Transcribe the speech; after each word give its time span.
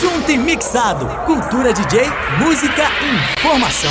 Junto 0.00 0.30
e 0.30 0.38
mixado. 0.38 1.06
Cultura 1.26 1.72
DJ, 1.72 2.02
música, 2.38 2.84
informação. 3.36 3.90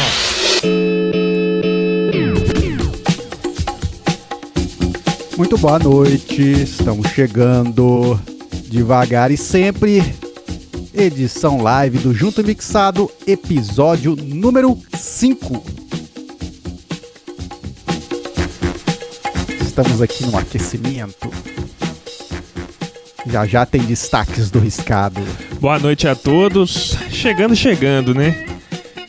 Muito 5.36 5.58
boa 5.58 5.78
noite. 5.78 6.64
Estamos 6.64 7.08
chegando 7.10 8.18
devagar 8.70 9.32
e 9.32 9.38
sempre. 9.38 10.02
Edição 10.94 11.62
live 11.62 11.98
do 11.98 12.14
Junto 12.14 12.40
e 12.40 12.44
Mixado, 12.46 13.12
episódio 13.28 14.16
número 14.16 14.80
5. 14.98 15.62
Estamos 19.62 20.02
aqui 20.02 20.26
no 20.26 20.38
aquecimento. 20.38 21.30
Já 23.26 23.46
já 23.46 23.66
tem 23.66 23.82
destaques 23.82 24.50
do 24.50 24.60
riscado. 24.60 25.22
Boa 25.60 25.80
noite 25.80 26.08
a 26.08 26.14
todos. 26.14 26.96
Chegando, 27.10 27.56
chegando, 27.56 28.14
né? 28.14 28.46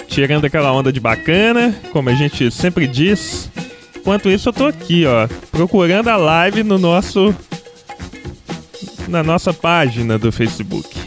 Tirando 0.06 0.46
aquela 0.46 0.72
onda 0.72 0.91
de 0.91 0.98
bacana, 0.98 1.78
como 1.92 2.09
a 2.09 2.14
gente 2.14 2.50
sempre 2.50 2.86
diz. 2.86 3.50
Enquanto 3.95 4.30
isso, 4.30 4.48
eu 4.48 4.52
tô 4.55 4.64
aqui, 4.64 5.05
ó, 5.05 5.28
procurando 5.50 6.08
a 6.08 6.16
live 6.16 6.62
no 6.62 6.78
nosso. 6.78 7.34
na 9.06 9.22
nossa 9.22 9.52
página 9.52 10.19
do 10.19 10.32
Facebook. 10.32 10.98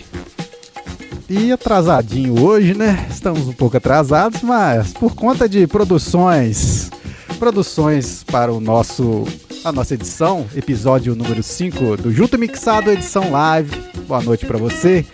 E 1.28 1.52
atrasadinho 1.52 2.40
hoje, 2.40 2.76
né? 2.76 3.08
Estamos 3.10 3.48
um 3.48 3.54
pouco 3.54 3.78
atrasados, 3.78 4.44
mas 4.44 4.94
por 4.94 5.16
conta 5.16 5.50
de 5.50 5.66
produções. 5.66 6.92
Produções 7.40 8.24
para 8.24 8.54
o 8.54 8.60
nosso 8.60 9.26
a 9.64 9.72
nossa 9.72 9.94
edição, 9.96 10.46
episódio 10.56 11.16
número 11.16 11.42
5 11.42 11.98
do 11.98 12.12
Junto 12.12 12.38
Mixado, 12.38 12.92
edição 12.92 13.32
live. 13.32 13.72
Boa 14.08 14.22
noite 14.22 14.46
para 14.46 14.58
você 14.58 15.06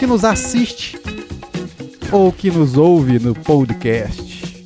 que 0.00 0.06
nos 0.06 0.24
assiste 0.24 0.98
ou 2.10 2.32
que 2.32 2.50
nos 2.50 2.78
ouve 2.78 3.18
no 3.18 3.34
podcast. 3.34 4.64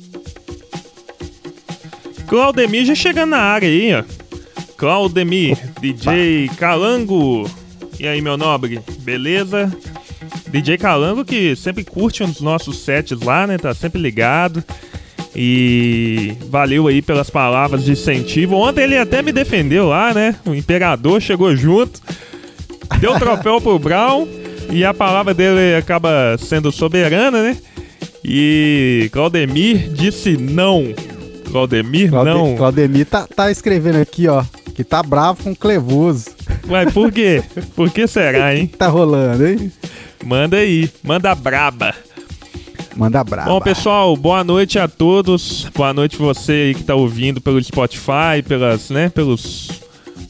Claudemir 2.25 2.85
já 2.85 2.95
chegando 2.95 3.31
na 3.31 3.39
área 3.39 3.67
aí, 3.67 3.93
ó. 3.93 4.03
Claudemir, 4.77 5.57
DJ 5.81 6.49
Calango. 6.57 7.49
E 7.99 8.07
aí, 8.07 8.21
meu 8.21 8.37
nobre, 8.37 8.79
beleza? 8.99 9.69
DJ 10.47 10.77
Calango 10.77 11.25
que 11.25 11.53
sempre 11.57 11.83
curte 11.83 12.23
os 12.23 12.39
nossos 12.39 12.79
sets 12.79 13.19
lá, 13.19 13.45
né? 13.45 13.57
Tá 13.57 13.73
sempre 13.73 14.01
ligado. 14.01 14.63
E 15.35 16.37
valeu 16.49 16.87
aí 16.87 17.01
pelas 17.01 17.29
palavras 17.29 17.83
de 17.83 17.91
incentivo. 17.91 18.55
Ontem 18.55 18.85
ele 18.85 18.97
até 18.97 19.21
me 19.21 19.33
defendeu 19.33 19.89
lá, 19.89 20.13
né? 20.13 20.33
O 20.45 20.55
imperador 20.55 21.21
chegou 21.21 21.53
junto, 21.57 21.99
deu 23.01 23.19
troféu 23.19 23.59
pro 23.59 23.77
Brown 23.77 24.25
e 24.69 24.83
a 24.83 24.93
palavra 24.93 25.33
dele 25.33 25.75
acaba 25.75 26.37
sendo 26.37 26.71
soberana, 26.71 27.41
né? 27.41 27.57
E 28.23 29.09
Claudemir 29.11 29.89
disse 29.89 30.35
não. 30.35 30.93
Claudemir, 31.51 32.09
Claude, 32.09 32.29
não. 32.29 32.55
Claudemir 32.55 33.05
tá, 33.05 33.27
tá 33.27 33.51
escrevendo 33.51 33.99
aqui, 33.99 34.27
ó, 34.27 34.43
que 34.73 34.83
tá 34.83 35.01
bravo 35.03 35.43
com 35.43 35.51
o 35.51 35.55
Clevoso. 35.55 36.31
Ué, 36.67 36.85
por 36.91 37.11
quê? 37.11 37.43
Por 37.75 37.91
que 37.91 38.07
será, 38.07 38.53
hein? 38.55 38.67
tá 38.67 38.87
rolando, 38.87 39.47
hein? 39.47 39.71
Manda 40.25 40.57
aí, 40.57 40.89
manda 41.03 41.33
braba. 41.35 41.93
Manda 42.95 43.23
braba. 43.23 43.49
Bom, 43.49 43.61
pessoal, 43.61 44.15
boa 44.17 44.43
noite 44.43 44.79
a 44.79 44.87
todos. 44.87 45.67
Boa 45.75 45.93
noite 45.93 46.17
você 46.17 46.51
aí 46.51 46.75
que 46.75 46.83
tá 46.83 46.95
ouvindo 46.95 47.39
pelo 47.39 47.63
Spotify, 47.63 48.41
pelas, 48.45 48.89
né, 48.89 49.09
pelos, 49.09 49.69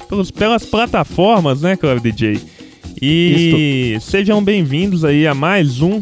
pelos 0.10 0.32
pelas 0.32 0.66
plataformas, 0.66 1.62
né, 1.62 1.78
Cleber 1.78 2.02
DJ. 2.02 2.55
E 3.02 3.96
Isto. 3.98 4.12
sejam 4.12 4.44
bem-vindos 4.44 5.04
aí 5.04 5.28
a 5.28 5.34
mais 5.34 5.82
um 5.82 6.02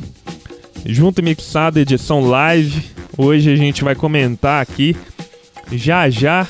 Junto 0.86 1.24
Mixado 1.24 1.80
edição 1.80 2.22
live. 2.22 2.84
Hoje 3.18 3.52
a 3.52 3.56
gente 3.56 3.84
vai 3.84 3.96
comentar 3.96 4.62
aqui 4.62 4.96
já 5.72 6.10
já 6.10 6.48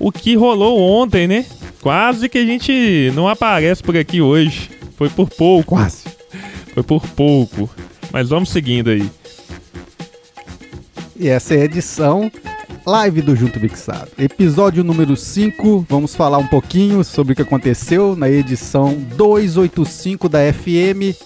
o 0.00 0.10
que 0.10 0.34
rolou 0.34 0.80
ontem, 0.80 1.26
né? 1.26 1.44
Quase 1.82 2.28
que 2.28 2.38
a 2.38 2.44
gente 2.46 3.10
não 3.14 3.28
aparece 3.28 3.82
por 3.82 3.96
aqui 3.96 4.22
hoje. 4.22 4.70
Foi 4.96 5.10
por 5.10 5.28
pouco. 5.28 5.74
Quase. 5.74 6.04
Foi 6.72 6.82
por 6.82 7.06
pouco. 7.08 7.68
Mas 8.10 8.28
vamos 8.30 8.48
seguindo 8.48 8.88
aí. 8.88 9.10
E 11.18 11.28
essa 11.28 11.54
é 11.54 11.62
a 11.62 11.64
edição 11.64 12.30
live 12.84 13.22
do 13.22 13.36
Junto 13.36 13.60
Mixado. 13.60 14.10
Episódio 14.18 14.82
número 14.82 15.16
5, 15.16 15.86
vamos 15.88 16.14
falar 16.14 16.38
um 16.38 16.46
pouquinho 16.46 17.04
sobre 17.04 17.32
o 17.32 17.36
que 17.36 17.42
aconteceu 17.42 18.16
na 18.16 18.28
edição 18.28 18.94
285 19.16 20.28
da 20.28 20.40
FM. 20.52 21.16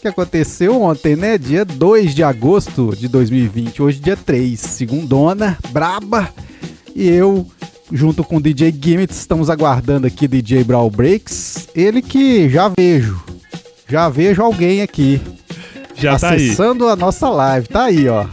Que 0.00 0.08
aconteceu 0.08 0.80
ontem, 0.82 1.14
né? 1.14 1.38
Dia 1.38 1.64
2 1.64 2.14
de 2.14 2.24
agosto 2.24 2.94
de 2.96 3.06
2020. 3.06 3.82
Hoje, 3.82 4.00
dia 4.00 4.16
3, 4.16 4.58
segundona, 4.58 5.58
braba. 5.70 6.28
E 6.94 7.08
eu, 7.08 7.46
junto 7.90 8.24
com 8.24 8.36
o 8.36 8.42
DJ 8.42 8.72
Gimmits, 8.72 9.18
estamos 9.18 9.48
aguardando 9.48 10.06
aqui 10.06 10.26
DJ 10.26 10.64
Brawl 10.64 10.90
Breaks. 10.90 11.68
Ele 11.74 12.02
que 12.02 12.48
já 12.48 12.68
vejo. 12.68 13.22
Já 13.86 14.08
vejo 14.08 14.42
alguém 14.42 14.82
aqui. 14.82 15.20
Já 15.94 16.14
acessando 16.14 16.84
tá 16.84 16.90
aí. 16.90 16.92
a 16.92 16.96
nossa 16.96 17.28
live. 17.28 17.68
Tá 17.68 17.84
aí, 17.84 18.08
ó. 18.08 18.26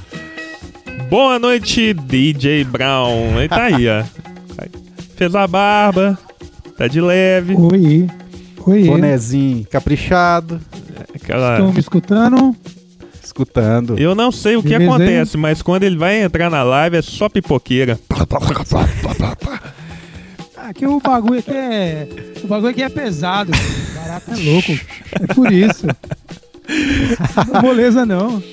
Boa 1.09 1.39
noite, 1.39 1.91
DJ 1.91 2.63
Brown. 2.65 3.39
Ele 3.39 3.49
tá 3.49 3.63
aí, 3.63 3.87
ó. 3.89 4.03
Fez 5.17 5.33
a 5.33 5.47
barba, 5.47 6.17
tá 6.77 6.87
de 6.87 7.01
leve. 7.01 7.55
Oi. 7.55 8.07
Oi. 8.65 8.83
Bonezinho 8.83 9.65
caprichado. 9.65 10.61
Aquela... 11.13 11.53
Estão 11.53 11.73
me 11.73 11.79
escutando? 11.79 12.55
Escutando. 13.23 13.97
Eu 13.97 14.13
não 14.13 14.31
sei 14.31 14.55
o 14.55 14.61
que 14.61 14.69
Beleza, 14.69 14.91
acontece, 14.91 15.35
hein? 15.35 15.41
mas 15.41 15.63
quando 15.63 15.83
ele 15.83 15.97
vai 15.97 16.21
entrar 16.21 16.49
na 16.49 16.61
live 16.61 16.97
é 16.97 17.01
só 17.01 17.27
pipoqueira. 17.27 17.99
Aqui 20.57 20.85
o 20.85 20.99
bagulho 20.99 21.39
aqui 21.39 21.51
é. 21.51 22.07
O 22.43 22.47
bagulho 22.47 22.69
aqui 22.69 22.83
é 22.83 22.89
pesado. 22.89 23.51
O 23.51 23.99
barato 23.99 24.31
é 24.31 24.35
louco. 24.35 24.79
É 25.19 25.33
por 25.33 25.51
isso. 25.51 25.87
Não 27.51 27.59
é 27.59 27.61
moleza 27.63 28.05
não. 28.05 28.43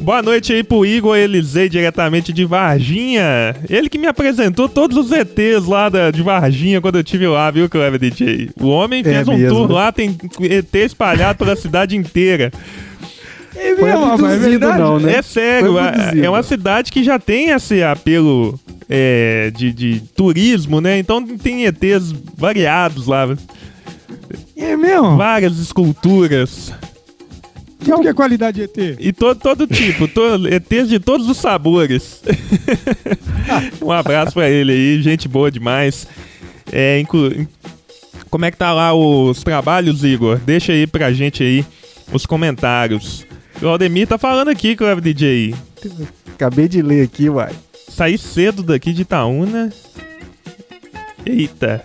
Boa 0.00 0.22
noite 0.22 0.52
aí 0.52 0.62
pro 0.62 0.86
Igor 0.86 1.16
Elisei, 1.16 1.68
diretamente 1.68 2.32
de 2.32 2.44
Varginha. 2.44 3.56
Ele 3.68 3.88
que 3.88 3.98
me 3.98 4.06
apresentou 4.06 4.68
todos 4.68 4.96
os 4.96 5.10
ETs 5.10 5.66
lá 5.66 5.88
da, 5.88 6.10
de 6.10 6.22
Varginha 6.22 6.80
quando 6.80 6.96
eu 6.96 7.04
tive 7.04 7.26
lá, 7.26 7.50
viu, 7.50 7.68
Clever 7.68 7.98
DJ? 7.98 8.50
O 8.60 8.68
homem 8.68 9.00
é 9.00 9.04
fez 9.04 9.28
é 9.28 9.30
um 9.30 9.36
mesmo. 9.36 9.56
tour 9.56 9.72
lá, 9.72 9.90
tem 9.90 10.16
ET 10.40 10.74
espalhado 10.74 11.38
pela 11.38 11.56
cidade 11.56 11.96
inteira. 11.96 12.52
É 13.56 13.74
mesmo, 13.74 14.26
é. 14.26 14.58
Não, 14.78 14.98
né? 14.98 15.16
É 15.16 15.22
sério, 15.22 15.74
é 16.22 16.28
uma 16.28 16.42
cidade 16.42 16.92
que 16.92 17.02
já 17.02 17.18
tem 17.18 17.50
esse 17.50 17.82
apelo 17.82 18.58
é, 18.88 19.50
de, 19.56 19.72
de 19.72 20.00
turismo, 20.14 20.80
né? 20.80 20.98
Então 20.98 21.24
tem 21.24 21.64
ETs 21.64 22.12
variados 22.36 23.06
lá. 23.06 23.28
É 24.56 24.76
mesmo? 24.76 25.16
Várias 25.16 25.58
esculturas. 25.58 26.72
Qual 27.84 28.00
que 28.00 28.08
é 28.08 28.10
a 28.10 28.14
qualidade 28.14 28.58
de 28.58 28.64
ET? 28.64 28.96
E 29.00 29.12
todo, 29.12 29.38
todo 29.38 29.66
tipo, 29.66 30.06
todo, 30.08 30.48
ETs 30.48 30.88
de 30.88 30.98
todos 30.98 31.28
os 31.28 31.36
sabores. 31.36 32.22
um 33.82 33.90
abraço 33.90 34.32
pra 34.32 34.48
ele 34.48 34.72
aí, 34.72 35.02
gente 35.02 35.28
boa 35.28 35.50
demais. 35.50 36.06
É, 36.72 36.98
inclu... 37.00 37.46
Como 38.30 38.44
é 38.44 38.50
que 38.50 38.56
tá 38.56 38.72
lá 38.72 38.92
os 38.92 39.42
trabalhos, 39.42 40.02
Igor? 40.02 40.38
Deixa 40.38 40.72
aí 40.72 40.86
pra 40.86 41.12
gente 41.12 41.42
aí 41.42 41.64
os 42.12 42.26
comentários. 42.26 43.24
O 43.62 43.66
Aldemir 43.66 44.08
tá 44.08 44.18
falando 44.18 44.48
aqui, 44.48 44.74
Cleber 44.74 45.00
DJ. 45.02 45.54
Acabei 46.34 46.66
de 46.66 46.82
ler 46.82 47.04
aqui, 47.04 47.28
uai. 47.28 47.52
Saí 47.88 48.18
cedo 48.18 48.62
daqui 48.62 48.92
de 48.92 49.02
Itaúna. 49.02 49.72
Eita. 51.24 51.84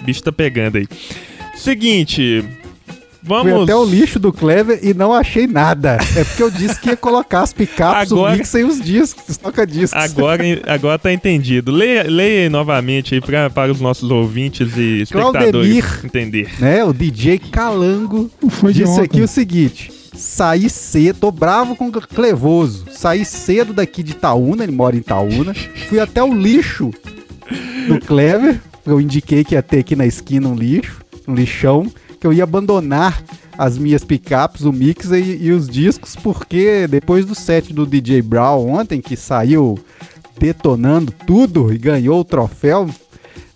O 0.00 0.04
bicho 0.04 0.22
tá 0.22 0.30
pegando 0.30 0.78
aí. 0.78 0.86
Seguinte, 1.56 2.44
Vamos. 3.26 3.52
Fui 3.52 3.62
até 3.64 3.74
o 3.74 3.84
lixo 3.84 4.20
do 4.20 4.32
Clever 4.32 4.78
e 4.82 4.94
não 4.94 5.12
achei 5.12 5.48
nada. 5.48 5.98
É 6.16 6.22
porque 6.22 6.42
eu 6.42 6.50
disse 6.50 6.80
que 6.80 6.90
ia 6.90 6.96
colocar 6.96 7.42
as 7.42 7.52
picapes, 7.52 8.12
agora... 8.12 8.34
o 8.34 8.36
mix 8.36 8.54
e 8.54 8.62
os 8.62 8.80
discos, 8.80 9.24
os 9.28 9.36
toca-discos. 9.36 10.00
Agora, 10.00 10.44
agora 10.66 10.98
tá 10.98 11.12
entendido. 11.12 11.72
Leia, 11.72 12.04
leia 12.04 12.48
novamente 12.48 13.14
aí 13.14 13.20
pra, 13.20 13.50
para 13.50 13.72
os 13.72 13.80
nossos 13.80 14.10
ouvintes 14.12 14.76
e 14.76 15.02
espectadores 15.02 15.50
Claudemir, 15.50 16.00
entender. 16.04 16.50
Né, 16.60 16.84
o 16.84 16.92
DJ 16.92 17.38
Calango 17.38 18.30
Foi 18.48 18.72
disse 18.72 19.00
aqui 19.00 19.20
o 19.20 19.28
seguinte. 19.28 19.90
Saí 20.14 20.70
cedo, 20.70 21.18
tô 21.18 21.32
bravo 21.32 21.74
com 21.74 21.88
o 21.88 21.92
Clevoso. 21.92 22.86
Saí 22.92 23.24
cedo 23.24 23.72
daqui 23.72 24.02
de 24.02 24.12
Itaúna, 24.12 24.62
ele 24.62 24.72
mora 24.72 24.94
em 24.94 25.00
Itaúna. 25.00 25.52
Fui 25.88 25.98
até 25.98 26.22
o 26.22 26.32
lixo 26.32 26.90
do 27.88 28.00
Clever. 28.00 28.60
Eu 28.86 29.00
indiquei 29.00 29.42
que 29.42 29.56
ia 29.56 29.62
ter 29.62 29.80
aqui 29.80 29.96
na 29.96 30.06
esquina 30.06 30.48
um 30.48 30.54
lixo, 30.54 31.00
um 31.26 31.34
lixão 31.34 31.90
que 32.20 32.26
eu 32.26 32.32
ia 32.32 32.44
abandonar 32.44 33.22
as 33.58 33.78
minhas 33.78 34.04
picapes, 34.04 34.62
o 34.62 34.72
mix 34.72 35.10
e, 35.10 35.44
e, 35.44 35.52
os 35.52 35.68
discos, 35.68 36.14
porque 36.16 36.86
depois 36.86 37.24
do 37.24 37.34
set 37.34 37.72
do 37.72 37.86
DJ 37.86 38.22
Brown 38.22 38.68
ontem, 38.68 39.00
que 39.00 39.16
saiu 39.16 39.78
detonando 40.38 41.12
tudo 41.26 41.72
e 41.72 41.78
ganhou 41.78 42.20
o 42.20 42.24
troféu, 42.24 42.88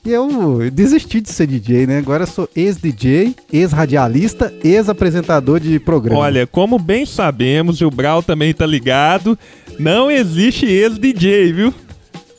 E 0.02 0.10
eu 0.10 0.70
desisti 0.70 1.20
de 1.20 1.30
ser 1.30 1.46
DJ, 1.46 1.86
né? 1.86 1.98
Agora 1.98 2.22
eu 2.22 2.26
sou 2.26 2.48
ex-DJ, 2.56 3.36
ex-radialista, 3.52 4.52
ex-apresentador 4.64 5.60
de 5.60 5.78
programa. 5.78 6.20
Olha, 6.20 6.46
como 6.46 6.78
bem 6.78 7.04
sabemos, 7.04 7.80
e 7.80 7.84
o 7.84 7.90
Brau 7.90 8.22
também 8.22 8.54
tá 8.54 8.64
ligado, 8.64 9.38
não 9.78 10.10
existe 10.10 10.64
ex-DJ, 10.64 11.52
viu? 11.52 11.74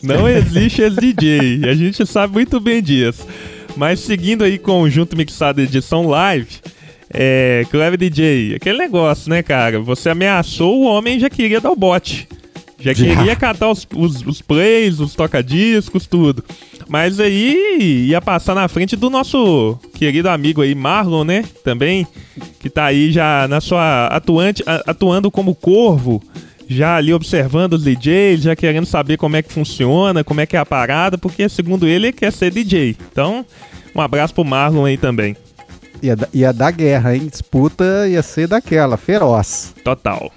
Não 0.02 0.26
existe 0.30 0.82
ex-DJ. 0.82 1.70
A 1.70 1.76
gente 1.76 2.04
sabe 2.08 2.34
muito 2.34 2.60
bem 2.60 2.82
disso. 2.82 3.28
Mas 3.76 4.00
seguindo 4.00 4.44
aí 4.44 4.58
com 4.58 4.82
o 4.82 4.90
Junto 4.90 5.16
Mixado 5.16 5.62
Edição 5.62 6.08
Live, 6.08 6.60
é, 7.14 7.66
Clever 7.70 7.98
DJ, 7.98 8.56
aquele 8.56 8.78
negócio, 8.78 9.30
né, 9.30 9.42
cara? 9.42 9.80
Você 9.80 10.10
ameaçou, 10.10 10.82
o 10.82 10.86
homem 10.86 11.20
já 11.20 11.30
queria 11.30 11.60
dar 11.60 11.72
o 11.72 11.76
bote. 11.76 12.28
Já, 12.80 12.94
Já. 12.94 13.16
queria 13.16 13.36
catar 13.36 13.70
os, 13.70 13.88
os, 13.96 14.26
os 14.26 14.42
plays, 14.42 15.00
os 15.00 15.14
toca-discos, 15.14 16.08
tudo. 16.08 16.44
Mas 16.90 17.20
aí 17.20 18.08
ia 18.08 18.20
passar 18.20 18.56
na 18.56 18.68
frente 18.68 18.96
do 18.96 19.10
nosso 19.10 19.78
querido 19.94 20.30
amigo 20.30 20.62
aí, 20.62 20.74
Marlon, 20.74 21.24
né? 21.24 21.46
Também, 21.64 22.08
que 22.60 22.70
tá 22.70 22.86
aí 22.86 23.12
já 23.12 23.48
na 23.48 23.62
sua 23.62 24.08
atuante, 24.08 24.64
atuando 24.66 25.30
como 25.30 25.54
corvo, 25.54 26.22
já 26.72 26.96
ali 26.96 27.14
observando 27.14 27.74
os 27.74 27.84
DJs, 27.84 28.42
já 28.44 28.56
querendo 28.56 28.86
saber 28.86 29.18
como 29.18 29.36
é 29.36 29.42
que 29.42 29.52
funciona, 29.52 30.24
como 30.24 30.42
é 30.42 30.46
que 30.46 30.56
é 30.56 30.60
a 30.60 30.66
parada, 30.66 31.18
porque 31.18 31.48
segundo 31.50 31.88
ele, 31.88 32.08
ele 32.08 32.12
quer 32.14 32.32
ser 32.32 32.52
DJ. 32.52 32.96
Então, 33.12 33.46
um 33.96 34.02
abraço 34.02 34.34
pro 34.34 34.44
Marlon 34.46 34.86
aí 34.86 34.98
também. 34.98 35.36
Ia, 36.02 36.16
da- 36.16 36.28
ia 36.34 36.52
dar 36.52 36.72
guerra, 36.72 37.16
hein? 37.16 37.28
Disputa 37.30 38.08
ia 38.08 38.24
ser 38.24 38.48
daquela, 38.48 38.98
feroz. 38.98 39.74
Total. 39.84 40.32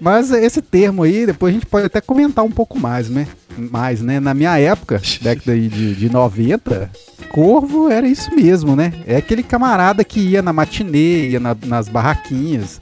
Mas 0.00 0.30
esse 0.30 0.62
termo 0.62 1.02
aí, 1.02 1.26
depois 1.26 1.50
a 1.52 1.54
gente 1.54 1.66
pode 1.66 1.86
até 1.86 2.00
comentar 2.00 2.44
um 2.44 2.50
pouco 2.50 2.78
mais, 2.78 3.08
né? 3.10 3.26
Mais, 3.56 4.00
né? 4.00 4.18
Na 4.18 4.32
minha 4.32 4.58
época, 4.58 5.00
década 5.20 5.54
de, 5.58 5.94
de 5.94 6.08
90, 6.10 6.90
corvo 7.30 7.90
era 7.90 8.08
isso 8.08 8.34
mesmo, 8.34 8.74
né? 8.74 8.92
É 9.06 9.16
aquele 9.16 9.42
camarada 9.42 10.02
que 10.02 10.20
ia 10.20 10.40
na 10.40 10.52
matinê, 10.52 11.28
ia 11.30 11.40
na- 11.40 11.56
nas 11.66 11.88
barraquinhas, 11.88 12.80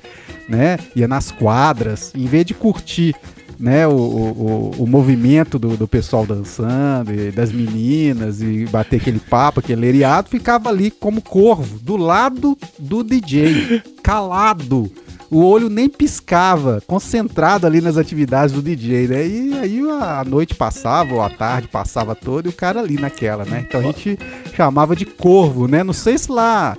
né? 0.48 0.78
Ia 0.94 1.08
nas 1.08 1.30
quadras, 1.32 2.12
em 2.14 2.26
vez 2.26 2.44
de 2.44 2.54
curtir 2.54 3.14
né, 3.58 3.88
o, 3.88 3.90
o, 3.90 4.74
o- 4.78 4.86
movimento 4.86 5.58
do, 5.58 5.76
do 5.76 5.88
pessoal 5.88 6.24
dançando, 6.24 7.12
e 7.12 7.32
das 7.32 7.50
meninas, 7.50 8.40
e 8.40 8.64
bater 8.66 9.00
aquele 9.00 9.18
papo, 9.18 9.58
aquele 9.58 9.80
leriado, 9.80 10.28
ficava 10.30 10.68
ali 10.68 10.92
como 10.92 11.20
corvo, 11.20 11.76
do 11.80 11.96
lado 11.96 12.56
do 12.78 13.02
DJ, 13.02 13.82
calado. 14.00 14.88
O 15.30 15.44
olho 15.44 15.68
nem 15.68 15.88
piscava, 15.88 16.82
concentrado 16.86 17.66
ali 17.66 17.80
nas 17.80 17.98
atividades 17.98 18.54
do 18.54 18.62
DJ, 18.62 19.08
né? 19.08 19.26
E 19.26 19.58
aí 19.58 19.80
a 20.00 20.24
noite 20.24 20.54
passava, 20.54 21.14
ou 21.14 21.22
a 21.22 21.28
tarde 21.28 21.68
passava 21.68 22.14
toda, 22.14 22.48
e 22.48 22.50
o 22.50 22.54
cara 22.54 22.80
ali 22.80 22.98
naquela, 22.98 23.44
né? 23.44 23.64
Então 23.66 23.80
a 23.80 23.84
gente 23.84 24.18
chamava 24.54 24.96
de 24.96 25.04
corvo, 25.04 25.68
né? 25.68 25.84
Não 25.84 25.92
sei 25.92 26.16
se 26.16 26.32
lá 26.32 26.76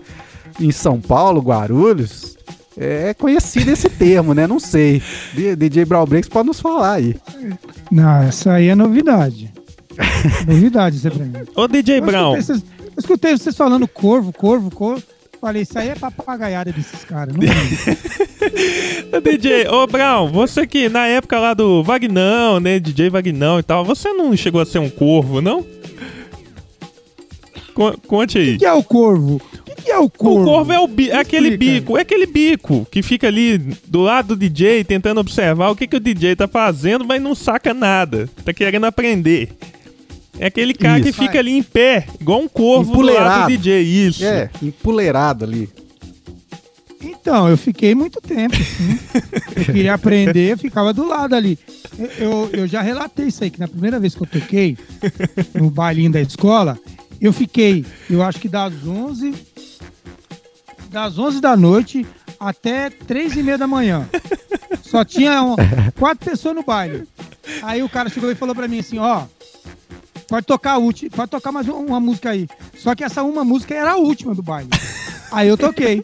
em 0.59 0.71
São 0.71 0.99
Paulo, 0.99 1.41
Guarulhos, 1.41 2.37
é 2.75 3.13
conhecido 3.13 3.69
esse 3.71 3.89
termo, 3.89 4.33
né? 4.33 4.47
Não 4.47 4.59
sei. 4.59 5.01
DJ 5.57 5.85
Brown 5.85 6.05
Breaks 6.05 6.29
pode 6.29 6.47
nos 6.47 6.59
falar 6.59 6.93
aí. 6.93 7.15
Não, 7.91 8.23
essa 8.23 8.53
aí 8.53 8.69
é 8.69 8.75
novidade. 8.75 9.53
novidade 10.47 10.97
isso 10.97 11.07
é 11.07 11.11
pra 11.11 11.25
mim. 11.25 11.33
Ô, 11.55 11.67
DJ 11.67 12.01
Brown. 12.01 12.35
eu 12.35 12.61
escutei 12.97 13.37
vocês 13.37 13.55
falando 13.55 13.87
corvo, 13.87 14.33
corvo, 14.33 14.71
corvo. 14.71 15.03
Falei, 15.41 15.61
isso 15.61 15.77
aí 15.79 15.89
é 15.89 15.95
papagaiada 15.95 16.71
desses 16.71 17.03
caras. 17.05 17.33
Não 19.11 19.21
DJ, 19.21 19.67
ô 19.71 19.87
Brown, 19.87 20.27
você 20.27 20.67
que 20.67 20.89
na 20.89 21.07
época 21.07 21.39
lá 21.39 21.53
do 21.53 21.81
Vagnão, 21.83 22.59
né, 22.59 22.77
DJ 22.79 23.09
Vagnão 23.09 23.57
e 23.59 23.63
tal, 23.63 23.85
você 23.85 24.11
não 24.11 24.35
chegou 24.35 24.59
a 24.59 24.65
ser 24.65 24.79
um 24.79 24.89
corvo, 24.89 25.39
não? 25.41 25.65
Co- 27.73 27.97
conte 28.07 28.37
aí. 28.37 28.55
O 28.55 28.59
que 28.59 28.65
é 28.65 28.73
o 28.73 28.83
corvo? 28.83 29.35
O 29.35 29.63
que, 29.75 29.81
que 29.83 29.91
é 29.91 29.97
o 29.97 30.09
corvo? 30.09 30.41
O 30.41 30.45
corvo 30.45 30.73
é, 30.73 30.79
o 30.79 30.87
bi- 30.87 31.09
é 31.09 31.17
aquele 31.17 31.55
bico, 31.55 31.97
é 31.97 32.01
aquele 32.01 32.25
bico 32.25 32.85
que 32.91 33.01
fica 33.01 33.27
ali 33.27 33.57
do 33.87 34.01
lado 34.01 34.35
do 34.35 34.35
DJ 34.35 34.83
tentando 34.83 35.21
observar 35.21 35.69
o 35.69 35.75
que, 35.75 35.87
que 35.87 35.95
o 35.95 35.99
DJ 36.01 36.35
tá 36.35 36.47
fazendo, 36.47 37.05
mas 37.05 37.21
não 37.21 37.33
saca 37.33 37.73
nada. 37.73 38.29
Tá 38.43 38.51
querendo 38.51 38.85
aprender. 38.85 39.49
É 40.39 40.45
aquele 40.47 40.73
cara 40.73 41.01
que 41.01 41.09
Isso. 41.09 41.19
fica 41.21 41.37
ali 41.39 41.51
em 41.57 41.61
pé, 41.63 42.07
igual 42.19 42.39
um 42.41 42.47
corvo 42.47 42.93
do 42.95 43.01
lado 43.01 43.43
do. 43.51 43.57
DJ, 43.57 43.81
isso. 43.81 44.23
É, 44.23 44.49
empoleirado 44.61 45.43
ali. 45.43 45.69
Então, 47.01 47.47
eu 47.47 47.57
fiquei 47.57 47.93
muito 47.95 48.19
tempo, 48.21 48.55
sim. 48.55 48.99
Eu 49.55 49.65
queria 49.65 49.93
aprender, 49.93 50.53
eu 50.53 50.57
ficava 50.57 50.93
do 50.93 51.05
lado 51.07 51.33
ali. 51.35 51.57
Eu, 51.97 52.09
eu, 52.17 52.49
eu 52.53 52.67
já 52.67 52.81
relatei 52.81 53.27
isso 53.27 53.43
aí, 53.43 53.49
que 53.49 53.59
na 53.59 53.67
primeira 53.67 53.99
vez 53.99 54.15
que 54.15 54.21
eu 54.23 54.27
toquei, 54.27 54.77
no 55.53 55.69
bailinho 55.69 56.11
da 56.11 56.21
escola, 56.21 56.77
eu 57.21 57.31
fiquei, 57.31 57.85
eu 58.09 58.21
acho 58.23 58.39
que 58.39 58.47
das 58.49 58.73
11, 58.85 59.33
das 60.89 61.17
11 61.17 61.39
da 61.41 61.55
noite 61.55 62.05
até 62.39 62.89
3 62.89 63.35
e 63.37 63.43
meia 63.43 63.57
da 63.57 63.67
manhã. 63.67 64.07
Só 64.81 65.03
tinha 65.05 65.41
um- 65.43 65.55
quatro 65.97 66.29
pessoas 66.29 66.55
no 66.55 66.63
baile. 66.63 67.07
Aí 67.63 67.81
o 67.83 67.89
cara 67.89 68.09
chegou 68.09 68.29
e 68.31 68.35
falou 68.35 68.55
pra 68.55 68.67
mim 68.67 68.79
assim, 68.79 68.97
ó, 68.97 69.23
pode 70.29 70.45
tocar 70.45 70.73
a 70.73 70.77
última, 70.77 71.09
pode 71.11 71.31
tocar 71.31 71.51
mais 71.51 71.67
uma, 71.67 71.99
música 71.99 72.29
aí. 72.29 72.47
Só 72.77 72.93
que 72.95 73.03
essa 73.03 73.23
uma 73.23 73.43
música 73.43 73.73
era 73.73 73.91
a 73.93 73.97
última 73.97 74.33
do 74.35 74.41
baile. 74.43 74.69
Aí 75.31 75.47
eu 75.47 75.57
toquei. 75.57 76.03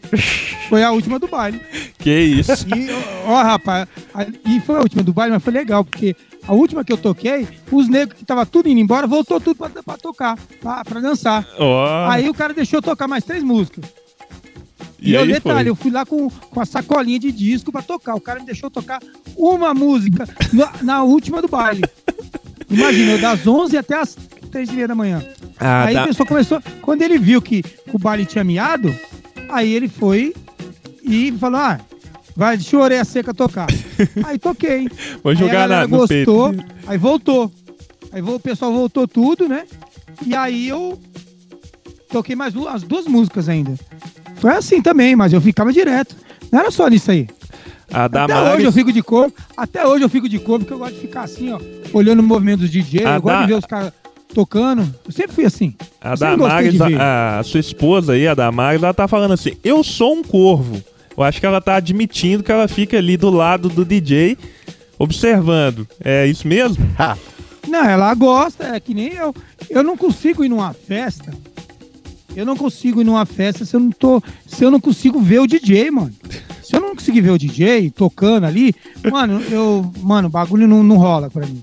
Foi 0.68 0.82
a 0.82 0.90
última 0.90 1.18
do 1.18 1.26
baile. 1.28 1.60
Que 1.98 2.18
isso. 2.18 2.66
E, 2.76 2.88
ó, 3.24 3.42
rapaz, 3.42 3.88
e 4.44 4.60
foi 4.60 4.76
a 4.76 4.80
última 4.80 5.02
do 5.02 5.12
baile, 5.12 5.32
mas 5.34 5.42
foi 5.42 5.52
legal, 5.52 5.84
porque 5.84 6.14
a 6.46 6.52
última 6.52 6.84
que 6.84 6.92
eu 6.92 6.96
toquei, 6.98 7.48
os 7.70 7.88
negros 7.88 8.18
que 8.18 8.24
tava 8.24 8.44
tudo 8.46 8.68
indo 8.68 8.80
embora, 8.80 9.06
voltou 9.06 9.40
tudo 9.40 9.56
pra, 9.56 9.68
pra 9.82 9.96
tocar, 9.96 10.36
pra, 10.60 10.84
pra 10.84 11.00
dançar. 11.00 11.46
Ó. 11.58 12.08
Aí 12.08 12.28
o 12.28 12.34
cara 12.34 12.52
deixou 12.54 12.78
eu 12.78 12.82
tocar 12.82 13.08
mais 13.08 13.24
três 13.24 13.42
músicas. 13.42 13.84
E, 15.00 15.10
E 15.10 15.16
aí 15.16 15.26
detalhe, 15.26 15.64
foi. 15.64 15.68
eu 15.70 15.74
fui 15.76 15.90
lá 15.90 16.06
com, 16.06 16.28
com 16.30 16.60
a 16.60 16.64
sacolinha 16.64 17.18
de 17.18 17.30
disco 17.30 17.70
pra 17.70 17.82
tocar. 17.82 18.14
O 18.14 18.20
cara 18.20 18.40
me 18.40 18.46
deixou 18.46 18.70
tocar 18.70 19.00
uma 19.36 19.74
música 19.74 20.26
na, 20.52 20.72
na 20.82 21.02
última 21.02 21.42
do 21.42 21.48
baile. 21.48 21.82
Imagina, 22.70 23.18
das 23.18 23.46
11 23.46 23.76
até 23.76 23.96
as 23.96 24.16
3 24.50 24.68
e 24.70 24.72
meia 24.72 24.88
da 24.88 24.94
manhã. 24.94 25.22
Ah, 25.58 25.84
aí 25.84 25.94
dá- 25.94 26.04
a 26.04 26.06
pessoa 26.08 26.26
começou. 26.26 26.62
Quando 26.82 27.02
ele 27.02 27.18
viu 27.18 27.40
que 27.40 27.62
o 27.92 27.98
baile 27.98 28.24
tinha 28.26 28.44
miado, 28.44 28.94
aí 29.48 29.72
ele 29.72 29.88
foi 29.88 30.34
e 31.02 31.32
falou: 31.38 31.60
Ah, 31.60 31.80
vai, 32.36 32.56
deixa 32.56 32.76
o 32.76 32.80
orelha 32.80 33.04
seca 33.04 33.32
tocar. 33.32 33.66
aí 34.24 34.38
toquei. 34.38 34.88
Vou 35.22 35.30
aí 35.30 35.36
a 35.36 35.40
jogar 35.40 35.52
galera 35.68 35.80
na, 35.82 35.86
gostou, 35.86 36.52
peito. 36.52 36.64
aí 36.86 36.98
voltou. 36.98 37.52
Aí 38.12 38.22
o 38.22 38.40
pessoal 38.40 38.72
voltou 38.72 39.06
tudo, 39.06 39.48
né? 39.48 39.64
E 40.24 40.34
aí 40.34 40.68
eu 40.68 40.98
toquei 42.10 42.34
mais 42.34 42.54
as 42.68 42.82
duas 42.82 43.06
músicas 43.06 43.48
ainda. 43.48 43.74
Foi 44.36 44.52
assim 44.52 44.80
também, 44.82 45.14
mas 45.16 45.32
eu 45.32 45.40
ficava 45.40 45.72
direto. 45.72 46.16
Não 46.50 46.60
era 46.60 46.70
só 46.70 46.88
nisso 46.88 47.10
aí. 47.10 47.28
A 47.92 48.04
Até 48.04 48.26
Damares, 48.26 48.54
hoje 48.56 48.64
eu 48.64 48.72
fico 48.72 48.92
de 48.92 49.02
corpo. 49.02 49.36
Até 49.56 49.86
hoje 49.86 50.04
eu 50.04 50.08
fico 50.08 50.28
de 50.28 50.38
corpo, 50.38 50.60
porque 50.64 50.72
eu 50.74 50.78
gosto 50.78 50.94
de 50.94 51.00
ficar 51.00 51.22
assim, 51.22 51.52
ó, 51.52 51.58
olhando 51.92 52.20
o 52.20 52.22
movimento 52.22 52.60
dos 52.60 52.70
DJ, 52.70 53.04
Ah, 53.04 53.16
eu 53.16 53.22
gosto 53.22 53.34
dá- 53.36 53.40
de 53.42 53.46
ver 53.52 53.58
os 53.58 53.64
caras 53.66 53.92
tocando. 54.34 54.82
Eu 55.04 55.12
sempre 55.12 55.32
fui 55.32 55.44
assim. 55.44 55.74
a 56.00 56.10
Eu 56.12 56.16
Damares, 56.16 56.80
a, 56.80 57.38
a 57.38 57.42
sua 57.42 57.60
esposa 57.60 58.12
aí, 58.14 58.26
a 58.28 58.34
Damares, 58.34 58.82
ela 58.82 58.92
tá 58.94 59.06
falando 59.08 59.32
assim, 59.32 59.52
eu 59.64 59.82
sou 59.84 60.14
um 60.14 60.22
corvo. 60.22 60.82
Eu 61.16 61.22
acho 61.22 61.40
que 61.40 61.46
ela 61.46 61.60
tá 61.60 61.76
admitindo 61.76 62.42
que 62.42 62.52
ela 62.52 62.68
fica 62.68 62.98
ali 62.98 63.16
do 63.16 63.30
lado 63.30 63.68
do 63.70 63.84
DJ, 63.84 64.36
observando. 64.98 65.86
É 66.04 66.26
isso 66.26 66.46
mesmo? 66.46 66.84
Não, 67.66 67.84
ela 67.84 68.14
gosta, 68.14 68.64
é 68.76 68.78
que 68.80 68.94
nem 68.94 69.12
eu. 69.14 69.34
Eu 69.68 69.82
não 69.82 69.96
consigo 69.96 70.44
ir 70.44 70.48
numa 70.48 70.72
festa. 70.72 71.32
Eu 72.36 72.46
não 72.46 72.56
consigo 72.56 73.00
ir 73.00 73.04
numa 73.04 73.26
festa 73.26 73.64
se 73.64 73.74
eu 73.74 73.80
não 73.80 73.90
tô. 73.90 74.22
Se 74.46 74.62
eu 74.62 74.70
não 74.70 74.78
consigo 74.78 75.18
ver 75.20 75.40
o 75.40 75.48
DJ, 75.48 75.90
mano. 75.90 76.12
Se 76.62 76.76
eu 76.76 76.80
não 76.80 76.94
conseguir 76.94 77.22
ver 77.22 77.30
o 77.30 77.38
DJ 77.38 77.90
tocando 77.90 78.44
ali, 78.44 78.72
mano, 79.10 79.42
eu. 79.50 79.90
Mano, 80.00 80.28
o 80.28 80.30
bagulho 80.30 80.68
não, 80.68 80.84
não 80.84 80.96
rola 80.96 81.28
pra 81.28 81.44
mim. 81.44 81.60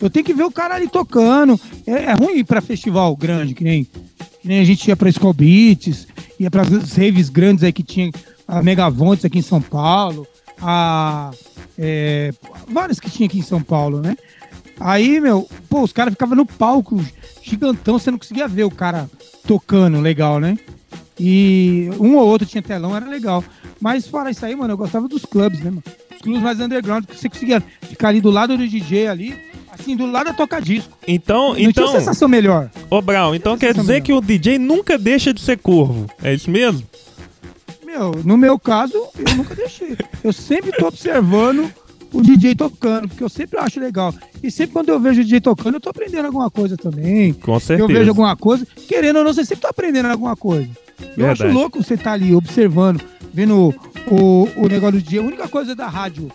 Eu 0.00 0.08
tenho 0.08 0.24
que 0.24 0.34
ver 0.34 0.44
o 0.44 0.50
cara 0.50 0.74
ali 0.74 0.88
tocando. 0.88 1.60
É, 1.86 2.04
é 2.04 2.12
ruim 2.12 2.38
ir 2.38 2.44
pra 2.44 2.60
festival 2.60 3.14
grande, 3.16 3.54
que 3.54 3.62
nem, 3.62 3.84
que 3.84 4.48
nem 4.48 4.60
a 4.60 4.64
gente 4.64 4.88
ia 4.88 4.96
pra 4.96 5.10
Skull 5.10 5.34
Beats, 5.34 6.06
ia 6.38 6.50
pra 6.50 6.62
raves 6.62 7.28
grandes 7.28 7.62
aí 7.62 7.72
que 7.72 7.82
tinha 7.82 8.10
a 8.48 8.62
Megavontes 8.62 9.24
aqui 9.24 9.38
em 9.38 9.42
São 9.42 9.60
Paulo, 9.60 10.26
a. 10.60 11.30
É, 11.78 12.32
várias 12.68 13.00
que 13.00 13.10
tinha 13.10 13.26
aqui 13.26 13.38
em 13.38 13.42
São 13.42 13.62
Paulo, 13.62 14.00
né? 14.00 14.16
Aí, 14.78 15.20
meu, 15.20 15.48
pô, 15.68 15.82
os 15.82 15.92
caras 15.92 16.14
ficavam 16.14 16.36
no 16.36 16.46
palco 16.46 16.98
gigantão, 17.42 17.98
você 17.98 18.10
não 18.10 18.18
conseguia 18.18 18.48
ver 18.48 18.64
o 18.64 18.70
cara 18.70 19.10
tocando 19.46 20.00
legal, 20.00 20.40
né? 20.40 20.58
E 21.18 21.90
um 22.00 22.16
ou 22.16 22.26
outro 22.26 22.46
tinha 22.46 22.62
telão, 22.62 22.96
era 22.96 23.06
legal. 23.06 23.44
Mas 23.78 24.06
fora 24.06 24.30
isso 24.30 24.44
aí, 24.44 24.56
mano, 24.56 24.72
eu 24.72 24.78
gostava 24.78 25.06
dos 25.06 25.24
clubes, 25.26 25.60
né, 25.60 25.70
mano? 25.70 25.82
Os 26.14 26.22
clubes 26.22 26.42
mais 26.42 26.60
underground, 26.60 27.04
que 27.04 27.16
você 27.16 27.28
conseguia 27.28 27.62
ficar 27.82 28.08
ali 28.08 28.22
do 28.22 28.30
lado 28.30 28.56
do 28.56 28.66
DJ 28.66 29.08
ali, 29.08 29.38
assim, 29.72 29.96
do 29.96 30.06
lado 30.06 30.26
da 30.26 30.32
toca 30.34 30.60
disco. 30.60 30.92
Então, 31.06 31.48
Não 31.48 31.54
tinha 31.56 31.68
então, 31.70 31.88
sensação 31.92 32.28
melhor. 32.28 32.70
ô 32.88 33.00
Brown, 33.00 33.34
então 33.34 33.56
quer 33.58 33.72
dizer 33.74 33.86
melhor. 33.94 34.04
que 34.04 34.12
o 34.12 34.20
DJ 34.20 34.58
nunca 34.58 34.96
deixa 34.98 35.32
de 35.32 35.40
ser 35.40 35.58
corvo. 35.58 36.06
É 36.22 36.32
isso 36.34 36.50
mesmo? 36.50 36.82
Meu, 37.84 38.12
no 38.24 38.36
meu 38.36 38.58
caso, 38.58 38.94
eu 38.94 39.36
nunca 39.36 39.54
deixei. 39.54 39.96
Eu 40.22 40.32
sempre 40.32 40.70
tô 40.72 40.86
observando 40.86 41.72
o 42.12 42.22
DJ 42.22 42.54
tocando, 42.54 43.08
porque 43.08 43.22
eu 43.22 43.28
sempre 43.28 43.58
acho 43.58 43.80
legal. 43.80 44.14
E 44.42 44.50
sempre 44.50 44.72
quando 44.72 44.88
eu 44.90 45.00
vejo 45.00 45.20
o 45.20 45.24
DJ 45.24 45.40
tocando, 45.40 45.74
eu 45.74 45.80
tô 45.80 45.90
aprendendo 45.90 46.26
alguma 46.26 46.50
coisa 46.50 46.76
também. 46.76 47.32
Com 47.32 47.54
Eu 47.54 47.60
certeza. 47.60 47.88
vejo 47.92 48.08
alguma 48.10 48.36
coisa, 48.36 48.66
querendo 48.88 49.16
ou 49.18 49.24
não, 49.24 49.32
você 49.32 49.44
sempre 49.44 49.62
tá 49.62 49.70
aprendendo 49.70 50.06
alguma 50.06 50.36
coisa. 50.36 50.68
Eu 51.00 51.06
Verdade. 51.16 51.44
acho 51.44 51.52
louco 51.52 51.82
você 51.82 51.96
tá 51.96 52.12
ali 52.12 52.34
observando, 52.34 53.00
vendo 53.32 53.74
o, 54.08 54.48
o 54.56 54.68
negócio 54.68 55.00
do 55.00 55.02
dia. 55.02 55.20
A 55.20 55.24
única 55.24 55.48
coisa 55.48 55.74
da 55.74 55.88
rádio 55.88 56.30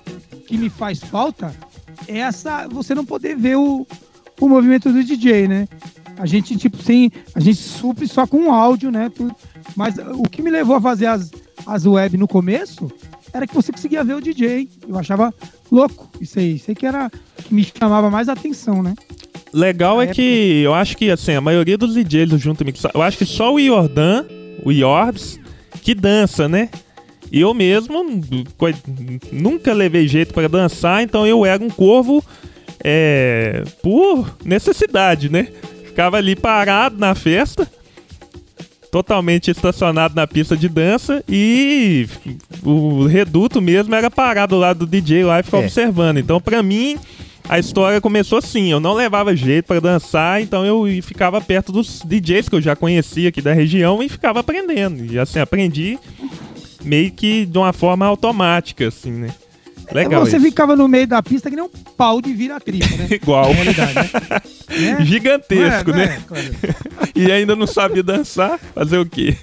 que 0.47 0.57
me 0.57 0.69
faz 0.69 0.99
falta 0.99 1.47
é 1.47 1.74
essa, 2.07 2.67
você 2.67 2.93
não 2.95 3.05
poder 3.05 3.35
ver 3.35 3.57
o, 3.57 3.85
o 4.39 4.49
movimento 4.49 4.91
do 4.91 5.03
DJ, 5.03 5.47
né? 5.47 5.67
A 6.17 6.25
gente, 6.25 6.55
tipo, 6.55 6.81
sem. 6.81 7.11
A 7.33 7.39
gente 7.39 7.57
supre 7.57 8.07
só 8.07 8.25
com 8.25 8.51
áudio, 8.51 8.91
né? 8.91 9.11
tudo. 9.13 9.35
Mas 9.75 9.95
o 9.97 10.23
que 10.23 10.41
me 10.41 10.49
levou 10.49 10.75
a 10.75 10.81
fazer 10.81 11.07
as, 11.07 11.31
as 11.65 11.85
web 11.85 12.17
no 12.17 12.27
começo 12.27 12.89
era 13.33 13.45
que 13.45 13.53
você 13.53 13.71
conseguia 13.71 14.03
ver 14.03 14.15
o 14.15 14.21
DJ. 14.21 14.69
Eu 14.87 14.97
achava 14.97 15.33
louco 15.71 16.09
isso 16.21 16.39
aí. 16.39 16.55
Isso 16.55 16.71
aí 16.71 16.75
que 16.75 16.85
era 16.85 17.11
que 17.43 17.53
me 17.53 17.63
chamava 17.63 18.09
mais 18.09 18.29
atenção, 18.29 18.81
né? 18.81 18.93
Legal 19.51 20.01
é 20.01 20.07
que 20.07 20.61
eu 20.63 20.73
acho 20.73 20.97
que 20.97 21.09
assim, 21.09 21.33
a 21.33 21.41
maioria 21.41 21.77
dos 21.77 21.93
DJs 21.93 22.29
do 22.29 22.37
Junto 22.37 22.65
Mix, 22.65 22.83
eu 22.93 23.01
acho 23.01 23.17
que 23.17 23.25
só 23.25 23.53
o 23.53 23.59
Jordan, 23.59 24.25
o 24.63 24.71
Yorbs, 24.71 25.39
que 25.81 25.95
dança, 25.95 26.49
né? 26.49 26.69
Eu 27.31 27.53
mesmo 27.53 28.03
nunca 29.31 29.73
levei 29.73 30.07
jeito 30.07 30.33
pra 30.33 30.47
dançar, 30.47 31.01
então 31.03 31.25
eu 31.25 31.45
era 31.45 31.61
um 31.63 31.69
corvo 31.69 32.23
é, 32.83 33.63
por 33.81 34.37
necessidade, 34.45 35.29
né? 35.29 35.47
Ficava 35.85 36.17
ali 36.17 36.35
parado 36.35 36.97
na 36.97 37.15
festa, 37.15 37.67
totalmente 38.91 39.49
estacionado 39.51 40.15
na 40.15 40.25
pista 40.27 40.55
de 40.55 40.69
dança 40.69 41.23
e 41.27 42.07
o 42.63 43.05
reduto 43.05 43.61
mesmo 43.61 43.93
era 43.95 44.09
parar 44.11 44.45
do 44.45 44.57
lado 44.57 44.79
do 44.79 44.87
DJ 44.87 45.23
lá 45.23 45.39
e 45.39 45.43
ficar 45.43 45.57
É. 45.57 45.61
observando. 45.61 46.17
Então, 46.17 46.39
pra 46.39 46.61
mim, 46.63 46.97
a 47.49 47.59
história 47.59 47.99
começou 47.99 48.37
assim. 48.37 48.71
Eu 48.71 48.79
não 48.79 48.93
levava 48.93 49.35
jeito 49.35 49.65
pra 49.65 49.79
dançar, 49.79 50.41
então 50.41 50.65
eu 50.65 50.85
ficava 51.01 51.41
perto 51.41 51.71
dos 51.71 52.01
DJs 52.05 52.47
que 52.49 52.55
eu 52.55 52.61
já 52.61 52.75
conhecia 52.75 53.29
aqui 53.29 53.41
da 53.41 53.53
região 53.53 54.01
e 54.01 54.07
ficava 54.07 54.39
aprendendo. 54.39 55.11
E 55.11 55.19
assim, 55.19 55.39
aprendi 55.39 55.97
meio 56.85 57.11
que 57.11 57.45
de 57.45 57.57
uma 57.57 57.73
forma 57.73 58.05
automática, 58.05 58.87
assim, 58.87 59.11
né? 59.11 59.29
Legal 59.91 60.25
você 60.25 60.37
isso. 60.37 60.45
ficava 60.45 60.75
no 60.75 60.87
meio 60.87 61.05
da 61.07 61.21
pista 61.21 61.49
que 61.49 61.55
nem 61.55 61.65
um 61.65 61.69
pau 61.95 62.21
de 62.21 62.33
vira-tripa, 62.33 62.95
né? 62.95 63.07
Igual. 63.11 63.53
Na 63.53 63.53
realidade, 63.53 63.93
né? 63.93 64.41
Né? 64.79 64.97
Gigantesco, 65.05 65.91
Não 65.91 65.99
é, 65.99 66.07
né? 66.07 66.21
não 66.29 66.37
é? 66.37 66.45
E 67.15 67.31
ainda 67.31 67.55
não 67.55 67.67
sabia 67.67 68.01
dançar. 68.03 68.59
Fazer 68.73 68.97
o 68.97 69.05
quê? 69.05 69.37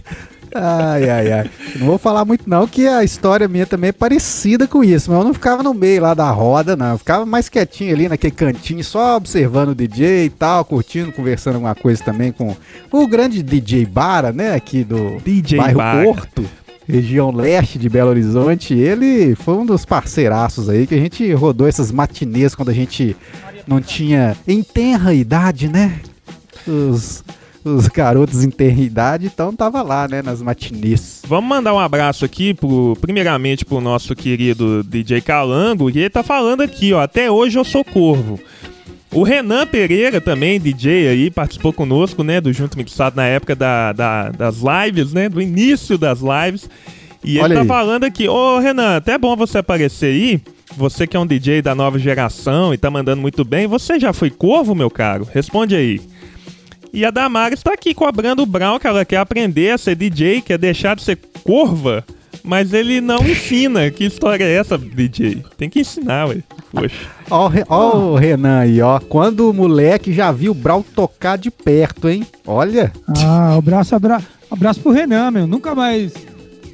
Ai, 0.55 1.09
ai, 1.09 1.33
ai. 1.33 1.51
Não 1.77 1.87
vou 1.87 1.97
falar 1.99 2.25
muito 2.27 2.49
não, 2.49 2.67
que 2.67 2.87
a 2.87 3.03
história 3.03 3.49
minha 3.49 3.65
também 3.65 3.89
é 3.89 3.93
parecida 3.93 4.67
com 4.67 4.85
isso, 4.85 5.11
mas 5.11 5.21
eu 5.21 5.25
não 5.25 5.33
ficava 5.33 5.63
no 5.63 5.73
meio 5.73 6.03
lá 6.03 6.13
da 6.13 6.31
roda, 6.31 6.77
não. 6.77 6.93
Eu 6.93 6.99
ficava 6.99 7.25
mais 7.25 7.49
quietinho 7.49 7.95
ali 7.95 8.09
naquele 8.09 8.33
cantinho, 8.35 8.85
só 8.85 9.17
observando 9.17 9.71
o 9.71 9.75
DJ 9.75 10.27
e 10.27 10.31
tal, 10.31 10.65
curtindo, 10.65 11.11
conversando 11.13 11.55
alguma 11.55 11.75
coisa 11.75 12.05
também 12.05 12.33
com 12.33 12.55
o 12.91 13.07
grande 13.07 13.43
DJ 13.43 13.87
Bara, 13.87 14.31
né, 14.31 14.55
aqui 14.55 14.85
do 14.85 15.17
DJ 15.25 15.59
bairro 15.59 15.79
Bara. 15.79 16.05
Porto, 16.05 16.45
região 16.89 17.31
leste 17.31 17.79
de 17.79 17.89
Belo 17.89 18.11
Horizonte. 18.11 18.75
Ele 18.75 19.35
foi 19.35 19.55
um 19.55 19.67
dos 19.67 19.85
parceiraços 19.85 20.69
aí 20.69 20.87
que 20.87 20.95
a 20.95 20.99
gente 20.99 21.33
rodou 21.33 21.67
essas 21.67 21.91
matinês 21.91 22.55
quando 22.55 22.71
a 22.71 22.75
gente 22.75 23.17
não 23.67 23.81
tinha 23.81 24.37
em 24.47 24.63
tenra 24.63 25.15
idade, 25.15 25.69
né? 25.69 26.01
Os, 26.67 27.25
os 27.65 27.89
garotos 27.89 28.45
em 28.45 28.51
tenra 28.51 28.81
idade, 28.81 29.27
então 29.27 29.55
tava 29.55 29.83
lá, 29.83 30.09
né, 30.09 30.23
nas 30.23 30.43
matinês. 30.43 31.23
Vamos 31.27 31.49
mandar 31.49 31.75
um 31.75 31.79
abraço 31.79 32.25
aqui, 32.25 32.55
pro, 32.55 32.97
primeiramente 33.01 33.65
pro 33.65 33.81
nosso 33.81 34.15
querido 34.15 34.83
DJ 34.83 35.21
Calango, 35.21 35.91
e 35.91 35.99
ele 35.99 36.11
tá 36.11 36.23
falando 36.23 36.63
aqui, 36.63 36.93
ó, 36.93 37.01
até 37.01 37.31
hoje 37.31 37.59
eu 37.59 37.65
sou 37.65 37.85
corvo. 37.85 38.39
O 39.13 39.23
Renan 39.23 39.67
Pereira 39.67 40.21
também, 40.21 40.59
DJ 40.59 41.09
aí, 41.09 41.31
participou 41.31 41.73
conosco, 41.73 42.23
né, 42.25 42.41
do 42.41 42.53
Junto 42.53 42.79
Mixado 42.79 43.15
na 43.17 43.27
época 43.27 43.55
da, 43.55 43.93
da- 43.93 44.31
das 44.31 44.57
lives, 44.61 45.13
né, 45.13 45.29
do 45.29 45.41
início 45.41 45.99
das 45.99 46.21
lives. 46.21 46.69
E 47.23 47.33
ele 47.37 47.41
Olha 47.45 47.55
tá 47.57 47.61
aí. 47.61 47.69
falando 47.69 48.05
aqui, 48.05 48.27
ô 48.27 48.59
Renan, 48.59 48.97
até 48.97 49.19
bom 49.19 49.37
você 49.37 49.59
aparecer 49.59 50.07
aí, 50.07 50.41
você 50.77 51.07
que 51.07 51.15
é 51.17 51.21
um 51.21 51.27
DJ 51.27 51.61
da 51.61 51.75
nova 51.75 51.99
geração 51.99 52.73
e 52.73 52.79
tá 52.79 52.91
mandando 52.91 53.21
muito 53.21 53.45
bem, 53.45 53.67
você 53.67 54.01
já 54.01 54.13
foi 54.15 54.31
corvo, 54.31 54.75
meu 54.75 54.91
caro? 54.91 55.29
Responde 55.31 55.77
aí. 55.77 56.01
E 56.91 57.05
a 57.05 57.11
Damares 57.11 57.63
tá 57.63 57.75
aqui 57.75 57.93
cobrando 57.95 58.43
o 58.43 58.47
Brown 58.47 58.79
que 58.79 58.87
ela 58.87 59.05
quer 59.05 59.19
aprender 59.19 59.71
a 59.73 59.79
ser 59.79 59.95
DJ, 59.95 60.41
quer 60.41 60.59
deixar 60.59 60.97
de 60.97 61.03
ser 61.03 61.19
corva, 61.45 62.05
mas 62.45 62.73
ele 62.73 63.01
não 63.01 63.19
ensina. 63.27 63.91
Que 63.91 64.05
história 64.05 64.45
é 64.45 64.53
essa, 64.55 64.77
DJ? 64.79 65.43
Tem 65.57 65.69
que 65.71 65.81
ensinar, 65.81 66.29
ué. 66.29 66.43
Poxa. 66.71 66.97
Ó, 67.31 67.51
ó 67.69 67.97
o 68.13 68.17
Renan 68.17 68.61
aí, 68.61 68.81
ó. 68.81 68.99
Quando 68.99 69.51
o 69.51 69.53
moleque 69.55 70.13
já 70.13 70.31
viu 70.33 70.53
o 70.53 70.55
Brau 70.55 70.85
tocar 70.95 71.37
de 71.39 71.51
perto, 71.51 72.09
hein? 72.09 72.27
Olha. 72.47 72.93
Ah, 73.25 73.55
abraço, 73.57 73.95
abra... 73.95 74.21
abraço 74.51 74.81
pro 74.81 74.93
Renan, 74.93 75.31
meu. 75.31 75.47
Nunca 75.47 75.75
mais 75.75 76.13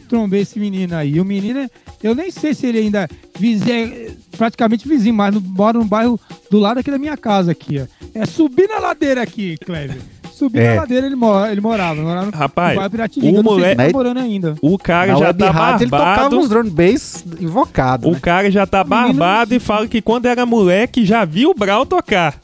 trombei 0.08 0.40
esse 0.42 0.58
menino 0.58 0.96
aí. 0.96 1.20
O 1.20 1.24
menino, 1.24 1.68
eu 2.02 2.14
nem 2.14 2.30
sei 2.30 2.54
se 2.54 2.66
ele 2.66 2.78
ainda 2.78 3.08
vizinho, 3.38 3.70
é 3.94 4.10
praticamente 4.36 4.88
vizinho, 4.88 5.14
mas 5.14 5.34
no- 5.34 5.40
mora 5.40 5.78
no 5.78 5.84
bairro 5.84 6.18
do 6.50 6.58
lado 6.58 6.78
aqui 6.80 6.90
da 6.90 6.98
minha 6.98 7.16
casa 7.16 7.52
aqui, 7.52 7.78
ó. 7.80 7.86
É 8.14 8.24
subir 8.24 8.68
na 8.68 8.78
ladeira 8.78 9.22
aqui, 9.22 9.56
Kleber. 9.58 9.98
Subir 10.38 10.60
É. 10.60 10.74
na 10.74 10.80
ladeira 10.82 11.06
ele, 11.06 11.16
mora, 11.16 11.50
ele 11.50 11.60
morava. 11.60 12.00
morava 12.00 12.26
no, 12.30 12.32
Rapaz, 12.36 12.76
no 12.76 12.80
o 12.82 12.84
Eu 12.84 12.88
não 12.92 13.00
sei 13.00 13.32
se 13.36 13.42
moleque- 13.42 13.76
tá 13.76 13.90
morando 13.92 14.20
ainda. 14.20 14.54
O 14.62 14.78
cara 14.78 15.12
Na 15.12 15.18
já 15.18 15.34
tá 15.34 15.50
rádio 15.50 15.84
ele 15.84 15.90
tocava 15.90 16.14
barbado. 16.14 16.38
uns 16.38 16.48
drum 16.48 16.70
bass 16.70 17.24
invocado. 17.40 18.08
O 18.08 18.12
né? 18.12 18.18
cara 18.22 18.50
já 18.50 18.64
tá 18.66 18.84
barbado 18.84 19.54
e 19.54 19.58
fala 19.58 19.88
que 19.88 20.00
quando 20.00 20.26
era 20.26 20.46
moleque 20.46 21.04
já 21.04 21.24
viu 21.24 21.50
o 21.50 21.54
Brau 21.54 21.84
tocar. 21.84 22.36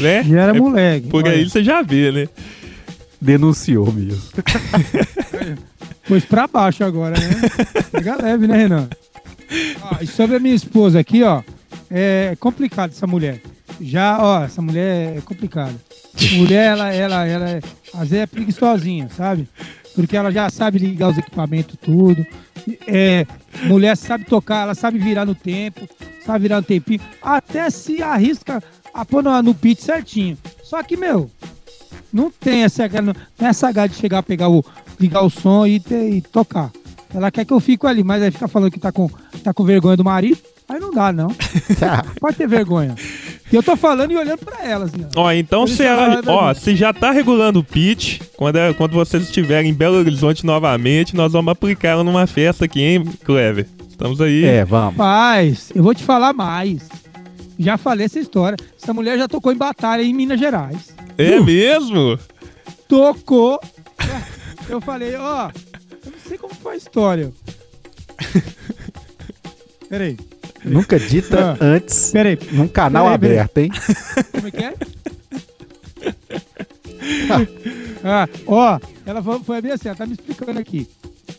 Né? 0.00 0.22
Já 0.28 0.40
era 0.42 0.56
É 0.56 0.60
moleque. 0.60 1.08
Por 1.08 1.24
olha. 1.24 1.32
aí 1.34 1.48
você 1.48 1.64
já 1.64 1.82
vê, 1.82 2.12
né? 2.12 2.28
Denunciou 3.20 3.90
mesmo. 3.90 4.22
Pôs 6.06 6.24
pra 6.24 6.46
baixo 6.46 6.84
agora, 6.84 7.18
né? 7.18 7.30
Pega 7.90 8.16
leve, 8.22 8.46
né, 8.46 8.56
Renan? 8.58 8.88
Ó, 9.82 9.96
e 10.02 10.06
sobre 10.06 10.36
a 10.36 10.38
minha 10.40 10.54
esposa 10.54 11.00
aqui, 11.00 11.22
ó, 11.22 11.42
é 11.90 12.36
complicado 12.38 12.90
essa 12.90 13.06
mulher. 13.06 13.40
Já, 13.80 14.18
ó, 14.22 14.44
essa 14.44 14.62
mulher 14.62 15.16
é 15.18 15.20
complicada. 15.20 15.74
Mulher, 16.36 16.72
ela, 16.72 16.92
ela, 16.92 17.26
ela, 17.26 17.50
é- 17.50 17.60
às 17.92 18.08
vezes 18.08 18.22
é 18.22 18.26
preguiçosinha, 18.26 19.08
sabe? 19.16 19.48
Porque 19.94 20.16
ela 20.16 20.30
já 20.30 20.48
sabe 20.50 20.78
ligar 20.78 21.10
os 21.10 21.18
equipamentos, 21.18 21.76
tudo. 21.80 22.24
É, 22.86 23.26
mulher 23.64 23.96
sabe 23.96 24.24
tocar, 24.24 24.62
ela 24.62 24.74
sabe 24.74 24.98
virar 24.98 25.24
no 25.24 25.34
tempo, 25.34 25.88
sabe 26.24 26.42
virar 26.42 26.56
no 26.56 26.62
tempinho. 26.62 27.00
Até 27.22 27.68
se 27.70 28.02
arrisca 28.02 28.62
a 28.92 29.04
pôr 29.04 29.22
no, 29.22 29.42
no 29.42 29.54
certinho. 29.82 30.36
Só 30.62 30.82
que, 30.82 30.96
meu, 30.96 31.30
não 32.12 32.30
tem 32.30 32.62
essa, 32.64 32.88
não 32.88 33.14
gana 33.72 33.88
de 33.88 33.94
chegar, 33.96 34.22
pegar 34.22 34.48
o, 34.48 34.64
ligar 34.98 35.22
o 35.22 35.30
som 35.30 35.66
e, 35.66 35.78
ter- 35.78 36.10
e 36.10 36.20
tocar. 36.20 36.70
Ela 37.12 37.30
quer 37.30 37.44
que 37.44 37.52
eu 37.52 37.60
fique 37.60 37.86
ali, 37.86 38.02
mas 38.02 38.22
aí 38.22 38.30
fica 38.30 38.48
falando 38.48 38.72
que 38.72 38.80
tá 38.80 38.90
com, 38.90 39.08
tá 39.42 39.52
com 39.52 39.64
vergonha 39.64 39.96
do 39.96 40.04
marido. 40.04 40.38
Aí 40.74 40.80
não 40.80 40.90
dá, 40.90 41.12
não. 41.12 41.28
Pode 42.20 42.36
ter 42.36 42.48
vergonha. 42.48 42.96
E 43.52 43.54
eu 43.54 43.62
tô 43.62 43.76
falando 43.76 44.10
e 44.10 44.16
olhando 44.16 44.38
pra 44.40 44.64
ela, 44.64 44.86
assim, 44.86 45.06
ó. 45.14 45.30
Então 45.30 45.68
se 45.68 45.84
ela, 45.84 46.20
ó, 46.26 46.52
se 46.52 46.74
já 46.74 46.92
tá 46.92 47.12
regulando 47.12 47.60
o 47.60 47.64
pitch, 47.64 48.20
quando, 48.36 48.56
é- 48.56 48.72
quando 48.74 48.90
vocês 48.92 49.22
estiverem 49.22 49.70
em 49.70 49.74
Belo 49.74 49.96
Horizonte 49.98 50.44
novamente, 50.44 51.14
nós 51.14 51.30
vamos 51.32 51.52
aplicar 51.52 51.90
ela 51.90 52.02
numa 52.02 52.26
festa 52.26 52.64
aqui, 52.64 52.80
hein, 52.82 53.04
Clever? 53.24 53.68
Estamos 53.88 54.20
aí. 54.20 54.44
É, 54.44 54.64
vamos. 54.64 54.96
Rapaz, 54.96 55.70
eu 55.72 55.80
vou 55.84 55.94
te 55.94 56.02
falar 56.02 56.32
mais. 56.32 56.88
Já 57.56 57.76
falei 57.78 58.06
essa 58.06 58.18
história. 58.18 58.56
Essa 58.82 58.92
mulher 58.92 59.16
já 59.16 59.28
tocou 59.28 59.52
em 59.52 59.56
batalha 59.56 60.02
em 60.02 60.12
Minas 60.12 60.40
Gerais. 60.40 60.92
É 61.16 61.38
mesmo? 61.38 62.18
Tocou. 62.88 63.60
Eu 64.68 64.80
falei, 64.80 65.14
ó, 65.14 65.50
eu 66.06 66.10
não 66.10 66.18
sei 66.26 66.38
como 66.38 66.54
foi 66.54 66.72
a 66.72 66.76
história. 66.76 67.30
Peraí, 69.94 70.16
Nunca 70.64 70.98
dita 70.98 71.52
Ah. 71.52 71.64
antes 71.64 72.10
peraí. 72.10 72.36
num 72.50 72.66
canal 72.66 73.04
Peraí, 73.04 73.18
peraí. 73.20 73.38
aberto, 73.38 73.58
hein? 73.58 73.70
Como 74.32 74.48
é 74.48 74.50
que 74.50 74.64
é? 74.64 74.74
ah, 78.02 78.28
ó, 78.44 78.80
ela 79.06 79.22
foi, 79.22 79.38
foi 79.44 79.62
bem 79.62 79.70
assim, 79.70 79.86
ela 79.86 79.96
tá 79.96 80.04
me 80.04 80.14
explicando 80.14 80.58
aqui. 80.58 80.88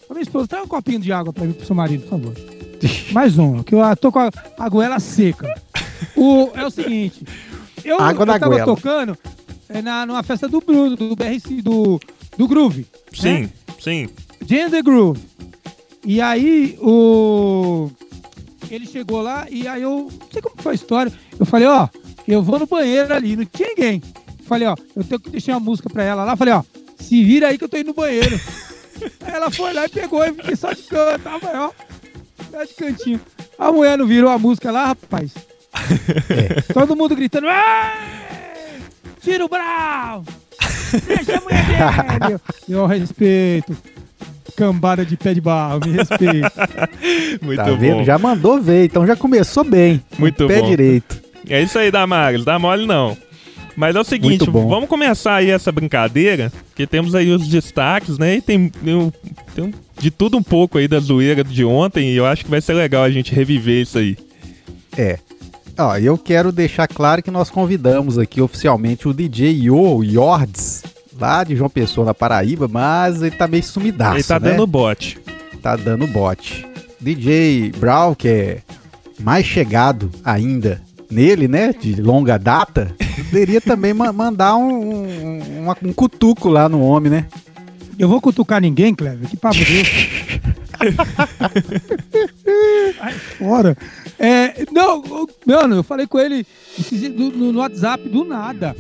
Ô, 0.08 0.14
minha 0.14 0.24
esposa, 0.24 0.48
traz 0.48 0.64
um 0.64 0.70
copinho 0.70 1.02
de 1.02 1.12
água 1.12 1.34
pra 1.34 1.44
mim, 1.44 1.52
pro 1.52 1.66
seu 1.66 1.76
marido, 1.76 2.04
por 2.04 2.12
favor. 2.12 2.34
Mais 3.12 3.38
um, 3.38 3.62
que 3.62 3.76
eu 3.76 3.82
ah, 3.82 3.94
tô 3.94 4.10
com 4.10 4.20
a, 4.20 4.32
a 4.58 4.70
goela 4.70 5.02
seca. 5.02 5.54
O, 6.16 6.50
é 6.54 6.66
o 6.66 6.70
seguinte, 6.70 7.26
eu, 7.84 8.00
Água 8.00 8.22
eu 8.22 8.26
na 8.26 8.40
tava 8.40 8.54
goela. 8.54 8.66
tocando 8.74 9.18
é, 9.68 9.82
na, 9.82 10.06
numa 10.06 10.24
festa 10.24 10.48
do 10.48 10.62
Bruno, 10.62 10.96
do 10.96 11.14
BRC, 11.14 11.62
do, 11.62 12.00
do 12.38 12.48
Groove. 12.48 12.88
Sim, 13.14 13.42
né? 13.42 13.50
sim. 13.82 14.10
The 14.48 14.82
Groove. 14.82 15.20
E 16.06 16.22
aí, 16.22 16.78
o. 16.80 17.90
Ele 18.70 18.86
chegou 18.86 19.22
lá 19.22 19.46
e 19.50 19.68
aí 19.68 19.82
eu. 19.82 20.10
Não 20.12 20.28
sei 20.32 20.42
como 20.42 20.56
foi 20.62 20.72
a 20.72 20.76
história. 20.76 21.14
Eu 21.40 21.46
falei, 21.46 21.68
ó, 21.68 21.88
eu 22.28 22.42
vou 22.42 22.60
no 22.60 22.66
banheiro 22.66 23.14
ali, 23.14 23.36
não 23.36 23.46
tinha 23.46 23.70
ninguém. 23.70 24.02
Falei, 24.48 24.68
ó, 24.68 24.76
eu 24.96 25.04
tenho 25.04 25.20
que 25.20 25.30
deixar 25.30 25.54
uma 25.54 25.60
música 25.60 25.90
pra 25.90 26.04
ela 26.04 26.24
lá. 26.24 26.36
Falei, 26.36 26.54
ó, 26.54 26.64
se 27.00 27.24
vira 27.24 27.48
aí 27.48 27.58
que 27.58 27.64
eu 27.64 27.70
tô 27.70 27.78
indo 27.78 27.88
no 27.88 27.94
banheiro. 27.94 28.40
aí 29.22 29.34
ela 29.34 29.50
foi 29.52 29.74
lá 29.74 29.86
e 29.86 29.90
pegou 29.90 30.24
e 30.24 30.34
fiquei 30.34 30.56
só 30.56 30.72
de 30.74 30.84
canto, 30.84 31.24
tava, 31.24 31.52
ó. 31.56 31.72
Só 32.52 32.64
de 32.64 32.74
cantinho. 32.74 33.22
A 33.58 33.72
mulher 33.72 33.98
não 33.98 34.06
virou 34.06 34.30
a 34.30 34.38
música 34.38 34.72
lá, 34.72 34.88
rapaz? 34.88 35.32
Todo 36.74 36.96
mundo 36.96 37.16
gritando. 37.16 37.48
"Ê! 37.48 38.80
Tira 39.22 39.46
o 39.46 39.50
Brau! 39.50 40.24
Deixa 41.06 41.38
a 41.38 41.42
mulher 41.42 41.66
dele! 41.66 42.40
Eu 42.70 42.86
respeito. 42.88 43.76
Cambada 44.56 45.06
de 45.06 45.18
pé 45.18 45.34
de 45.34 45.42
barro, 45.42 45.80
me 45.86 45.92
respeita. 45.94 46.52
Muito 47.42 47.58
Tá 47.58 47.66
bom. 47.72 47.78
vendo? 47.78 48.04
Já 48.06 48.18
mandou 48.18 48.62
ver, 48.62 48.86
então 48.86 49.06
já 49.06 49.16
começou 49.16 49.64
bem. 49.64 50.02
Muito 50.18 50.48
Pé 50.48 50.62
bom. 50.62 50.70
direito. 50.70 51.20
É 51.50 51.62
isso 51.62 51.78
aí, 51.78 51.92
Damares. 51.92 52.44
Dá 52.46 52.58
mole 52.58 52.86
não. 52.86 53.18
Mas 53.76 53.96
é 53.96 54.00
o 54.00 54.04
seguinte, 54.06 54.30
Muito 54.48 54.52
bom. 54.52 54.68
vamos 54.70 54.88
começar 54.88 55.36
aí 55.36 55.50
essa 55.50 55.70
brincadeira, 55.72 56.50
que 56.74 56.88
temos 56.88 57.14
aí 57.14 57.30
os 57.30 57.46
destaques, 57.48 58.18
né? 58.18 58.38
E 58.38 58.42
tem, 58.42 58.70
tem 58.70 58.96
um- 58.96 59.12
tem 59.54 59.66
um- 59.66 59.74
de 60.00 60.10
tudo 60.10 60.38
um 60.38 60.44
pouco 60.44 60.78
aí 60.78 60.88
da 60.88 60.98
zoeira 61.00 61.44
de 61.44 61.66
ontem, 61.66 62.12
e 62.12 62.16
eu 62.16 62.26
acho 62.26 62.46
que 62.46 62.50
vai 62.50 62.62
ser 62.62 62.74
legal 62.74 63.04
a 63.04 63.10
gente 63.12 63.34
reviver 63.36 63.82
isso 63.82 63.98
aí. 63.98 64.18
É. 64.98 65.20
Ó, 65.78 65.98
eu 65.98 66.18
quero 66.18 66.54
deixar 66.54 66.88
claro 66.88 67.22
que 67.22 67.30
nós 67.30 67.50
convidamos 67.50 68.18
aqui 68.18 68.40
oficialmente 68.40 69.10
o 69.10 69.14
DJ 69.14 69.52
Yo 69.66 70.02
Yords, 70.06 70.82
lá 71.20 71.44
de 71.44 71.56
João 71.56 71.70
Pessoa, 71.70 72.06
na 72.06 72.14
Paraíba, 72.14 72.68
mas 72.68 73.22
ele 73.22 73.36
tá 73.36 73.48
meio 73.48 73.64
sumidaço, 73.64 74.16
ele 74.18 74.24
tá 74.24 74.40
né? 74.40 74.52
dando 74.52 74.68
bote. 74.68 75.18
Tá 75.62 75.76
dando 75.76 76.06
bote. 76.08 76.66
DJ 77.00 77.72
Brown, 77.78 78.14
que 78.16 78.28
é 78.28 78.58
mais 79.20 79.46
chegado 79.46 80.10
ainda 80.24 80.82
nele, 81.10 81.48
né, 81.48 81.72
de 81.74 82.02
longa 82.02 82.38
data, 82.38 82.92
poderia 83.26 83.62
também 83.62 83.94
ma- 83.94 84.12
mandar 84.12 84.56
um, 84.56 85.04
um, 85.06 85.60
uma- 85.64 85.78
um 85.84 85.94
cutuco 85.94 86.50
lá 86.50 86.68
no 86.68 86.82
homem, 86.82 87.12
né? 87.12 87.26
Eu 87.98 88.10
vou 88.10 88.20
cutucar 88.20 88.60
ninguém, 88.60 88.94
Cleber. 88.94 89.30
Que 89.30 89.38
papo 89.38 89.56
desse. 89.58 90.10
Ai, 93.00 93.14
fora. 93.14 93.78
É, 94.20 94.66
não, 94.72 95.02
mano, 95.46 95.76
eu 95.78 95.84
falei 95.84 96.08
com 96.08 96.20
ele 96.20 96.46
no- 97.16 97.52
no 97.52 97.60
WhatsApp 97.60 98.08
do 98.10 98.24
nada. 98.26 98.76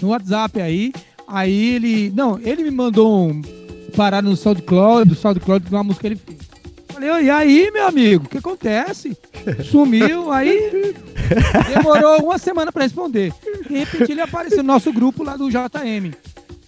No 0.00 0.08
WhatsApp 0.08 0.60
aí. 0.60 0.92
Aí 1.32 1.76
ele. 1.76 2.12
Não, 2.14 2.38
ele 2.38 2.62
me 2.62 2.70
mandou 2.70 3.30
um 3.30 3.40
parar 3.96 4.22
no 4.22 4.36
SoundCloud, 4.36 5.08
do 5.08 5.14
SoundCloud 5.14 5.66
uma 5.70 5.82
música 5.82 6.02
que 6.02 6.06
ele 6.08 6.16
fez. 6.16 6.38
Falei, 6.88 7.10
"Ô, 7.10 7.18
e 7.18 7.30
aí, 7.30 7.70
meu 7.72 7.86
amigo, 7.86 8.26
o 8.26 8.28
que 8.28 8.36
acontece? 8.36 9.16
Sumiu, 9.64 10.30
aí 10.30 10.94
demorou 11.74 12.22
uma 12.24 12.36
semana 12.36 12.70
pra 12.70 12.82
responder. 12.82 13.32
De 13.66 13.78
repente 13.78 14.12
ele 14.12 14.20
apareceu 14.20 14.58
no 14.58 14.64
nosso 14.72 14.92
grupo 14.92 15.24
lá 15.24 15.34
do 15.34 15.48
JM. 15.48 16.12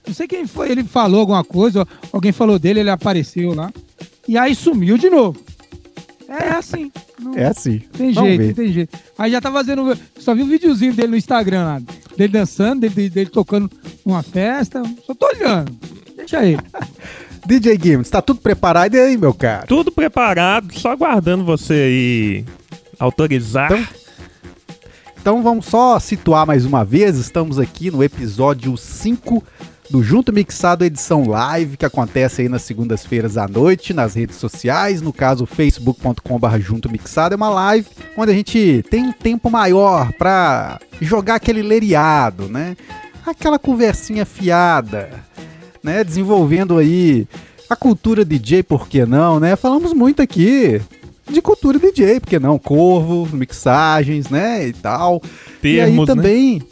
Não 0.06 0.14
sei 0.14 0.26
quem 0.26 0.46
foi, 0.46 0.70
ele 0.70 0.82
falou 0.82 1.20
alguma 1.20 1.44
coisa, 1.44 1.86
alguém 2.10 2.32
falou 2.32 2.58
dele, 2.58 2.80
ele 2.80 2.90
apareceu 2.90 3.54
lá. 3.54 3.70
E 4.26 4.38
aí 4.38 4.54
sumiu 4.54 4.96
de 4.96 5.10
novo. 5.10 5.38
É 6.38 6.50
assim. 6.50 6.90
Não 7.20 7.34
É 7.34 7.44
assim. 7.46 7.78
tem 7.96 8.12
Vamos 8.12 8.28
jeito, 8.30 8.42
ver. 8.46 8.54
tem 8.54 8.72
jeito. 8.72 8.98
Aí 9.18 9.30
já 9.30 9.40
tá 9.40 9.50
fazendo. 9.52 9.96
Só 10.18 10.34
vi 10.34 10.42
um 10.42 10.48
videozinho 10.48 10.92
dele 10.94 11.08
no 11.08 11.16
Instagram 11.16 11.64
lá. 11.64 11.82
Dele 12.16 12.32
dançando, 12.32 12.80
dele, 12.88 13.08
dele 13.10 13.30
tocando 13.30 13.70
numa 14.04 14.22
festa. 14.22 14.82
Só 15.06 15.14
tô 15.14 15.26
olhando. 15.26 15.72
Deixa 16.16 16.44
ele. 16.44 16.60
DJ 17.46 17.78
Gimmons, 17.80 18.08
tá 18.08 18.22
tudo 18.22 18.40
preparado 18.40 18.94
aí, 18.94 19.18
meu 19.18 19.34
cara? 19.34 19.66
Tudo 19.66 19.92
preparado, 19.92 20.72
só 20.78 20.92
aguardando 20.92 21.44
você 21.44 21.74
aí 21.74 22.44
autorizar. 22.98 23.70
Então- 23.70 23.86
Então 25.20 25.42
vamos 25.42 25.66
só 25.66 25.98
situar 25.98 26.46
mais 26.46 26.64
uma 26.64 26.84
vez, 26.84 27.16
estamos 27.18 27.58
aqui 27.58 27.90
no 27.90 28.02
episódio 28.02 28.74
5 28.76 29.42
do 29.90 30.02
Junto 30.02 30.32
Mixado 30.32 30.84
edição 30.84 31.28
live, 31.28 31.76
que 31.76 31.84
acontece 31.84 32.42
aí 32.42 32.48
nas 32.48 32.62
segundas-feiras 32.62 33.36
à 33.36 33.46
noite, 33.46 33.92
nas 33.92 34.14
redes 34.14 34.36
sociais, 34.36 35.02
no 35.02 35.12
caso 35.12 35.46
facebook.com.br 35.46 36.58
Junto 36.58 36.90
Mixado, 36.90 37.34
é 37.34 37.36
uma 37.36 37.50
live 37.50 37.86
onde 38.16 38.32
a 38.32 38.34
gente 38.34 38.84
tem 38.90 39.04
um 39.04 39.12
tempo 39.12 39.50
maior 39.50 40.12
pra 40.14 40.80
jogar 41.00 41.36
aquele 41.36 41.62
leriado, 41.62 42.48
né? 42.48 42.76
Aquela 43.26 43.58
conversinha 43.58 44.24
fiada, 44.24 45.10
né? 45.82 46.02
Desenvolvendo 46.02 46.78
aí 46.78 47.26
a 47.68 47.76
cultura 47.76 48.24
DJ, 48.24 48.62
por 48.62 48.88
que 48.88 49.04
não, 49.04 49.38
né? 49.38 49.56
Falamos 49.56 49.92
muito 49.92 50.22
aqui 50.22 50.80
de 51.30 51.40
cultura 51.40 51.78
DJ, 51.78 52.20
por 52.20 52.28
que 52.28 52.38
não? 52.38 52.58
Corvo, 52.58 53.28
mixagens, 53.36 54.28
né? 54.28 54.68
E 54.68 54.72
tal. 54.72 55.22
e 55.62 55.80
aí 55.80 55.90
Termos, 55.90 56.08
né? 56.58 56.66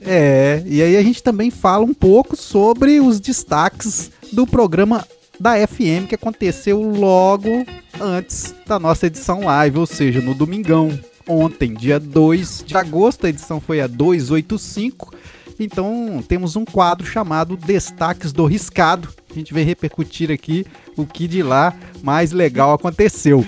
É, 0.00 0.62
e 0.64 0.82
aí 0.82 0.96
a 0.96 1.02
gente 1.02 1.22
também 1.22 1.50
fala 1.50 1.84
um 1.84 1.94
pouco 1.94 2.36
sobre 2.36 3.00
os 3.00 3.18
destaques 3.20 4.10
do 4.32 4.46
programa 4.46 5.06
da 5.38 5.54
FM 5.66 6.08
que 6.08 6.14
aconteceu 6.14 6.80
logo 6.80 7.64
antes 8.00 8.54
da 8.66 8.78
nossa 8.78 9.06
edição 9.06 9.44
live, 9.44 9.78
ou 9.78 9.86
seja, 9.86 10.20
no 10.20 10.34
domingão, 10.34 10.98
ontem, 11.26 11.74
dia 11.74 11.98
2 11.98 12.64
de 12.66 12.76
agosto, 12.76 13.26
a 13.26 13.28
edição 13.28 13.60
foi 13.60 13.80
a 13.80 13.86
285. 13.86 15.14
Então 15.60 16.22
temos 16.26 16.54
um 16.54 16.64
quadro 16.64 17.06
chamado 17.06 17.56
Destaques 17.56 18.32
do 18.32 18.46
Riscado. 18.46 19.08
A 19.30 19.34
gente 19.34 19.52
vai 19.52 19.64
repercutir 19.64 20.30
aqui 20.30 20.64
o 20.96 21.04
que 21.04 21.26
de 21.26 21.42
lá 21.42 21.74
mais 22.02 22.30
legal 22.30 22.72
aconteceu. 22.72 23.44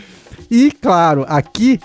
E 0.51 0.73
claro, 0.73 1.25
aqui 1.29 1.79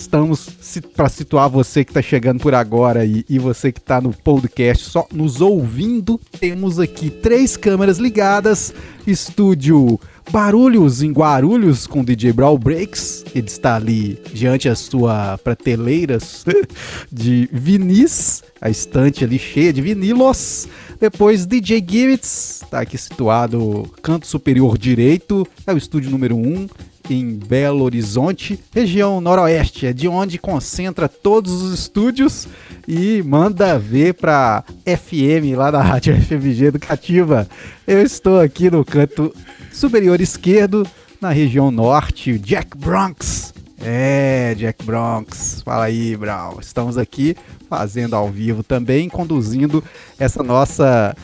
estamos 0.00 0.48
para 0.94 1.08
situar 1.08 1.48
você 1.48 1.84
que 1.84 1.90
está 1.90 2.00
chegando 2.00 2.40
por 2.40 2.54
agora 2.54 3.04
e, 3.04 3.24
e 3.28 3.38
você 3.38 3.72
que 3.72 3.80
está 3.80 4.00
no 4.00 4.12
podcast 4.12 4.84
só 4.84 5.06
nos 5.12 5.40
ouvindo. 5.40 6.20
Temos 6.38 6.78
aqui 6.78 7.10
três 7.10 7.56
câmeras 7.56 7.98
ligadas, 7.98 8.72
estúdio 9.06 9.98
Barulhos 10.30 11.02
em 11.02 11.10
Guarulhos 11.10 11.86
com 11.86 12.04
DJ 12.04 12.32
Brawl 12.32 12.58
Breaks. 12.58 13.24
Ele 13.34 13.46
está 13.46 13.76
ali 13.76 14.20
diante 14.32 14.68
as 14.68 14.78
sua 14.78 15.38
prateleiras 15.38 16.44
de 17.10 17.48
vinis, 17.52 18.42
a 18.60 18.68
estante 18.68 19.24
ali 19.24 19.38
cheia 19.38 19.72
de 19.72 19.80
vinilos. 19.80 20.68
Depois 21.00 21.46
DJ 21.46 21.84
Gimmits, 21.86 22.62
está 22.62 22.80
aqui 22.80 22.98
situado 22.98 23.90
canto 24.02 24.26
superior 24.26 24.76
direito, 24.76 25.46
é 25.66 25.72
o 25.72 25.78
estúdio 25.78 26.10
número 26.10 26.36
1 26.36 26.40
um, 26.40 26.68
em 27.14 27.34
Belo 27.34 27.84
Horizonte, 27.84 28.58
região 28.72 29.20
noroeste, 29.20 29.86
é 29.86 29.92
de 29.92 30.08
onde 30.08 30.38
concentra 30.38 31.08
todos 31.08 31.62
os 31.62 31.78
estúdios 31.78 32.46
e 32.86 33.22
manda 33.22 33.78
ver 33.78 34.14
para 34.14 34.64
FM 34.84 35.56
lá 35.56 35.70
da 35.70 35.82
Rádio 35.82 36.14
FMG 36.20 36.66
Educativa. 36.66 37.48
Eu 37.86 38.02
estou 38.02 38.40
aqui 38.40 38.70
no 38.70 38.84
canto 38.84 39.34
superior 39.72 40.20
esquerdo, 40.20 40.86
na 41.20 41.30
região 41.30 41.70
norte, 41.70 42.38
Jack 42.38 42.76
Bronx. 42.76 43.52
É, 43.80 44.54
Jack 44.56 44.84
Bronx. 44.84 45.62
Fala 45.64 45.84
aí, 45.84 46.16
Brown. 46.16 46.58
Estamos 46.60 46.98
aqui 46.98 47.36
fazendo 47.68 48.14
ao 48.14 48.28
vivo 48.28 48.62
também, 48.62 49.08
conduzindo 49.08 49.82
essa 50.18 50.42
nossa 50.42 51.14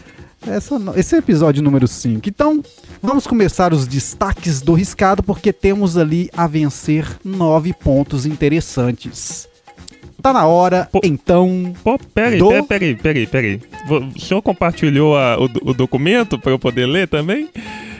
essa, 0.47 0.77
esse 0.97 1.15
é 1.15 1.19
o 1.19 1.21
episódio 1.21 1.63
número 1.63 1.87
5. 1.89 2.29
Então, 2.29 2.63
vamos 3.03 3.27
começar 3.27 3.73
os 3.73 3.87
destaques 3.87 4.61
do 4.61 4.75
riscado, 4.75 5.23
porque 5.23 5.53
temos 5.53 5.97
ali 5.97 6.29
a 6.37 6.47
vencer 6.47 7.07
nove 7.25 7.73
pontos 7.73 8.27
interessantes. 8.27 9.49
Tá 10.23 10.33
na 10.33 10.47
hora, 10.47 10.89
Pô. 10.91 11.01
então. 11.05 11.75
Pô, 11.85 11.99
peraí, 11.99 12.39
Do- 12.39 12.65
peraí, 12.65 12.95
peraí, 12.95 13.27
peraí, 13.27 13.61
O 14.15 14.19
senhor 14.19 14.41
compartilhou 14.41 15.17
a- 15.17 15.37
o, 15.39 15.71
o 15.71 15.75
documento 15.75 16.39
para 16.39 16.51
eu 16.53 16.59
poder 16.59 16.87
ler 16.87 17.07
também? 17.09 17.49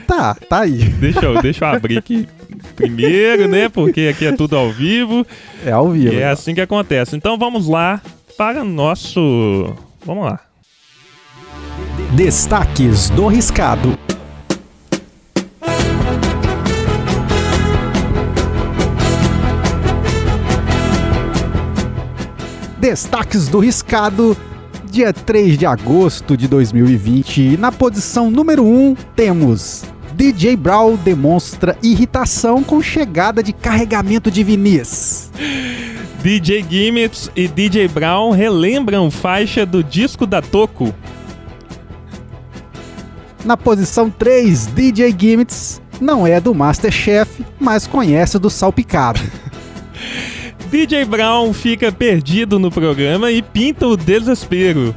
Tá, 0.07 0.33
tá 0.35 0.61
aí. 0.61 0.77
Deixa 0.99 1.25
eu, 1.25 1.41
deixa 1.41 1.65
eu 1.65 1.69
abrir 1.69 1.97
aqui 1.97 2.27
primeiro, 2.75 3.47
né? 3.47 3.69
Porque 3.69 4.07
aqui 4.13 4.25
é 4.25 4.31
tudo 4.31 4.55
ao 4.55 4.71
vivo. 4.71 5.25
É 5.65 5.71
ao 5.71 5.89
vivo. 5.91 6.15
É 6.15 6.25
assim 6.25 6.53
que 6.55 6.61
acontece. 6.61 7.15
Então 7.15 7.37
vamos 7.37 7.67
lá 7.67 8.01
para 8.37 8.63
nosso. 8.63 9.73
Vamos 10.05 10.25
lá. 10.25 10.39
Destaques 12.15 13.09
do 13.09 13.27
Riscado. 13.27 13.99
Destaques 22.79 23.49
do 23.49 23.59
riscado. 23.59 24.37
Dia 24.89 25.11
3 25.11 25.57
de 25.57 25.65
agosto 25.65 26.37
de 26.37 26.47
2020. 26.47 27.57
Na 27.57 27.69
posição 27.69 28.31
número 28.31 28.63
1, 28.63 28.95
temos 29.13 29.83
DJ 30.13 30.55
Brawl 30.55 30.95
demonstra 30.95 31.77
irritação 31.83 32.63
com 32.63 32.81
chegada 32.81 33.43
de 33.43 33.51
carregamento 33.51 34.31
de 34.31 34.41
vinis. 34.41 35.29
DJ 36.23 36.65
Gimmits 36.69 37.29
e 37.35 37.49
DJ 37.49 37.89
Brown 37.89 38.31
relembram 38.31 39.11
faixa 39.11 39.65
do 39.65 39.83
disco 39.83 40.25
da 40.25 40.41
Toco. 40.41 40.95
Na 43.45 43.55
posição 43.55 44.09
3, 44.09 44.65
DJ 44.65 45.15
Gimmits 45.15 45.79
não 46.01 46.25
é 46.25 46.41
do 46.41 46.51
Masterchef, 46.51 47.45
mas 47.59 47.85
conhece 47.85 48.39
do 48.39 48.49
Salpicado. 48.49 49.21
DJ 50.71 51.05
Brown 51.05 51.53
fica 51.53 51.91
perdido 51.91 52.57
no 52.57 52.71
programa 52.71 53.31
e 53.31 53.43
pinta 53.43 53.85
o 53.85 53.95
desespero. 53.95 54.95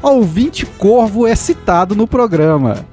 Ouvinte 0.00 0.64
Corvo 0.64 1.26
é 1.26 1.34
citado 1.34 1.96
no 1.96 2.06
programa. 2.06 2.86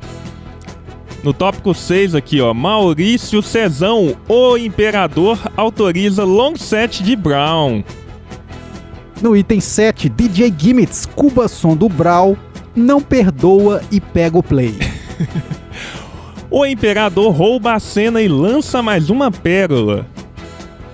No 1.23 1.31
tópico 1.31 1.71
6 1.71 2.15
aqui, 2.15 2.41
ó, 2.41 2.55
Maurício 2.55 3.43
Cezão, 3.43 4.17
o 4.27 4.57
imperador, 4.57 5.39
autoriza 5.55 6.23
long 6.23 6.55
set 6.55 7.03
de 7.03 7.15
Brown. 7.15 7.83
No 9.21 9.35
item 9.35 9.59
7, 9.59 10.09
DJ 10.09 10.53
Gimmits, 10.57 11.05
Cuba 11.05 11.47
Som 11.47 11.75
do 11.75 11.87
Brau, 11.87 12.37
não 12.77 13.01
perdoa 13.01 13.81
e 13.91 13.99
pega 13.99 14.37
o 14.37 14.43
play. 14.43 14.77
O 16.49 16.65
imperador 16.65 17.33
rouba 17.33 17.73
a 17.73 17.79
cena 17.79 18.21
e 18.21 18.27
lança 18.29 18.81
mais 18.81 19.09
uma 19.09 19.29
pérola. 19.29 20.07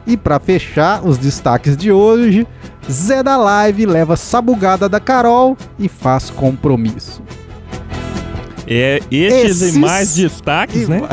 E 0.06 0.18
pra 0.18 0.40
fechar 0.40 1.06
os 1.06 1.18
destaques 1.18 1.78
de 1.78 1.92
hoje, 1.92 2.48
Zé 2.92 3.22
da 3.22 3.38
Live 3.38 3.86
leva 3.86 4.18
sabugada 4.18 4.90
da 4.90 5.00
Carol 5.00 5.56
e 5.78 5.88
faz 5.88 6.32
compromisso. 6.32 7.22
É, 8.66 9.00
estes 9.12 9.62
Esses 9.62 9.76
e 9.76 9.80
mais 9.80 10.16
destaques, 10.16 10.84
E 10.84 10.88
né? 10.88 11.02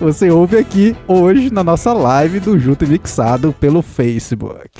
Você 0.00 0.30
ouve 0.30 0.58
aqui 0.58 0.94
hoje 1.08 1.52
na 1.52 1.64
nossa 1.64 1.92
live 1.92 2.40
do 2.40 2.58
Junto 2.58 2.84
e 2.84 2.88
Mixado 2.88 3.54
pelo 3.58 3.82
Facebook. 3.82 4.70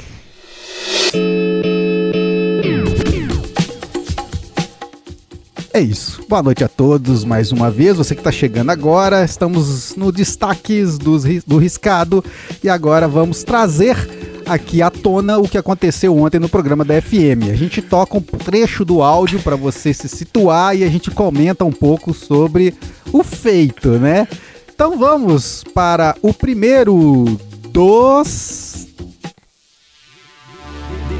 É 5.75 5.81
isso. 5.81 6.23
Boa 6.29 6.43
noite 6.43 6.63
a 6.63 6.69
todos 6.69 7.25
mais 7.25 7.51
uma 7.51 7.71
vez. 7.71 7.97
Você 7.97 8.15
que 8.15 8.21
está 8.21 8.31
chegando 8.31 8.71
agora, 8.71 9.25
estamos 9.25 9.97
no 9.97 10.13
destaques 10.13 10.99
ri- 11.25 11.43
do 11.47 11.57
Riscado 11.57 12.23
e 12.63 12.69
agora 12.69 13.09
vamos 13.09 13.43
trazer 13.43 13.97
aqui 14.45 14.83
à 14.83 14.91
tona 14.91 15.39
o 15.39 15.49
que 15.49 15.57
aconteceu 15.57 16.15
ontem 16.19 16.39
no 16.39 16.49
programa 16.49 16.85
da 16.85 17.01
FM. 17.01 17.49
A 17.51 17.55
gente 17.57 17.81
toca 17.81 18.19
um 18.19 18.21
trecho 18.21 18.85
do 18.85 19.03
áudio 19.03 19.41
para 19.41 19.57
você 19.57 19.95
se 19.95 20.09
situar 20.11 20.77
e 20.77 20.85
a 20.85 20.91
gente 20.91 21.11
comenta 21.11 21.65
um 21.65 21.73
pouco 21.73 22.13
sobre 22.13 22.75
o 23.11 23.25
feito, 23.25 23.89
né? 23.93 24.29
Então 24.75 24.99
vamos 24.99 25.65
para 25.75 26.15
o 26.21 26.35
primeiro 26.35 27.25
dos 27.71 28.89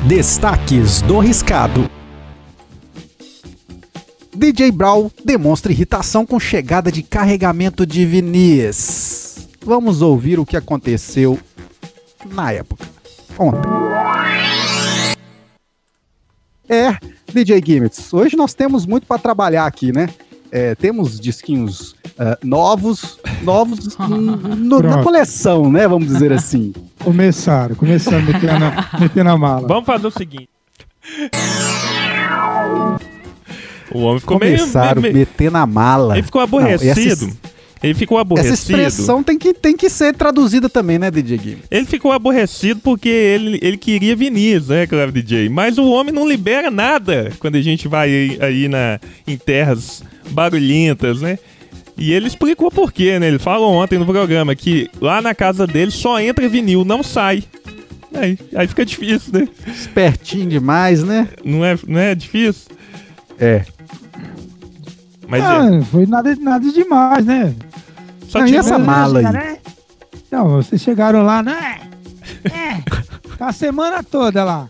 Destaques 0.07 1.01
do 1.03 1.21
Riscado. 1.21 1.89
DJ 4.43 4.73
Brawl 4.73 5.09
demonstra 5.25 5.71
irritação 5.71 6.27
com 6.27 6.41
chegada 6.41 6.91
de 6.91 7.01
carregamento 7.01 7.87
de 7.87 8.05
vinis. 8.05 9.47
Vamos 9.65 10.03
ouvir 10.03 10.41
o 10.41 10.45
que 10.45 10.57
aconteceu 10.57 11.39
na 12.29 12.51
época, 12.51 12.85
ontem. 13.39 13.71
É, 16.69 16.97
DJ 17.33 17.63
Gimmits, 17.65 18.13
hoje 18.13 18.37
nós 18.37 18.53
temos 18.53 18.85
muito 18.85 19.07
para 19.07 19.17
trabalhar 19.17 19.65
aqui, 19.65 19.93
né? 19.93 20.09
É, 20.51 20.75
temos 20.75 21.21
disquinhos 21.21 21.95
ah, 22.19 22.37
novos, 22.43 23.21
novos 23.43 23.97
no- 24.09 24.83
na 24.83 25.05
coleção, 25.05 25.71
né? 25.71 25.87
Vamos 25.87 26.09
dizer 26.09 26.33
assim. 26.33 26.75
Começaram, 26.99 27.77
começaram 27.77 28.19
a 28.19 28.23
meter 28.23 28.59
na, 28.59 28.91
meter 28.99 29.23
na 29.23 29.39
mala. 29.39 29.69
Vamos 29.69 29.87
fazer 29.87 30.09
o 30.09 30.11
seguinte. 30.11 30.49
O 33.91 34.01
homem 34.01 34.21
ficou 34.21 34.39
meio, 34.39 34.59
Começaram 34.59 34.99
a 34.99 35.03
meio- 35.03 35.15
meter 35.15 35.51
na 35.51 35.67
mala. 35.67 36.15
Ele 36.15 36.23
ficou 36.23 36.41
Não, 36.41 36.45
aborrecido. 36.45 37.27
essa- 37.27 37.53
Ele 37.83 37.95
ficou 37.95 38.17
Essa 38.17 38.23
aborrecido. 38.23 38.55
expressão 38.55 39.23
tem 39.25 39.37
que, 39.37 39.53
tem 39.53 39.77
que 39.77 39.91
ser 39.91 40.15
traduzida 40.15 40.69
também, 40.69 41.01
né, 41.01 41.11
DJ 41.11 41.37
Gimmits? 41.37 41.65
Ele 41.69 41.85
ficou 41.85 42.13
aborrecido 42.13 42.81
porque 42.81 43.09
ele, 43.09 43.59
ele 43.61 43.77
queria 43.77 44.15
Vinícius, 44.15 44.69
né, 44.69 44.87
claro, 44.87 45.11
DJ? 45.11 45.49
Mas 45.49 45.79
o 45.79 45.91
homem 45.91 46.15
não 46.15 46.27
libera 46.29 46.71
nada 46.71 47.33
quando 47.41 47.57
a 47.57 47.61
gente 47.61 47.89
vai 47.89 48.09
aí, 48.09 48.39
aí 48.41 48.69
na, 48.69 49.01
em 49.27 49.37
terras 49.37 50.01
barulhentas, 50.31 51.21
né? 51.21 51.39
E 51.99 52.13
ele 52.13 52.27
explicou 52.29 52.71
por 52.71 52.93
quê, 52.93 53.19
né? 53.19 53.27
Ele 53.29 53.39
falou 53.41 53.73
ontem 53.73 53.99
no 53.99 54.07
programa 54.07 54.55
que 54.55 54.89
lá 55.01 55.21
na 55.21 55.35
casa 55.35 55.67
dele 55.67 55.91
só 55.91 56.21
entra 56.21 56.49
vinil, 56.49 56.85
não 56.85 57.03
sai. 57.03 57.43
Aí, 58.15 58.39
aí 58.55 58.67
fica 58.69 58.85
difícil, 58.85 59.33
né? 59.33 59.49
Espertinho 59.67 60.49
demais, 60.49 61.03
né? 61.03 61.29
Não 61.45 61.65
é, 61.65 61.77
não 61.87 61.99
é 62.01 62.15
difícil? 62.15 62.71
É. 63.43 63.65
Mas 65.27 65.43
Ah, 65.43 65.67
é, 65.67 65.83
foi 65.83 66.07
nada, 66.07 66.37
nada 66.37 66.71
demais, 66.71 67.27
né? 67.27 67.53
só 68.29 68.39
não, 68.39 68.47
tinha... 68.47 68.61
essa 68.61 68.79
mala 68.79 69.19
aí? 69.19 69.25
Chegaram, 69.27 69.41
é? 69.41 69.59
Não, 70.31 70.49
vocês 70.49 70.81
chegaram 70.81 71.23
lá, 71.23 71.43
né? 71.43 71.81
É, 72.45 72.81
tá 73.37 73.49
a 73.49 73.53
semana 73.53 74.01
toda 74.05 74.45
lá. 74.45 74.69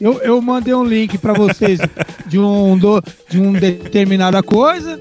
Eu, 0.00 0.14
eu 0.22 0.40
mandei 0.40 0.72
um 0.72 0.84
link 0.84 1.18
pra 1.18 1.34
vocês 1.34 1.78
de 2.26 2.38
um, 2.38 2.78
do, 2.78 3.02
de 3.28 3.38
um 3.40 3.52
determinada 3.52 4.42
coisa, 4.42 4.98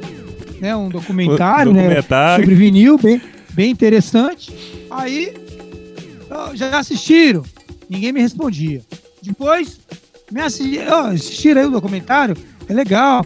né? 0.59 0.75
Um 0.75 0.89
documentário, 0.89 1.71
né? 1.71 1.83
Documentário. 1.83 2.43
Sobre 2.43 2.55
vinil, 2.55 2.97
bem, 2.97 3.21
bem 3.53 3.71
interessante. 3.71 4.53
Aí, 4.91 5.33
já 6.55 6.77
assistiram? 6.77 7.43
Ninguém 7.89 8.11
me 8.11 8.19
respondia. 8.19 8.81
Depois, 9.21 9.79
me 10.29 10.41
assisti, 10.41 10.79
ó, 10.89 11.07
assistiram 11.07 11.61
aí 11.61 11.67
o 11.67 11.71
documentário? 11.71 12.35
É 12.69 12.73
legal. 12.73 13.25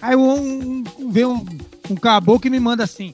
Aí 0.00 0.16
um, 0.16 0.82
um, 0.98 1.10
vem 1.10 1.24
um, 1.24 1.44
um 1.90 1.96
caboclo 1.96 2.40
que 2.40 2.50
me 2.50 2.60
manda 2.60 2.84
assim: 2.84 3.12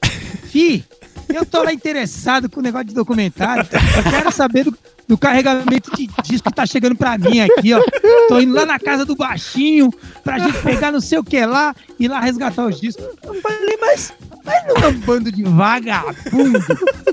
Fi, 0.51 0.85
eu 1.29 1.45
tô 1.45 1.63
lá 1.63 1.73
interessado 1.73 2.49
com 2.49 2.61
o 2.61 2.63
negócio 2.63 2.87
de 2.87 2.95
documentário. 2.95 3.67
Eu 3.97 4.11
quero 4.11 4.31
saber 4.31 4.65
do, 4.65 4.79
do 5.09 5.19
carregamento 5.19 5.95
de 5.97 6.09
disco 6.23 6.49
que 6.49 6.55
tá 6.55 6.67
chegando 6.67 6.97
pra 6.97 7.19
mim 7.19 7.41
aqui, 7.41 7.73
ó. 7.75 7.81
Tô 8.29 8.41
indo 8.41 8.55
lá 8.55 8.67
na 8.67 8.79
casa 8.79 9.05
do 9.05 9.17
baixinho 9.17 9.93
pra 10.23 10.39
gente 10.39 10.59
pegar 10.59 10.93
não 10.93 11.01
sei 11.01 11.19
o 11.19 11.25
que 11.25 11.45
lá 11.45 11.75
e 11.99 12.09
lá 12.09 12.21
resgatar 12.21 12.67
os 12.67 12.81
discos. 12.81 13.05
Eu 13.23 13.35
falei, 13.41 13.77
mas, 13.81 14.13
mas 14.45 14.65
não 14.67 14.77
é 14.77 14.89
um 14.89 15.01
bando 15.01 15.33
de 15.33 15.43
vagabundo 15.43 16.59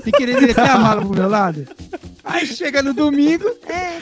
e 0.04 0.12
querendo 0.12 0.42
meter 0.42 0.60
a 0.60 0.78
mala 0.78 1.00
pro 1.00 1.10
meu 1.10 1.28
lado. 1.28 1.66
Aí 2.22 2.46
chega 2.46 2.82
no 2.82 2.94
domingo, 2.94 3.44
é, 3.66 4.00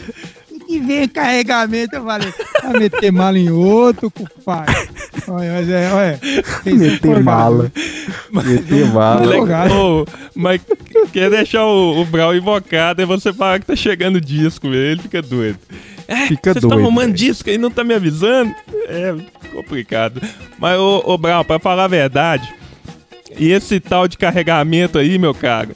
que 0.73 0.87
ver 0.87 1.09
carregamento. 1.09 1.95
Eu 1.97 2.05
falei, 2.05 2.33
vai 2.63 2.73
meter 2.79 3.13
mala 3.13 3.39
em 3.39 3.51
outro, 3.51 4.11
compadre. 4.11 4.75
Olha, 5.29 5.53
mas 5.53 5.69
é, 5.69 5.93
olha. 5.93 6.21
Meter 6.65 7.23
mala. 7.23 7.73
Meter 8.31 8.87
mala. 8.87 9.27
Legal. 9.27 9.69
Ô, 9.71 10.07
mas 10.35 10.61
quer 11.13 11.31
deixar 11.31 11.65
o, 11.67 12.01
o 12.01 12.05
Brau 12.05 12.35
invocado 12.35 13.03
e 13.03 13.05
você 13.05 13.33
fala 13.33 13.59
que 13.61 13.67
tá 13.67 13.77
chegando 13.77 14.21
disco. 14.21 14.67
Ele 14.69 15.01
fica 15.03 15.21
doido. 15.23 15.59
É, 16.09 16.27
Fica 16.27 16.53
vocês 16.53 16.57
estão 16.57 16.71
doido, 16.71 16.83
arrumando 16.83 17.05
velho. 17.07 17.17
disco 17.17 17.49
e 17.49 17.57
não 17.57 17.71
tá 17.71 17.85
me 17.85 17.95
avisando? 17.95 18.53
É 18.89 19.15
complicado. 19.53 20.21
Mas, 20.59 20.79
ô, 20.79 21.03
ô 21.07 21.17
Brau, 21.19 21.45
pra 21.45 21.59
falar 21.59 21.85
a 21.85 21.89
verdade, 21.89 22.53
e 23.39 23.51
esse 23.51 23.79
tal 23.81 24.09
de 24.09 24.19
carregamento 24.19 24.99
aí, 24.99 25.17
meu 25.19 25.33
caro, 25.33 25.71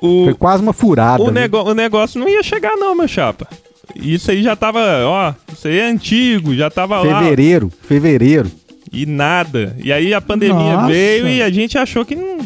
o, 0.00 0.24
Foi 0.24 0.34
quase 0.34 0.62
uma 0.62 0.72
furada. 0.72 1.22
o, 1.22 1.30
né? 1.30 1.42
nego- 1.42 1.62
o 1.62 1.74
negócio 1.74 2.18
não 2.18 2.28
ia 2.28 2.42
chegar 2.42 2.76
não, 2.76 2.94
meu 2.96 3.06
chapa. 3.06 3.46
Isso 3.94 4.30
aí 4.30 4.42
já 4.42 4.54
tava, 4.56 4.80
ó, 5.04 5.32
isso 5.52 5.68
aí 5.68 5.78
é 5.78 5.86
antigo, 5.86 6.54
já 6.54 6.68
tava 6.70 7.00
lá. 7.02 7.20
Fevereiro, 7.20 7.72
fevereiro. 7.88 8.50
E 8.92 9.06
nada. 9.06 9.76
E 9.82 9.92
aí 9.92 10.12
a 10.14 10.20
pandemia 10.20 10.74
Nossa. 10.74 10.86
veio 10.88 11.28
e 11.28 11.42
a 11.42 11.50
gente 11.50 11.76
achou 11.78 12.04
que 12.04 12.14
não 12.14 12.38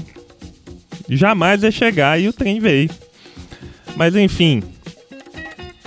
jamais 1.09 1.63
ia 1.63 1.71
chegar 1.71 2.21
e 2.21 2.29
o 2.29 2.33
trem 2.33 2.61
veio. 2.61 2.91
Mas 3.97 4.15
enfim. 4.17 4.63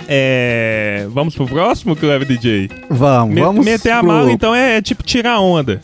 É... 0.06 1.06
Vamos 1.10 1.34
pro 1.34 1.46
próximo, 1.46 1.96
Clever 1.96 2.26
DJ? 2.28 2.68
Vamos, 2.90 3.34
Me- 3.34 3.40
vamos. 3.40 3.64
meter 3.64 3.90
a 3.92 3.98
pro- 4.00 4.08
mala, 4.08 4.30
então, 4.30 4.54
é, 4.54 4.76
é 4.76 4.82
tipo 4.82 5.02
tirar 5.02 5.40
onda. 5.40 5.80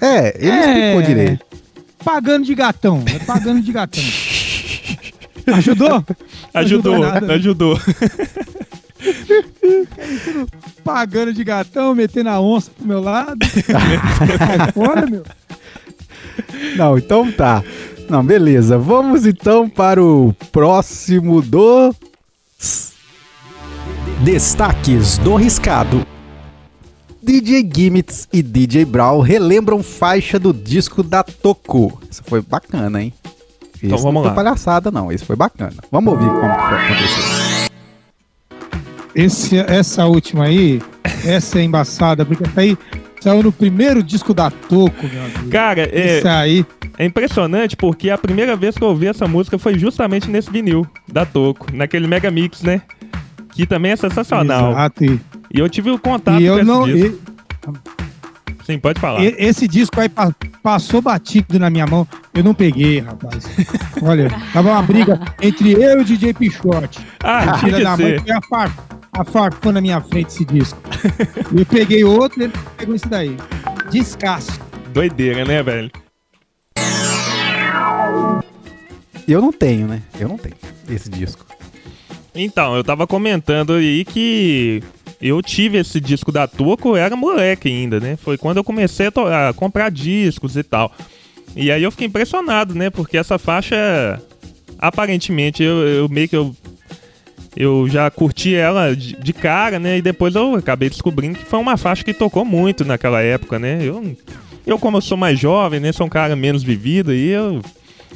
É, 0.00 0.36
ele 0.38 0.50
É. 0.50 0.60
explicou 0.94 1.02
direito. 1.02 1.46
Pagando 2.04 2.44
de 2.44 2.54
gatão. 2.54 3.02
É 3.06 3.18
pagando 3.20 3.62
de 3.62 3.72
gatão. 3.72 4.02
Ajudou? 5.54 6.04
Ajudou, 6.60 6.98
nada. 6.98 7.32
ajudou. 7.34 7.78
Pagando 10.84 11.32
de 11.32 11.42
gatão, 11.42 11.94
metendo 11.94 12.28
a 12.28 12.40
onça 12.40 12.70
pro 12.70 12.86
meu 12.86 13.00
lado. 13.00 13.38
Fora, 14.74 15.06
meu. 15.06 15.24
Não, 16.76 16.98
então 16.98 17.32
tá. 17.32 17.64
Não, 18.08 18.24
beleza. 18.24 18.76
Vamos 18.78 19.26
então 19.26 19.68
para 19.68 20.02
o 20.02 20.34
próximo 20.52 21.40
do. 21.40 21.94
Destaques 24.22 25.18
do 25.18 25.34
Riscado. 25.34 26.06
DJ 27.22 27.68
Gimmits 27.72 28.28
e 28.32 28.42
DJ 28.42 28.84
Brawl 28.84 29.20
relembram 29.20 29.82
faixa 29.82 30.38
do 30.38 30.52
disco 30.52 31.02
da 31.02 31.22
Toku. 31.22 32.00
Isso 32.10 32.22
foi 32.26 32.42
bacana, 32.42 33.02
hein? 33.02 33.14
Então 33.82 33.96
Esse 33.96 34.04
vamos 34.04 34.22
não 34.22 34.28
lá. 34.30 34.34
foi 34.34 34.44
palhaçada, 34.44 34.90
não. 34.90 35.10
Esse 35.10 35.24
foi 35.24 35.34
bacana. 35.36 35.74
Vamos 35.90 36.12
ouvir 36.14 36.26
como 36.28 36.54
que 36.54 36.68
foi 36.68 36.78
acontecer. 36.78 37.70
Esse, 39.14 39.58
essa 39.58 40.06
última 40.06 40.44
aí, 40.44 40.80
essa 41.26 41.58
é 41.58 41.62
embaçada, 41.62 42.24
porque 42.24 42.44
essa 42.44 42.60
aí 42.60 42.78
saiu 43.20 43.42
no 43.42 43.52
primeiro 43.52 44.02
disco 44.02 44.32
da 44.32 44.50
Toco, 44.50 45.06
meu 45.06 45.22
amigo. 45.24 45.50
Cara, 45.50 45.82
é, 45.82 46.18
Esse 46.18 46.28
aí. 46.28 46.64
é 46.98 47.04
impressionante 47.04 47.76
porque 47.76 48.08
a 48.08 48.16
primeira 48.16 48.56
vez 48.56 48.74
que 48.76 48.82
eu 48.82 48.88
ouvi 48.88 49.06
essa 49.08 49.28
música 49.28 49.58
foi 49.58 49.78
justamente 49.78 50.30
nesse 50.30 50.50
vinil 50.50 50.86
da 51.12 51.26
Toco, 51.26 51.66
naquele 51.74 52.06
Mega 52.06 52.30
Mix, 52.30 52.62
né? 52.62 52.80
Que 53.52 53.66
também 53.66 53.92
é 53.92 53.96
sensacional. 53.96 54.72
Exato. 54.72 55.04
E, 55.04 55.20
E 55.54 55.58
eu 55.58 55.68
tive 55.68 55.90
o 55.90 55.98
contato 55.98 56.40
e 56.40 56.46
com 56.46 56.52
eu 56.52 56.56
esse 56.58 56.64
não. 56.66 56.84
disco. 56.86 57.18
e- 57.68 58.01
Sim, 58.64 58.78
pode 58.78 59.00
falar. 59.00 59.22
E- 59.24 59.34
esse 59.38 59.66
disco 59.66 60.00
aí 60.00 60.08
pa- 60.08 60.32
passou 60.62 61.00
batido 61.02 61.58
na 61.58 61.68
minha 61.68 61.86
mão. 61.86 62.06
Eu 62.32 62.44
não 62.44 62.54
peguei, 62.54 63.00
rapaz. 63.00 63.44
Olha, 64.02 64.30
tava 64.52 64.70
uma 64.70 64.82
briga 64.82 65.20
entre 65.40 65.72
eu 65.72 65.98
e 65.98 66.02
o 66.02 66.04
DJ 66.04 66.32
Pichote. 66.34 67.00
Ah, 67.22 67.52
A 67.52 67.58
filha 67.58 67.76
tinha 67.78 67.84
da 67.90 67.96
que 67.96 68.02
mãe 68.02 68.12
ser. 68.18 68.22
foi 68.22 68.30
a, 68.32 68.40
far, 68.42 68.76
a 69.12 69.24
farpou 69.24 69.72
na 69.72 69.80
minha 69.80 70.00
frente 70.00 70.28
esse 70.28 70.44
disco. 70.44 70.78
E 71.54 71.60
eu 71.60 71.66
peguei 71.66 72.04
outro 72.04 72.40
e 72.40 72.44
ele 72.44 72.52
pegou 72.76 72.94
esse 72.94 73.08
daí. 73.08 73.36
Descasso. 73.90 74.60
Doideira, 74.92 75.44
né, 75.44 75.62
velho? 75.62 75.90
Eu 79.26 79.40
não 79.40 79.52
tenho, 79.52 79.86
né? 79.86 80.02
Eu 80.18 80.28
não 80.28 80.36
tenho 80.36 80.54
esse 80.90 81.08
disco. 81.08 81.44
Então, 82.34 82.74
eu 82.76 82.82
tava 82.82 83.06
comentando 83.06 83.74
aí 83.74 84.04
que 84.04 84.82
eu 85.22 85.40
tive 85.40 85.78
esse 85.78 86.00
disco 86.00 86.32
da 86.32 86.48
Toco, 86.48 86.88
eu 86.88 86.96
era 86.96 87.14
moleque 87.14 87.68
ainda, 87.68 88.00
né? 88.00 88.16
Foi 88.16 88.36
quando 88.36 88.56
eu 88.56 88.64
comecei 88.64 89.06
a, 89.06 89.48
a 89.48 89.52
comprar 89.52 89.88
discos 89.88 90.56
e 90.56 90.64
tal. 90.64 90.92
E 91.54 91.70
aí 91.70 91.82
eu 91.82 91.92
fiquei 91.92 92.08
impressionado, 92.08 92.74
né? 92.74 92.90
Porque 92.90 93.16
essa 93.16 93.38
faixa, 93.38 94.20
aparentemente, 94.78 95.62
eu, 95.62 95.86
eu 95.86 96.08
meio 96.08 96.28
que 96.28 96.36
eu, 96.36 96.56
eu 97.54 97.86
já 97.88 98.10
curti 98.10 98.54
ela 98.54 98.96
de, 98.96 99.14
de 99.14 99.32
cara, 99.32 99.78
né? 99.78 99.98
E 99.98 100.02
depois 100.02 100.34
eu 100.34 100.56
acabei 100.56 100.90
descobrindo 100.90 101.38
que 101.38 101.44
foi 101.44 101.60
uma 101.60 101.76
faixa 101.76 102.02
que 102.02 102.12
tocou 102.12 102.44
muito 102.44 102.84
naquela 102.84 103.22
época, 103.22 103.60
né? 103.60 103.78
Eu, 103.80 104.16
eu 104.66 104.76
como 104.76 104.96
eu 104.96 105.02
sou 105.02 105.16
mais 105.16 105.38
jovem, 105.38 105.78
né? 105.78 105.92
Sou 105.92 106.06
um 106.06 106.10
cara 106.10 106.34
menos 106.34 106.64
vivido, 106.64 107.12
aí 107.12 107.28
eu 107.28 107.62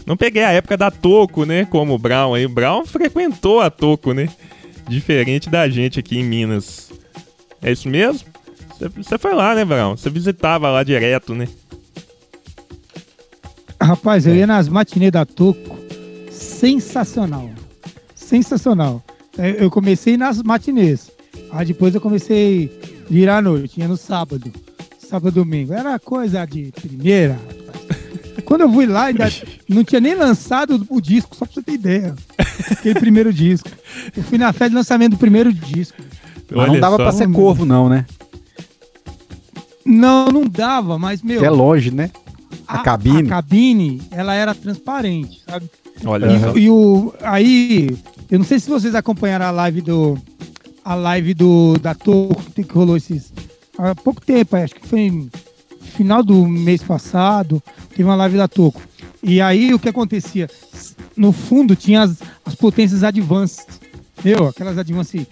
não 0.04 0.16
peguei 0.16 0.42
a 0.42 0.50
época 0.50 0.76
da 0.76 0.90
Toco, 0.90 1.44
né? 1.44 1.64
Como 1.66 1.94
o 1.94 1.98
Brown 1.98 2.34
aí. 2.34 2.46
O 2.46 2.48
Brown 2.48 2.84
frequentou 2.84 3.60
a 3.60 3.70
Toco, 3.70 4.12
né? 4.12 4.28
Diferente 4.88 5.48
da 5.48 5.68
gente 5.68 6.00
aqui 6.00 6.18
em 6.18 6.24
Minas. 6.24 6.95
É 7.66 7.72
isso 7.72 7.88
mesmo? 7.88 8.20
Você 8.96 9.18
foi 9.18 9.34
lá, 9.34 9.52
né, 9.52 9.64
Brown? 9.64 9.96
Você 9.96 10.08
visitava 10.08 10.70
lá 10.70 10.84
direto, 10.84 11.34
né? 11.34 11.48
Rapaz, 13.82 14.24
eu 14.24 14.36
ia 14.36 14.46
nas 14.46 14.68
matinês 14.68 15.10
da 15.10 15.26
Toco. 15.26 15.76
Sensacional. 16.30 17.50
Sensacional. 18.14 19.02
É, 19.36 19.64
Eu 19.64 19.68
comecei 19.68 20.16
nas 20.16 20.40
matinês. 20.44 21.10
Aí 21.50 21.66
depois 21.66 21.92
eu 21.92 22.00
comecei 22.00 22.70
a 23.04 23.12
virar 23.12 23.38
à 23.38 23.42
noite. 23.42 23.80
Ia 23.80 23.88
no 23.88 23.96
sábado. 23.96 24.52
Sábado 24.96 25.34
domingo. 25.34 25.72
Era 25.72 25.98
coisa 25.98 26.44
de 26.46 26.70
primeira. 26.70 27.32
rapaz. 27.32 28.44
Quando 28.46 28.60
eu 28.60 28.72
fui 28.72 28.86
lá, 28.86 29.06
ainda 29.06 29.28
não 29.68 29.82
tinha 29.82 30.00
nem 30.00 30.14
lançado 30.14 30.86
o 30.88 31.00
disco, 31.00 31.34
só 31.34 31.44
pra 31.44 31.54
você 31.54 31.62
ter 31.62 31.72
ideia. 31.72 32.14
Aquele 32.70 33.00
primeiro 33.00 33.32
disco. 33.32 33.68
Eu 34.16 34.22
fui 34.22 34.38
na 34.38 34.52
festa 34.52 34.68
de 34.68 34.76
lançamento 34.76 35.12
do 35.12 35.18
primeiro 35.18 35.52
disco. 35.52 36.00
Mas 36.50 36.68
não 36.68 36.80
dava 36.80 36.96
pra 36.96 37.12
ser 37.12 37.30
corvo, 37.30 37.64
não, 37.64 37.88
né? 37.88 38.06
Não, 39.84 40.26
não 40.26 40.44
dava, 40.44 40.98
mas, 40.98 41.22
meu. 41.22 41.40
Que 41.40 41.46
é 41.46 41.50
longe, 41.50 41.90
né? 41.90 42.10
a 42.66 42.78
cabine. 42.78 43.28
A 43.28 43.36
cabine, 43.36 44.02
ela 44.10 44.34
era 44.34 44.54
transparente, 44.54 45.42
sabe? 45.48 45.70
Olha 46.04 46.26
E, 46.54 46.60
e 46.60 46.70
o 46.70 47.14
aí, 47.22 47.96
eu 48.30 48.38
não 48.38 48.46
sei 48.46 48.58
se 48.58 48.68
vocês 48.68 48.94
acompanharam 48.94 49.46
a 49.46 49.50
live 49.50 49.80
do 49.80 50.18
a 50.84 50.94
live 50.94 51.34
do 51.34 51.78
da 51.78 51.94
Toco 51.94 52.42
que 52.52 52.62
rolou 52.62 52.96
esses 52.96 53.32
há 53.78 53.94
pouco 53.94 54.20
tempo, 54.20 54.56
acho 54.56 54.74
que 54.74 54.86
foi 54.86 55.10
no 55.10 55.30
final 55.80 56.22
do 56.22 56.46
mês 56.46 56.82
passado, 56.82 57.62
teve 57.90 58.04
uma 58.04 58.16
live 58.16 58.36
da 58.36 58.48
Toco. 58.48 58.82
E 59.22 59.40
aí 59.40 59.72
o 59.72 59.78
que 59.78 59.88
acontecia? 59.88 60.48
No 61.16 61.32
fundo 61.32 61.74
tinha 61.74 62.02
as, 62.02 62.18
as 62.44 62.54
potências 62.54 63.02
advanced. 63.02 63.66
Meu, 64.24 64.48
aquelas 64.48 64.78
advanced 64.78 65.26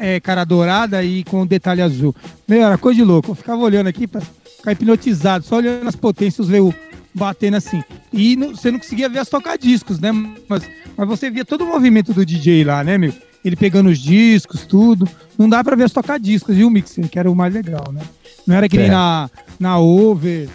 é, 0.00 0.20
cara 0.20 0.44
dourada 0.44 1.02
e 1.02 1.24
com 1.24 1.46
detalhe 1.46 1.82
azul. 1.82 2.14
Meu, 2.46 2.62
era 2.62 2.78
coisa 2.78 2.98
de 2.98 3.04
louco. 3.04 3.30
Eu 3.30 3.34
ficava 3.34 3.60
olhando 3.62 3.86
aqui 3.86 4.06
pra 4.06 4.20
ficar 4.20 4.72
hipnotizado, 4.72 5.44
só 5.44 5.56
olhando 5.56 5.88
as 5.88 5.96
potências, 5.96 6.48
veio 6.48 6.74
batendo 7.14 7.56
assim. 7.56 7.82
E 8.12 8.36
não- 8.36 8.54
você 8.54 8.70
não 8.70 8.78
conseguia 8.78 9.08
ver 9.08 9.18
as 9.20 9.28
tocadiscos, 9.28 9.98
né? 9.98 10.12
Mas, 10.48 10.62
mas 10.96 11.08
você 11.08 11.30
via 11.30 11.44
todo 11.44 11.64
o 11.64 11.66
movimento 11.68 12.12
do 12.12 12.24
DJ 12.24 12.64
lá, 12.64 12.82
né, 12.84 12.96
meu? 12.98 13.12
Ele 13.44 13.56
pegando 13.56 13.88
os 13.88 13.98
discos, 13.98 14.66
tudo. 14.66 15.08
Não 15.38 15.48
dá 15.48 15.62
pra 15.62 15.76
ver 15.76 15.84
as 15.84 15.92
tocadiscos 15.92 16.56
e 16.58 16.64
o 16.64 16.70
mixer, 16.70 17.08
que 17.08 17.18
era 17.18 17.30
o 17.30 17.34
mais 17.36 17.54
legal, 17.54 17.92
né? 17.92 18.00
Não 18.46 18.56
era 18.56 18.68
que 18.68 18.76
nem 18.76 18.86
É. 18.88 18.90
na, 18.90 19.30
na 19.60 19.78
over, 19.78 20.48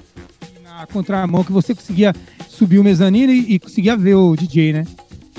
na 0.63 0.85
contramão, 0.87 1.43
que 1.43 1.51
você 1.51 1.73
conseguia 1.73 2.13
subir 2.49 2.79
o 2.79 2.83
mezanino 2.83 3.31
e, 3.31 3.53
e 3.55 3.59
conseguia 3.59 3.95
ver 3.95 4.15
o 4.15 4.35
DJ, 4.35 4.73
né? 4.73 4.85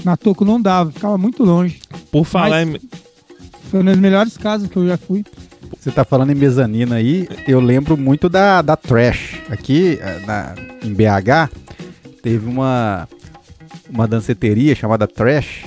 Na 0.03 0.17
Toco 0.17 0.45
não 0.45 0.61
dava, 0.61 0.91
ficava 0.91 1.17
muito 1.19 1.45
longe. 1.45 1.79
Por 2.11 2.25
falar 2.25 2.65
Mas- 2.67 2.77
em. 2.77 2.81
Foi 3.75 3.81
uma 3.81 3.91
das 3.91 3.99
melhores 3.99 4.37
casas 4.37 4.71
que 4.71 4.77
eu 4.77 4.87
já 4.87 4.97
fui. 4.97 5.25
Você 5.81 5.91
tá 5.91 6.05
falando 6.05 6.31
em 6.31 6.37
mezanina 6.37 6.95
aí, 6.95 7.27
eu 7.45 7.59
lembro 7.59 7.97
muito 7.97 8.29
da, 8.29 8.63
da 8.63 8.77
Trash. 8.77 9.41
Aqui 9.51 9.99
eh, 10.01 10.21
na, 10.25 10.55
em 10.81 10.95
BH, 10.95 11.51
teve 12.23 12.49
uma, 12.49 13.09
uma 13.91 14.07
danceteria 14.07 14.77
chamada 14.77 15.09
Trash, 15.09 15.65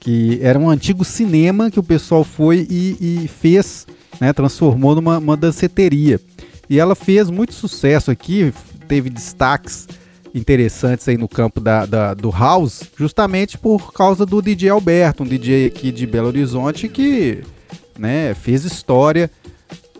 que 0.00 0.38
era 0.40 0.58
um 0.58 0.70
antigo 0.70 1.04
cinema 1.04 1.70
que 1.70 1.78
o 1.78 1.82
pessoal 1.82 2.24
foi 2.24 2.66
e, 2.70 2.96
e 3.24 3.28
fez, 3.28 3.86
né, 4.18 4.32
transformou 4.32 4.94
numa 4.94 5.18
uma 5.18 5.36
danceteria. 5.36 6.18
E 6.70 6.80
ela 6.80 6.94
fez 6.94 7.28
muito 7.28 7.52
sucesso 7.52 8.10
aqui, 8.10 8.54
teve 8.88 9.10
destaques 9.10 9.86
interessantes 10.34 11.08
aí 11.08 11.16
no 11.16 11.28
campo 11.28 11.60
da, 11.60 11.86
da- 11.86 12.12
do 12.14 12.28
house, 12.30 12.82
justamente 12.98 13.56
por 13.56 13.92
causa 13.92 14.26
do 14.26 14.42
DJ 14.42 14.68
Alberto, 14.70 15.22
um 15.22 15.26
DJ 15.26 15.66
aqui 15.66 15.92
de 15.92 16.06
Belo 16.06 16.26
Horizonte 16.28 16.88
que 16.88 17.38
né, 17.98 18.34
fez 18.34 18.64
história 18.64 19.30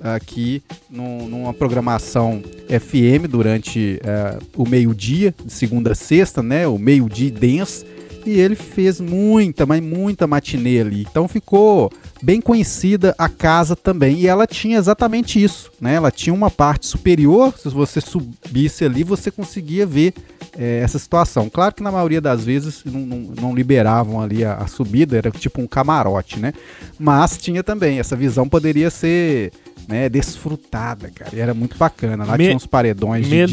aqui 0.03 0.63
num- 0.91 1.29
numa 1.29 1.55
programação 1.55 2.43
FM 2.69 3.29
durante 3.31 3.99
eh, 4.05 4.39
o 4.57 4.69
meio-dia, 4.69 5.33
de 5.45 5.53
segunda 5.53 5.93
a 5.93 5.95
sexta, 5.95 6.43
né, 6.43 6.67
o 6.67 6.77
meio-dia 6.79 7.31
dance, 7.31 7.87
e 8.25 8.39
ele 8.41 8.55
fez 8.55 9.01
muita, 9.01 9.65
mas 9.67 9.83
muita 9.83 10.27
matinê 10.27 10.81
ali. 10.81 11.07
Então 11.11 11.29
ficou 11.29 11.91
bem 12.23 12.41
conhecida 12.41 13.15
a 13.19 13.29
casa 13.29 13.77
também, 13.77 14.19
e 14.21 14.27
ela 14.27 14.47
tinha 14.47 14.79
exatamente 14.79 15.43
isso, 15.43 15.71
né? 15.81 15.95
Ela 15.95 16.11
tinha 16.11 16.33
uma 16.33 16.51
parte 16.51 16.87
superior, 16.87 17.53
se 17.59 17.69
você 17.69 18.01
subisse 18.01 18.85
ali, 18.85 19.05
você 19.05 19.31
conseguia 19.31 19.85
ver 19.87 20.15
eh, 20.59 20.81
essa 20.83 20.99
situação. 20.99 21.51
Claro 21.51 21.75
que 21.75 21.83
na 21.83 21.93
maioria 21.93 22.21
das 22.21 22.45
vezes 22.45 22.83
não, 22.85 23.01
não- 23.01 23.33
não 23.41 23.55
liberavam 23.55 24.21
ali 24.21 24.45
a, 24.45 24.55
a 24.55 24.67
subida, 24.67 25.17
era 25.17 25.31
tipo 25.31 25.61
um 25.61 25.67
camarote, 25.67 26.39
né? 26.39 26.53
Mas 26.99 27.37
tinha 27.37 27.63
também, 27.63 27.99
essa 27.99 28.17
visão 28.17 28.49
poderia 28.49 28.89
ser 28.91 29.53
né, 29.87 30.09
desfrutada, 30.09 31.11
cara. 31.15 31.31
E 31.35 31.41
era 31.41 31.53
muito 31.53 31.77
bacana. 31.77 32.25
Lá 32.25 32.39
Me- 32.39 32.45
tinha 32.45 32.57
uns 32.57 32.67
paredões 32.67 33.25
de- 33.27 33.31
de, 33.47 33.53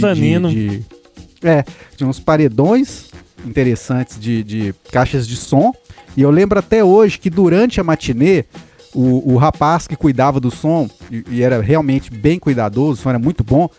de, 0.50 0.80
de- 0.80 0.86
É, 1.44 1.66
tinha 1.98 2.08
uns 2.08 2.20
paredões 2.20 3.11
interessantes 3.46 4.20
de, 4.20 4.44
de 4.44 4.76
caixas 4.92 5.28
de 5.28 5.36
som. 5.36 5.74
E 6.16 6.22
eu 6.22 6.30
lembro 6.30 6.60
até 6.60 6.84
hoje 6.84 7.18
que 7.18 7.30
durante 7.30 7.80
a 7.80 7.84
matinê, 7.84 8.46
o, 8.94 9.34
o 9.34 9.38
rapaz 9.38 9.88
que 9.88 9.96
cuidava 9.96 10.40
do 10.40 10.52
som, 10.52 10.90
e, 11.10 11.24
e 11.30 11.42
era 11.42 11.62
realmente 11.62 12.12
bem 12.12 12.40
cuidadoso, 12.40 13.08
era 13.08 13.20
muito 13.20 13.44
bom, 13.44 13.70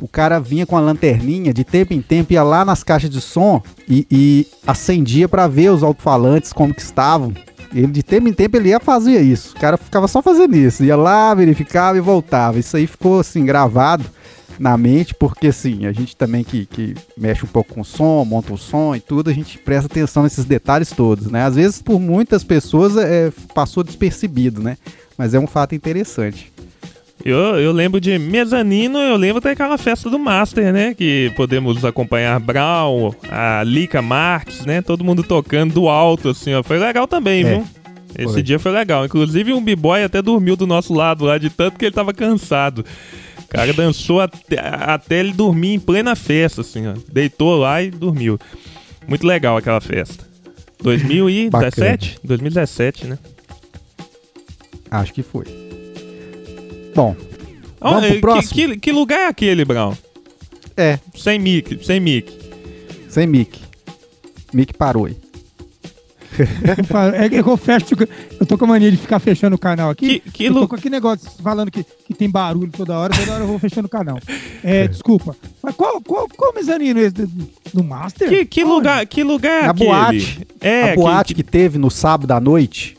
o 0.00 0.08
cara 0.08 0.38
vinha 0.38 0.66
com 0.66 0.76
a 0.76 0.80
lanterninha, 0.80 1.54
de 1.54 1.64
tempo 1.64 1.94
em 1.94 2.02
tempo 2.02 2.32
ia 2.32 2.42
lá 2.42 2.64
nas 2.64 2.82
caixas 2.82 3.08
de 3.08 3.20
som 3.20 3.62
e, 3.88 4.06
e 4.10 4.46
acendia 4.66 5.28
para 5.28 5.46
ver 5.46 5.70
os 5.70 5.82
alto-falantes 5.82 6.52
como 6.52 6.74
que 6.74 6.82
estavam. 6.82 7.32
Ele 7.74 7.88
de 7.88 8.02
tempo 8.02 8.28
em 8.28 8.32
tempo 8.32 8.56
ele 8.56 8.70
ia 8.70 8.80
fazer 8.80 9.20
isso. 9.20 9.54
O 9.56 9.60
cara 9.60 9.76
ficava 9.76 10.06
só 10.06 10.22
fazendo 10.22 10.56
isso, 10.56 10.84
ia 10.84 10.96
lá, 10.96 11.34
verificava 11.34 11.96
e 11.96 12.00
voltava. 12.00 12.58
Isso 12.58 12.76
aí 12.76 12.86
ficou 12.86 13.20
assim 13.20 13.44
gravado 13.44 14.04
na 14.58 14.76
mente, 14.76 15.14
porque 15.14 15.48
assim, 15.48 15.86
a 15.86 15.92
gente 15.92 16.16
também 16.16 16.42
que, 16.42 16.66
que 16.66 16.94
mexe 17.16 17.44
um 17.44 17.48
pouco 17.48 17.74
com 17.74 17.80
o 17.80 17.84
som, 17.84 18.24
monta 18.24 18.52
o 18.52 18.58
som 18.58 18.94
e 18.94 19.00
tudo, 19.00 19.30
a 19.30 19.32
gente 19.32 19.58
presta 19.58 19.86
atenção 19.86 20.22
nesses 20.22 20.44
detalhes 20.44 20.90
todos, 20.90 21.30
né? 21.30 21.42
Às 21.44 21.56
vezes 21.56 21.82
por 21.82 22.00
muitas 22.00 22.42
pessoas 22.42 22.96
é, 22.96 23.32
passou 23.54 23.82
despercebido, 23.84 24.62
né? 24.62 24.76
Mas 25.18 25.34
é 25.34 25.38
um 25.38 25.46
fato 25.46 25.74
interessante. 25.74 26.52
Eu, 27.24 27.38
eu 27.58 27.72
lembro 27.72 28.00
de 28.00 28.18
mezanino, 28.18 28.98
eu 28.98 29.16
lembro 29.16 29.40
daquela 29.40 29.76
festa 29.78 30.08
do 30.08 30.18
Master, 30.18 30.72
né? 30.72 30.94
Que 30.94 31.32
podemos 31.34 31.84
acompanhar 31.84 32.38
Brown, 32.38 33.12
a 33.30 33.62
Lica 33.64 34.00
Marques, 34.00 34.64
né? 34.64 34.80
Todo 34.82 35.02
mundo 35.02 35.22
tocando 35.22 35.74
do 35.74 35.88
alto, 35.88 36.28
assim, 36.28 36.54
ó. 36.54 36.62
Foi 36.62 36.78
legal 36.78 37.08
também, 37.08 37.42
É, 37.42 37.54
viu? 37.54 37.66
Esse 38.18 38.34
foi. 38.34 38.42
dia 38.42 38.58
foi 38.58 38.70
legal. 38.70 39.04
Inclusive, 39.04 39.52
um 39.52 39.62
b-boy 39.62 40.04
até 40.04 40.22
dormiu 40.22 40.56
do 40.56 40.66
nosso 40.66 40.94
lado 40.94 41.24
lá, 41.24 41.36
de 41.36 41.50
tanto 41.50 41.78
que 41.78 41.86
ele 41.86 41.94
tava 41.94 42.14
cansado. 42.14 42.84
O 43.46 43.48
cara 43.48 43.72
dançou 43.72 44.20
até, 44.20 44.58
até 44.60 45.20
ele 45.20 45.32
dormir 45.32 45.74
em 45.74 45.80
plena 45.80 46.14
festa, 46.16 46.60
assim, 46.60 46.86
ó. 46.86 46.94
Deitou 47.10 47.56
lá 47.56 47.82
e 47.82 47.90
dormiu. 47.90 48.38
Muito 49.06 49.26
legal 49.26 49.56
aquela 49.56 49.80
festa. 49.80 50.26
2017? 50.82 52.18
2017, 52.22 53.06
né? 53.06 53.18
Acho 54.90 55.12
que 55.12 55.22
foi. 55.22 55.44
Bom, 56.94 57.14
Ó, 57.80 57.90
Vamos 57.92 58.00
pro 58.06 58.08
eh, 58.08 58.14
que- 58.14 58.20
próximo? 58.20 58.54
que, 58.54 58.76
que 58.78 58.92
lugar 58.92 59.20
é 59.20 59.26
aquele, 59.28 59.64
Brown? 59.64 59.94
é, 60.76 60.98
Sem 61.14 61.38
mic, 61.38 61.84
sem 61.84 62.00
mic. 62.00 62.32
sem 63.08 63.26
mic. 63.26 63.58
Mic 64.52 64.72
parou 64.74 65.06
aí. 65.06 65.16
É 67.16 67.28
que 67.28 67.36
eu 67.36 67.56
fecho. 67.56 67.94
Eu 68.38 68.46
tô 68.46 68.56
com 68.58 68.64
a 68.64 68.68
mania 68.68 68.90
de 68.90 68.96
ficar 68.96 69.18
fechando 69.18 69.56
o 69.56 69.58
canal 69.58 69.90
aqui. 69.90 70.20
Que- 70.20 70.30
que 70.30 70.44
eu 70.44 70.54
tô 70.54 70.68
com 70.68 70.74
aquele 70.76 70.94
negócio 70.94 71.30
falando 71.42 71.70
que, 71.70 71.84
que 72.06 72.14
tem 72.14 72.28
barulho 72.30 72.70
toda 72.70 72.96
hora, 72.98 73.14
toda 73.16 73.32
hora 73.32 73.42
eu 73.44 73.46
vou 73.48 73.58
fechando 73.58 73.86
o 73.86 73.90
canal. 73.90 74.18
É, 74.62 74.86
desculpa. 74.88 75.34
Mas 75.62 75.74
qual, 75.74 76.00
qual, 76.00 76.28
qual 76.36 76.54
mezanino 76.54 77.00
esse 77.00 77.14
do, 77.14 77.26
do 77.74 77.84
Master? 77.84 78.28
Que, 78.28 78.44
que 78.44 78.64
lugar, 78.64 79.04
que 79.06 79.22
lugar 79.22 79.62
é 79.62 79.66
Na 79.66 79.70
aquele? 79.70 79.88
boate. 79.90 80.46
É, 80.60 80.92
a 80.92 80.94
boate 80.94 81.34
que, 81.34 81.42
teve 81.42 81.78
no 81.78 81.90
sábado 81.90 82.30
à 82.32 82.40
noite. 82.40 82.96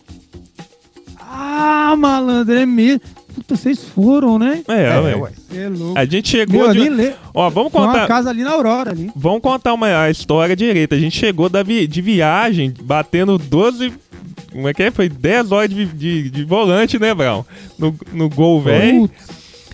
Ah, 1.20 1.96
malandro, 1.98 2.54
é 2.56 2.66
mesmo. 2.66 3.02
Puta, 3.38 3.56
vocês 3.56 3.84
foram, 3.84 4.40
né? 4.40 4.64
É, 4.68 5.00
ué. 5.00 5.32
Você 5.48 5.60
é 5.60 5.70
louco. 5.70 5.98
A 6.00 6.06
gente 6.06 6.28
chegou 6.28 6.62
Meu, 6.62 6.68
eu 6.70 6.74
de... 6.74 6.90
le... 6.90 7.14
Ó, 7.36 7.48
vamos 7.52 7.72
Foi 7.72 7.82
uma 7.82 7.92
contar... 7.94 8.08
casa 8.08 8.32
ali 8.32 8.44
na 8.44 8.50
Aurora 8.50 8.90
ali. 8.90 9.12
Vamos 9.16 9.42
contar 9.42 9.76
uma, 9.76 10.02
a 10.02 10.10
história 10.10 10.56
direita. 10.56 10.96
A 10.96 11.00
gente 11.00 11.16
chegou 11.16 11.48
da 11.48 11.62
vi- 11.62 11.86
de 11.86 12.02
viagem, 12.02 12.74
batendo 12.82 13.38
12. 13.38 13.94
Como 14.52 14.68
é 14.68 14.74
que 14.74 14.82
é? 14.82 14.90
Foi 14.90 15.08
10 15.08 15.52
horas 15.52 15.70
de, 15.70 15.86
de, 15.86 16.30
de 16.32 16.44
volante, 16.46 16.98
né, 16.98 17.14
Brown? 17.14 17.46
No, 17.78 17.94
no 18.12 18.28
gol, 18.28 18.60
velho. 18.60 19.08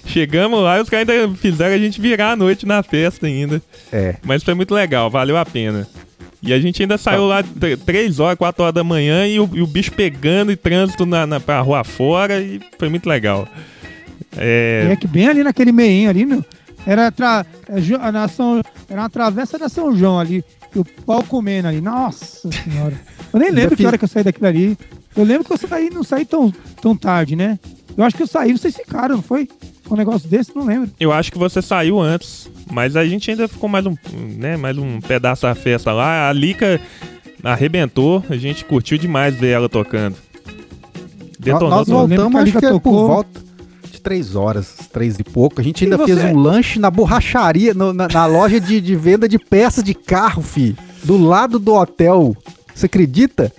Chegamos 0.06 0.62
lá 0.62 0.78
e 0.78 0.82
os 0.82 0.90
caras 0.90 1.08
ainda 1.08 1.34
fizeram 1.36 1.74
a 1.74 1.78
gente 1.80 2.02
virar 2.02 2.32
a 2.32 2.36
noite 2.36 2.66
na 2.66 2.84
festa 2.84 3.26
ainda. 3.28 3.62
É. 3.94 4.16
Mas 4.24 4.44
foi 4.44 4.54
muito 4.54 4.74
legal, 4.74 5.10
valeu 5.10 5.38
a 5.38 5.46
pena. 5.46 5.88
E 6.44 6.52
a 6.54 6.60
gente 6.60 6.82
ainda 6.82 6.98
saiu 6.98 7.26
lá 7.26 7.42
3 7.86 8.20
horas, 8.20 8.38
4 8.38 8.64
horas 8.64 8.76
da 8.76 8.84
manhã 8.84 9.26
e 9.26 9.40
o, 9.40 9.50
e 9.54 9.62
o 9.62 9.68
bicho 9.68 9.92
pegando 9.94 10.52
e 10.52 10.56
trânsito 10.58 11.06
na, 11.06 11.26
na, 11.26 11.40
pra 11.40 11.62
rua 11.62 11.84
fora 11.86 12.42
e 12.42 12.60
foi 12.78 12.90
muito 12.90 13.08
legal. 13.08 13.48
É, 14.36 14.90
É 14.92 14.96
que 14.96 15.08
bem 15.08 15.28
ali 15.28 15.44
naquele 15.44 15.72
meinho 15.72 16.10
ali, 16.10 16.26
meu. 16.26 16.44
Era, 16.86 17.12
tra... 17.12 17.46
é, 17.70 17.80
Ju- 17.80 17.98
a 18.02 18.12
nação... 18.12 18.62
era 18.90 19.02
uma 19.02 19.10
travessa 19.10 19.58
da 19.58 19.70
São 19.70 19.96
João 19.96 20.20
ali. 20.20 20.44
E 20.76 20.80
o 20.80 20.84
pau 20.86 21.24
comendo 21.24 21.68
ali. 21.70 21.80
Nossa 21.80 22.50
senhora. 22.52 23.00
Eu 23.32 23.40
nem 23.40 23.50
lembro 23.52 23.78
que 23.78 23.86
hora 23.86 23.98
que 23.98 24.04
eu 24.04 24.10
saí 24.10 24.24
daquilo 24.24 24.48
ali. 24.48 24.78
Eu 25.16 25.24
lembro 25.24 25.46
que 25.48 25.54
eu 25.54 25.58
saí, 25.58 25.90
não 25.92 26.04
saí 26.04 26.26
tão, 26.26 26.52
tão 26.82 26.96
tarde, 26.96 27.36
né? 27.36 27.58
Eu 27.96 28.04
acho 28.04 28.18
que 28.18 28.24
eu 28.24 28.28
saí, 28.28 28.52
vocês 28.52 28.76
ficaram, 28.76 29.18
não 29.18 29.24
foi? 29.24 29.48
Um 29.94 29.98
negócio 29.98 30.28
desse, 30.28 30.56
não 30.56 30.66
lembro. 30.66 30.90
eu 31.00 31.12
acho 31.12 31.32
que 31.32 31.38
você 31.38 31.62
saiu 31.62 32.00
antes, 32.00 32.50
mas 32.72 32.96
a 32.96 33.06
gente 33.06 33.30
ainda 33.30 33.48
ficou 33.48 33.70
mais 33.70 33.86
um, 33.86 33.96
né, 34.38 34.58
mais 34.58 34.78
um 34.78 35.00
pedaço 35.00 35.44
da 35.44 35.54
festa 35.54 35.92
lá. 35.94 36.30
A 36.30 36.34
Lica 36.34 36.82
arrebentou, 37.44 38.24
a 38.30 38.36
gente 38.36 38.66
curtiu 38.66 38.98
demais 38.98 39.36
ver 39.36 39.50
ela 39.52 39.70
tocando. 39.70 40.16
Detonou 41.40 41.70
Nós 41.70 41.88
voltamos, 41.88 42.42
acho 42.42 42.52
que 42.60 42.66
é 42.66 42.70
por 42.70 42.80
tocou. 42.80 43.08
volta 43.08 43.42
de 43.92 44.02
três 44.02 44.36
horas, 44.36 44.76
três 44.92 45.20
e 45.20 45.24
pouco. 45.24 45.60
A 45.60 45.64
gente 45.64 45.82
E 45.82 45.84
ainda 45.86 45.98
você? 45.98 46.16
fez 46.16 46.24
um 46.34 46.38
lanche 46.38 46.80
na 46.80 46.90
borracharia, 46.90 47.74
no- 47.74 47.94
na, 47.94 48.08
na 48.08 48.26
loja 48.26 48.60
de, 48.60 48.80
de 48.80 48.96
venda 48.96 49.28
de 49.28 49.38
peças 49.38 49.84
de 49.84 49.94
carro, 49.94 50.42
fi. 50.42 50.76
Do 51.04 51.18
lado 51.18 51.60
do 51.60 51.74
hotel. 51.76 52.36
Você 52.74 52.86
acredita? 52.86 53.52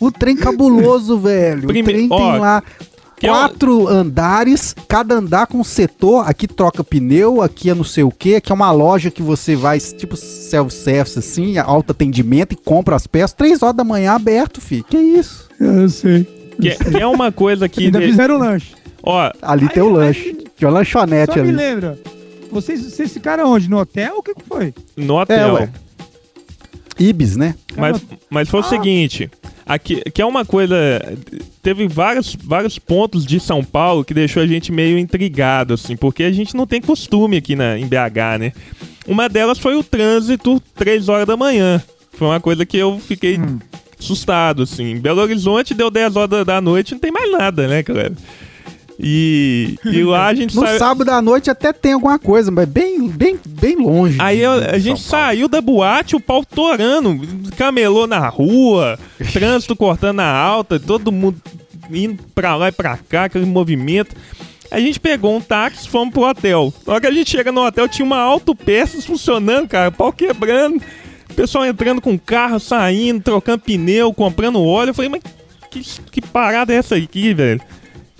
O 0.00 0.10
trem 0.10 0.36
cabuloso, 0.36 1.18
velho. 1.18 1.66
Prime- 1.68 1.82
O 1.82 1.84
trem 1.84 2.08
ó, 2.10 2.16
tem 2.16 2.40
lá 2.40 2.62
que 2.62 2.66
é 2.68 2.82
um- 2.82 2.95
quatro 3.20 3.88
andares, 3.88 4.74
cada 4.88 5.14
andar 5.16 5.46
com 5.46 5.58
um 5.58 5.64
setor. 5.64 6.28
Aqui 6.28 6.46
troca 6.46 6.84
pneu, 6.84 7.40
aqui 7.42 7.70
é 7.70 7.74
não 7.74 7.84
sei 7.84 8.04
o 8.04 8.10
que. 8.10 8.34
Aqui 8.36 8.52
é 8.52 8.54
uma 8.54 8.70
loja 8.72 9.10
que 9.10 9.22
você 9.22 9.56
vai, 9.56 9.78
tipo 9.80 10.16
self-service, 10.16 11.18
assim, 11.18 11.58
alto 11.58 11.92
atendimento 11.92 12.52
e 12.52 12.56
compra 12.56 12.96
as 12.96 13.06
peças. 13.06 13.32
Três 13.32 13.62
horas 13.62 13.76
da 13.76 13.84
manhã 13.84 14.12
aberto, 14.12 14.60
fi. 14.60 14.82
Que 14.82 14.96
isso? 14.98 15.48
Eu 15.60 15.88
sei. 15.88 16.24
Que, 16.60 16.70
que 16.76 16.96
é 16.98 17.06
uma 17.06 17.30
coisa 17.32 17.68
que. 17.68 17.84
Ainda 17.84 17.98
de- 18.00 18.06
fizeram 18.06 18.38
lanche. 18.38 18.74
Ó, 19.02 19.30
Ali 19.42 19.64
Aí- 19.64 19.68
tem 19.68 19.82
o 19.82 19.88
aí- 19.88 19.92
lanche. 19.94 20.36
Tinha 20.56 20.68
uma 20.70 20.78
lanchonete 20.78 21.34
Só 21.34 21.42
me 21.42 21.48
ali. 21.48 21.56
lembra. 21.56 21.98
Vocês, 22.50 22.80
vocês 22.82 23.12
ficaram 23.12 23.50
onde? 23.52 23.68
No 23.68 23.78
hotel? 23.78 24.16
O 24.18 24.22
que, 24.22 24.32
foi? 24.48 24.72
no 24.96 25.16
hotel. 25.20 25.54
ué. 25.54 25.68
Ibis, 26.98 27.36
né? 27.36 27.54
Mas, 27.76 28.00
mas 28.30 28.48
foi 28.48 28.60
o 28.60 28.62
seguinte, 28.62 29.30
aqui, 29.66 30.00
que 30.12 30.22
é 30.22 30.26
uma 30.26 30.44
coisa. 30.44 30.76
Teve 31.62 31.88
vários, 31.88 32.36
vários 32.40 32.78
pontos 32.78 33.26
de 33.26 33.40
São 33.40 33.64
Paulo 33.64 34.04
que 34.04 34.14
deixou 34.14 34.42
a 34.42 34.46
gente 34.46 34.70
meio 34.70 34.98
intrigado, 34.98 35.74
assim, 35.74 35.96
porque 35.96 36.22
a 36.22 36.32
gente 36.32 36.54
não 36.54 36.66
tem 36.66 36.80
costume 36.80 37.36
aqui 37.36 37.56
na, 37.56 37.76
em 37.76 37.86
BH, 37.86 38.38
né? 38.38 38.52
Uma 39.06 39.28
delas 39.28 39.58
foi 39.58 39.76
o 39.76 39.82
trânsito 39.82 40.60
3 40.76 41.08
horas 41.08 41.26
da 41.26 41.36
manhã. 41.36 41.82
Foi 42.12 42.28
uma 42.28 42.40
coisa 42.40 42.64
que 42.64 42.76
eu 42.76 42.98
fiquei 42.98 43.38
assustado, 43.98 44.62
assim. 44.62 44.92
Em 44.92 45.00
Belo 45.00 45.20
Horizonte 45.20 45.74
deu 45.74 45.90
10 45.90 46.16
horas 46.16 46.46
da, 46.46 46.60
noite, 46.60 46.92
não 46.92 47.00
tem 47.00 47.10
mais 47.10 47.30
nada, 47.30 47.66
né, 47.66 47.82
cara? 47.82 48.12
E, 48.98 49.78
e 49.84 50.02
lá 50.02 50.26
a 50.28 50.34
gente 50.34 50.56
No 50.56 50.62
saiu. 50.62 50.78
sábado 50.78 51.10
à 51.10 51.20
noite 51.20 51.50
até 51.50 51.72
tem 51.72 51.92
alguma 51.92 52.18
coisa, 52.18 52.50
mas 52.50 52.66
bem, 52.66 53.08
bem, 53.08 53.38
bem 53.46 53.76
longe. 53.76 54.16
Aí 54.20 54.40
eu- 54.40 54.52
a 54.52 54.78
gente 54.78 55.00
saiu 55.02 55.48
da 55.48 55.60
boate, 55.60 56.16
o 56.16 56.20
pau 56.20 56.44
torando, 56.44 57.20
camelô 57.56 58.06
na 58.06 58.26
rua, 58.28 58.98
trânsito 59.32 59.76
cortando 59.76 60.20
a 60.20 60.30
alta, 60.30 60.80
todo 60.80 61.12
mundo 61.12 61.40
indo 61.90 62.22
pra 62.34 62.56
lá 62.56 62.68
e 62.68 62.72
pra 62.72 62.96
cá, 62.96 63.24
aquele 63.24 63.44
movimento. 63.46 64.16
A 64.70 64.80
gente 64.80 64.98
pegou 64.98 65.36
um 65.36 65.40
táxi, 65.40 65.88
fomos 65.88 66.12
pro 66.12 66.22
hotel. 66.28 66.72
Na 66.86 66.94
hora 66.94 67.00
que 67.02 67.06
a 67.06 67.12
gente 67.12 67.30
chega 67.30 67.52
no 67.52 67.64
hotel, 67.64 67.86
tinha 67.88 68.04
uma 68.04 68.18
autopeças 68.18 69.04
funcionando, 69.04 69.68
cara, 69.68 69.92
pau 69.92 70.12
quebrando. 70.12 70.82
O 71.30 71.34
pessoal 71.34 71.64
entrando 71.66 72.00
com 72.00 72.18
carro, 72.18 72.58
saindo, 72.58 73.20
trocando 73.22 73.60
pneu, 73.62 74.12
comprando 74.12 74.60
óleo. 74.60 74.90
Eu 74.90 74.94
falei, 74.94 75.10
mas 75.10 75.22
que, 75.70 75.82
que 76.10 76.20
parada 76.22 76.72
é 76.72 76.76
essa 76.78 76.96
aqui, 76.96 77.32
velho? 77.34 77.60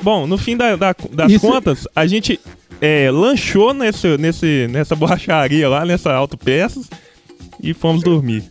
Bom, 0.02 0.26
no 0.26 0.36
fim 0.38 0.56
da- 0.56 0.76
da- 0.76 0.94
das 1.12 1.32
Isso- 1.32 1.40
contas, 1.46 1.86
a 1.94 2.06
gente 2.06 2.38
é, 2.80 3.10
lanchou 3.10 3.72
nesse, 3.72 4.16
nesse, 4.18 4.68
nessa 4.70 4.94
borracharia 4.94 5.68
lá, 5.68 5.84
nessa 5.84 6.12
autopeças, 6.12 6.88
e 7.62 7.72
fomos 7.72 8.02
dormir. 8.02 8.44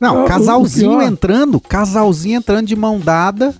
Não, 0.00 0.24
casalzinho 0.26 1.00
entrando, 1.02 1.58
casalzinho 1.60 2.36
entrando 2.38 2.66
de 2.66 2.76
mão 2.76 2.98
dada 3.00 3.54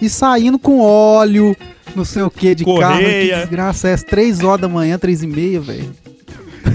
e 0.00 0.08
saindo 0.08 0.58
com 0.58 0.80
óleo, 0.80 1.56
não 1.94 2.04
sei 2.04 2.22
o 2.22 2.30
que, 2.30 2.54
de 2.54 2.64
carro. 2.64 2.76
Que 2.98 3.04
Correia. 3.04 3.36
desgraça 3.38 3.88
é 3.88 3.92
essa? 3.92 4.04
Três 4.04 4.40
horas 4.42 4.60
da 4.60 4.68
manhã, 4.68 4.98
três 4.98 5.22
e 5.22 5.26
meia, 5.26 5.60
velho. 5.60 5.94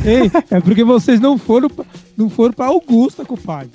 Ei, 0.05 0.31
é 0.49 0.59
porque 0.61 0.83
vocês 0.83 1.19
não 1.19 1.37
foram, 1.37 1.69
pra- 1.69 1.85
não 2.17 2.29
foram 2.29 2.53
pra 2.53 2.67
Augusta, 2.67 3.25
compadre. 3.25 3.71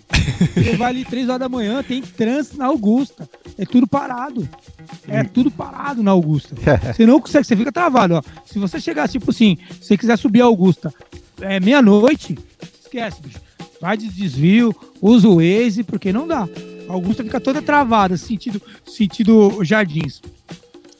Você 0.55 0.77
vai 0.77 0.91
ali 0.91 1.05
três 1.05 1.29
horas 1.29 1.41
da 1.41 1.49
manhã, 1.49 1.83
tem 1.83 2.01
trânsito 2.03 2.57
na 2.59 2.67
Augusta. 2.67 3.29
É 3.59 3.65
tudo 3.65 3.87
parado. 3.87 4.49
É 5.07 5.23
tudo 5.23 5.51
parado 5.51 6.03
na 6.03 6.11
Augusta. 6.11 6.55
Você 6.95 7.07
não 7.07 7.21
consegue, 7.21 7.45
você 7.47 7.57
fica 7.57 7.71
travado, 7.71 8.15
ó. 8.15 8.23
Se 8.47 8.59
você 8.59 8.81
chegar, 8.81 9.09
tipo 9.09 9.31
assim, 9.31 9.59
se 9.81 9.87
você 9.89 9.97
quiser 9.99 10.17
subir 10.17 10.41
a 10.41 10.45
Augusta 10.47 10.93
é 11.41 11.61
meia-noite, 11.61 12.39
esquece, 12.83 13.21
bicho. 13.23 13.41
Vai 13.81 13.97
de 13.97 14.09
desvio, 14.09 14.75
usa 15.03 15.29
o 15.29 15.37
Waze, 15.37 15.83
porque 15.85 16.13
não 16.13 16.27
dá. 16.27 16.49
A 16.89 16.93
Augusta 16.93 17.23
fica 17.23 17.41
toda 17.41 17.61
travada, 17.61 18.17
sentido, 18.17 18.61
sentido 18.87 19.63
jardins. 19.63 20.21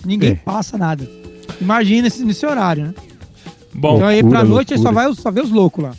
Ninguém 0.05 0.33
É. 0.33 0.35
passa 0.37 0.77
nada. 0.77 1.09
Imagina 1.61 2.03
nesse, 2.03 2.25
nesse 2.25 2.45
horário, 2.45 2.85
né? 2.87 2.95
Bom, 3.75 3.97
então 3.97 4.09
aí 4.09 4.21
pra 4.23 4.29
loucura, 4.41 4.45
noite 4.45 4.75
aí 4.75 4.79
só 4.81 4.93
vai 4.93 5.09
os- 5.09 5.19
só 5.19 5.31
vê 5.31 5.41
os 5.41 5.51
loucos 5.51 5.83
lá. 5.85 5.93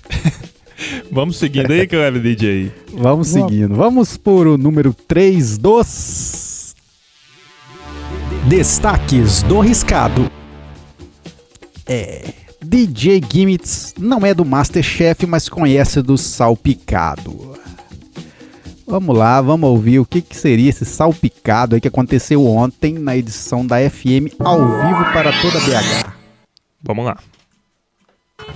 vamos 1.11 1.37
seguindo 1.37 1.71
aí, 1.71 1.85
Cleber 1.87 2.21
DJ. 2.21 2.71
Vamos 2.93 3.01
Vamos. 3.01 3.27
seguindo. 3.29 3.75
Vamos 3.75 4.17
por 4.17 4.47
o 4.47 4.57
número 4.57 4.93
3 4.93 5.57
dos. 5.57 6.73
Destaques 8.47 9.41
do 9.43 9.59
Riscado. 9.59 10.29
É. 11.87 12.33
DJ 12.63 13.21
Gimmits 13.31 13.93
não 13.99 14.25
é 14.25 14.33
do 14.33 14.43
Masterchef, 14.45 15.25
mas 15.27 15.47
conhece 15.49 16.01
do 16.01 16.17
Salpicado. 16.17 17.55
Vamos 18.87 19.17
lá, 19.17 19.41
vamos 19.41 19.67
ouvir 19.69 19.99
o 19.99 20.05
que, 20.05 20.21
que 20.21 20.37
seria 20.37 20.69
esse 20.69 20.85
salpicado 20.85 21.73
aí 21.75 21.81
que 21.81 21.87
aconteceu 21.87 22.45
ontem 22.45 22.93
na 22.93 23.17
edição 23.17 23.65
da 23.65 23.77
FM 23.89 24.29
ao 24.39 24.59
vivo 24.59 25.03
para 25.11 25.31
toda 25.41 25.59
BH. 25.59 26.11
Vamos 26.83 27.05
lá. 27.05 27.17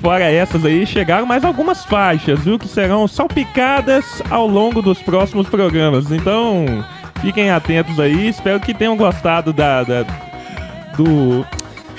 Fora 0.02 0.26
essas 0.26 0.64
aí, 0.64 0.86
chegaram 0.86 1.26
mais 1.26 1.44
algumas 1.44 1.84
faixas, 1.84 2.40
viu? 2.40 2.58
Que 2.58 2.68
serão 2.68 3.08
salpicadas 3.08 4.22
ao 4.30 4.48
longo 4.48 4.82
dos 4.82 5.02
próximos 5.02 5.50
programas. 5.50 6.12
Então, 6.12 6.86
fiquem 7.22 7.52
atentos 7.52 8.00
aí. 8.00 8.30
Espero 8.30 8.60
que 8.60 8.74
tenham 8.74 8.96
gostado 8.96 9.52
da. 9.52 9.84
da 9.84 10.06
do. 10.96 11.46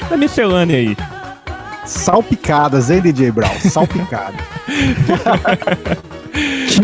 da 0.08 0.16
miscelânea 0.16 0.76
aí. 0.76 0.96
Salpicadas, 1.84 2.90
hein, 2.90 3.02
DJ 3.02 3.32
Brown? 3.32 3.50
Salpicadas. 3.60 4.40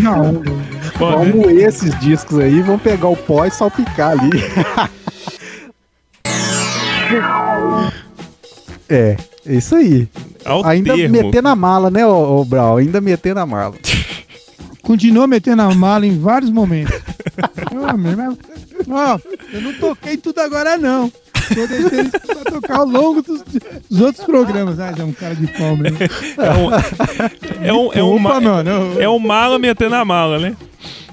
Não, 0.03 0.42
Bom, 0.99 1.11
Vamos 1.11 1.35
moer 1.35 1.69
esses 1.69 1.99
discos 2.01 2.38
aí, 2.38 2.62
vamos 2.62 2.81
pegar 2.83 3.09
o 3.09 3.16
pó 3.16 3.45
e 3.45 3.51
salpicar 3.51 4.12
ali. 4.12 4.31
é, 8.88 9.17
é 9.46 9.54
isso 9.54 9.77
aí. 9.77 10.09
Ao 10.47 10.65
Ainda 10.65 10.94
termo. 10.94 11.13
meter 11.13 11.42
na 11.42 11.55
mala, 11.57 11.90
né, 11.90 12.07
ô, 12.07 12.40
ô 12.40 12.44
Brown? 12.44 12.77
Ainda 12.77 13.01
meter 13.01 13.35
na 13.35 13.44
mala. 13.44 13.75
continua 14.87 15.27
metendo 15.27 15.63
a 15.63 15.75
mala 15.75 16.07
em 16.07 16.19
vários 16.19 16.51
momentos. 16.51 16.94
Ó, 18.88 19.19
eu 19.53 19.61
não 19.61 19.73
toquei 19.75 20.17
tudo 20.17 20.38
agora, 20.38 20.77
não. 20.77 21.11
Tô 21.55 21.67
deixando 21.67 22.03
isso 22.03 22.21
pra 22.21 22.53
tocar 22.53 22.77
ao 22.79 22.87
longo 22.87 23.21
dos, 23.23 23.42
dos 23.90 24.01
outros 24.01 24.25
programas. 24.25 24.79
Ah, 24.79 24.94
é 24.97 25.03
um 25.03 25.13
cara 25.13 25.35
de 25.35 25.47
pau 25.49 25.77
mesmo. 25.77 25.99
É 26.38 26.53
um, 26.53 26.73
é 27.65 27.73
um, 27.73 27.92
é 27.92 28.03
um, 28.03 28.17
Opa, 28.17 28.40
é 29.01 29.09
um 29.09 29.19
mala 29.19 29.59
metendo 29.59 29.97
a 29.97 30.05
mala, 30.05 30.38
né? 30.38 30.57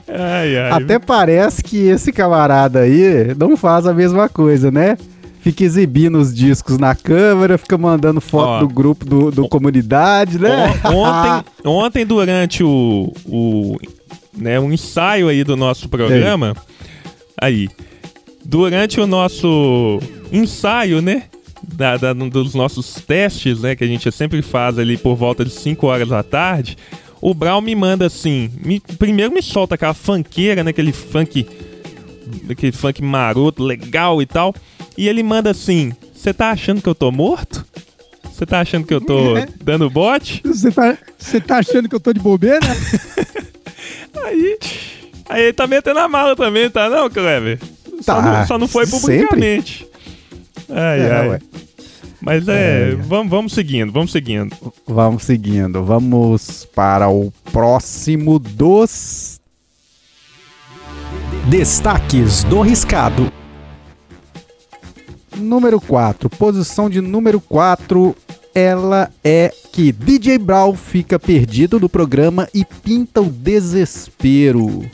Ai, 0.08 0.58
ai. 0.58 0.72
Até 0.72 1.00
parece 1.00 1.64
que 1.64 1.88
esse 1.88 2.12
camarada 2.12 2.82
aí 2.82 3.34
não 3.38 3.58
faz 3.58 3.88
a 3.88 3.94
mesma 3.94 4.30
coisa, 4.30 4.70
né? 4.70 4.98
Fica 5.44 5.64
exibindo 5.64 6.18
os 6.18 6.34
discos 6.34 6.78
na 6.78 6.96
câmera, 6.96 7.58
fica 7.58 7.78
mandando 7.78 8.22
foto 8.22 8.48
Ó. 8.48 8.60
do 8.62 8.68
grupo 8.70 9.04
do, 9.06 9.30
do 9.30 9.48
comunidade, 9.50 10.40
né? 10.40 10.74
On- 10.86 10.96
Ontem, 10.96 11.46
ontem 11.70 12.06
durante 12.06 12.64
o, 12.64 13.12
o, 13.26 13.78
né, 14.36 14.58
um 14.58 14.72
ensaio 14.72 15.28
aí 15.28 15.44
do 15.44 15.58
nosso 15.58 15.90
programa, 15.90 16.56
aí, 17.38 17.68
durante 18.46 19.02
o 19.02 19.06
nosso 19.06 20.00
ensaio, 20.32 21.02
né, 21.02 21.24
da, 21.62 21.98
da- 21.98 22.14
dos 22.14 22.54
nossos 22.56 22.96
testes, 23.06 23.60
né, 23.60 23.76
que 23.76 23.84
a 23.84 23.88
gente 23.88 24.10
sempre 24.14 24.42
faz 24.42 24.80
ali 24.80 24.96
por 24.98 25.16
volta 25.16 25.44
de 25.44 25.52
5 25.52 25.86
horas 25.88 26.08
da 26.08 26.24
tarde, 26.24 26.78
o 27.20 27.34
Brown 27.34 27.60
me 27.60 27.76
manda 27.76 28.06
assim, 28.06 28.50
me- 28.64 28.80
primeiro 28.98 29.34
me 29.34 29.42
solta 29.42 29.76
aquela 29.76 29.94
funkeira, 29.94 30.64
né, 30.64 30.70
aquele 30.70 30.94
funk, 30.94 31.46
aquele 32.50 32.72
funk 32.72 33.02
maroto, 33.04 33.62
legal 33.62 34.22
e 34.22 34.26
tal, 34.26 34.54
e 34.98 35.08
ele 35.08 35.24
manda 35.24 35.52
assim, 35.52 35.94
você 36.14 36.34
tá 36.34 36.50
achando 36.52 36.82
que 36.82 36.88
eu 36.90 36.96
tô 36.96 37.12
morto? 37.12 37.66
Você 38.32 38.46
tá 38.46 38.60
achando 38.62 38.86
que 38.86 38.94
eu 38.94 39.02
tô 39.02 39.38
É. 39.38 39.48
dando 39.64 39.90
bote? 39.90 40.42
Você 40.46 40.72
tá, 40.72 40.98
tá 41.48 41.58
achando 41.58 41.88
que 41.90 41.96
eu 41.96 42.00
tô 42.00 42.12
de 42.14 42.20
bobeira? 42.20 42.60
Aí, 44.26 44.58
aí 45.28 45.44
ele 45.44 45.54
tá 45.54 45.68
metendo 45.68 46.00
a 46.00 46.08
mala 46.08 46.34
também, 46.36 46.70
tá 46.70 46.90
não, 46.90 47.10
Kleber? 47.10 47.60
Só, 48.02 48.16
Tá, 48.16 48.22
não, 48.40 48.48
só 48.48 48.58
não 48.58 48.68
foi 48.70 48.86
sempre. 48.86 49.02
publicamente. 49.02 49.86
Ai, 50.70 51.02
É, 51.02 51.12
ai. 51.12 51.28
ué. 51.30 51.40
Mas 52.22 52.48
é, 52.48 52.96
Vamos, 52.96 53.30
vamos 53.30 53.54
seguindo, 53.54 53.92
vamos 53.92 54.12
seguindo. 54.14 54.56
Vamos 54.88 55.24
seguindo. 55.24 55.84
Vamos 55.84 56.66
para 56.74 57.10
o 57.10 57.34
próximo 57.52 58.40
dos. 58.40 59.42
Destaques 61.50 62.46
do 62.46 62.62
Riscado. 62.62 63.30
Número 65.36 65.80
4. 65.82 66.30
Posição 66.30 66.90
de 66.90 67.02
número 67.02 67.40
4. 67.42 68.16
Ela 68.56 69.10
é 69.24 69.52
que 69.72 69.92
DJ 69.92 70.38
Brown 70.38 70.76
fica 70.76 71.18
perdido 71.18 71.80
no 71.80 71.90
programa 71.90 72.48
e 72.54 72.64
pinta 72.64 73.20
o 73.20 73.26
desespero. 73.26 74.86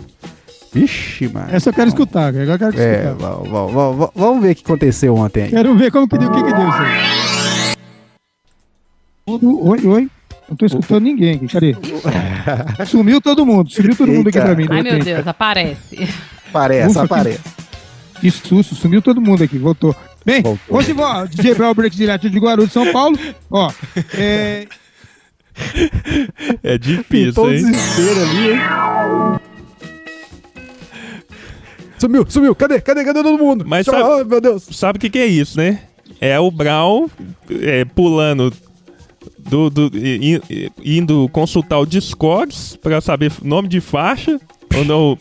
Vixe, 0.71 1.27
mano. 1.27 1.47
Essa 1.51 1.69
eu 1.69 1.73
quero 1.73 1.89
escutar, 1.89 2.27
agora 2.27 2.43
eu 2.53 2.57
quero 2.59 2.79
É, 2.79 3.05
escutar. 3.09 3.13
vamos, 3.15 3.49
vamos, 3.49 3.73
vamos, 3.73 4.09
vamos 4.15 4.41
ver 4.41 4.51
o 4.51 4.55
que 4.55 4.63
aconteceu 4.63 5.15
ontem. 5.15 5.43
aí. 5.43 5.49
Quero 5.49 5.75
ver 5.75 5.91
como 5.91 6.07
que 6.07 6.17
deu, 6.17 6.29
o 6.29 6.31
que 6.31 6.43
que 6.43 6.53
deu 6.53 6.69
isso 6.69 7.77
Oi, 9.61 9.85
oi. 9.87 10.09
Não 10.47 10.55
tô 10.55 10.65
escutando 10.65 11.03
ninguém 11.03 11.35
aqui, 11.35 11.47
cadê? 11.47 11.75
Sumiu 12.87 13.19
todo 13.21 13.45
mundo, 13.45 13.69
sumiu 13.69 13.95
todo 13.95 14.11
mundo 14.11 14.29
aqui 14.29 14.37
Eita. 14.39 14.47
pra 14.47 14.55
mim. 14.55 14.67
Ai, 14.69 14.81
meu. 14.81 14.99
Deus, 15.03 15.27
aparece. 15.27 16.07
Aparece, 16.49 16.89
Ufa, 16.91 16.99
que- 17.01 17.05
aparece. 17.13 17.39
Que 18.21 18.31
susto, 18.31 18.73
sumiu 18.75 19.01
todo 19.01 19.21
mundo 19.21 19.43
aqui, 19.43 19.57
voltou. 19.57 19.95
Bem, 20.29 20.41
Voltou. 20.43 20.77
hoje 20.77 20.93
vou, 20.93 21.27
DJ 21.27 21.55
Brown 21.55 21.73
Break 21.73 21.95
direto 21.95 22.29
de 22.29 22.37
Guarulhos, 22.39 22.71
São 22.71 22.91
Paulo. 22.91 23.17
Ó, 23.49 23.71
é, 24.13 24.67
É 26.63 26.77
Pintou 26.77 27.49
difícil, 27.49 27.51
hein? 27.51 27.71
desespero 27.71 28.21
ali, 28.21 28.51
hein? 28.51 28.59
Sumiu, 31.97 32.25
sumiu. 32.29 32.55
Cadê? 32.55 32.79
Cadê? 32.79 33.03
Cadê 33.03 33.23
todo 33.23 33.37
mundo? 33.37 33.65
Mas 33.67 33.85
Só- 33.85 33.91
sabe- 33.91 34.03
Ai, 34.19 34.23
meu 34.23 34.39
Deus. 34.39 34.63
Sabe 34.71 34.97
o 34.97 34.99
que, 34.99 35.09
que 35.09 35.19
é 35.19 35.25
isso, 35.25 35.57
né? 35.57 35.81
É 36.21 36.39
o 36.39 36.49
Brown 36.51 37.07
é, 37.49 37.83
pulando 37.85 38.53
do, 39.37 39.69
do- 39.69 39.91
indo 40.83 41.27
consultar 41.29 41.79
o 41.79 41.85
Discogs 41.85 42.77
pra 42.77 43.01
saber 43.01 43.31
nome 43.43 43.67
de 43.67 43.81
faixa. 43.81 44.39
Ou 44.75 45.17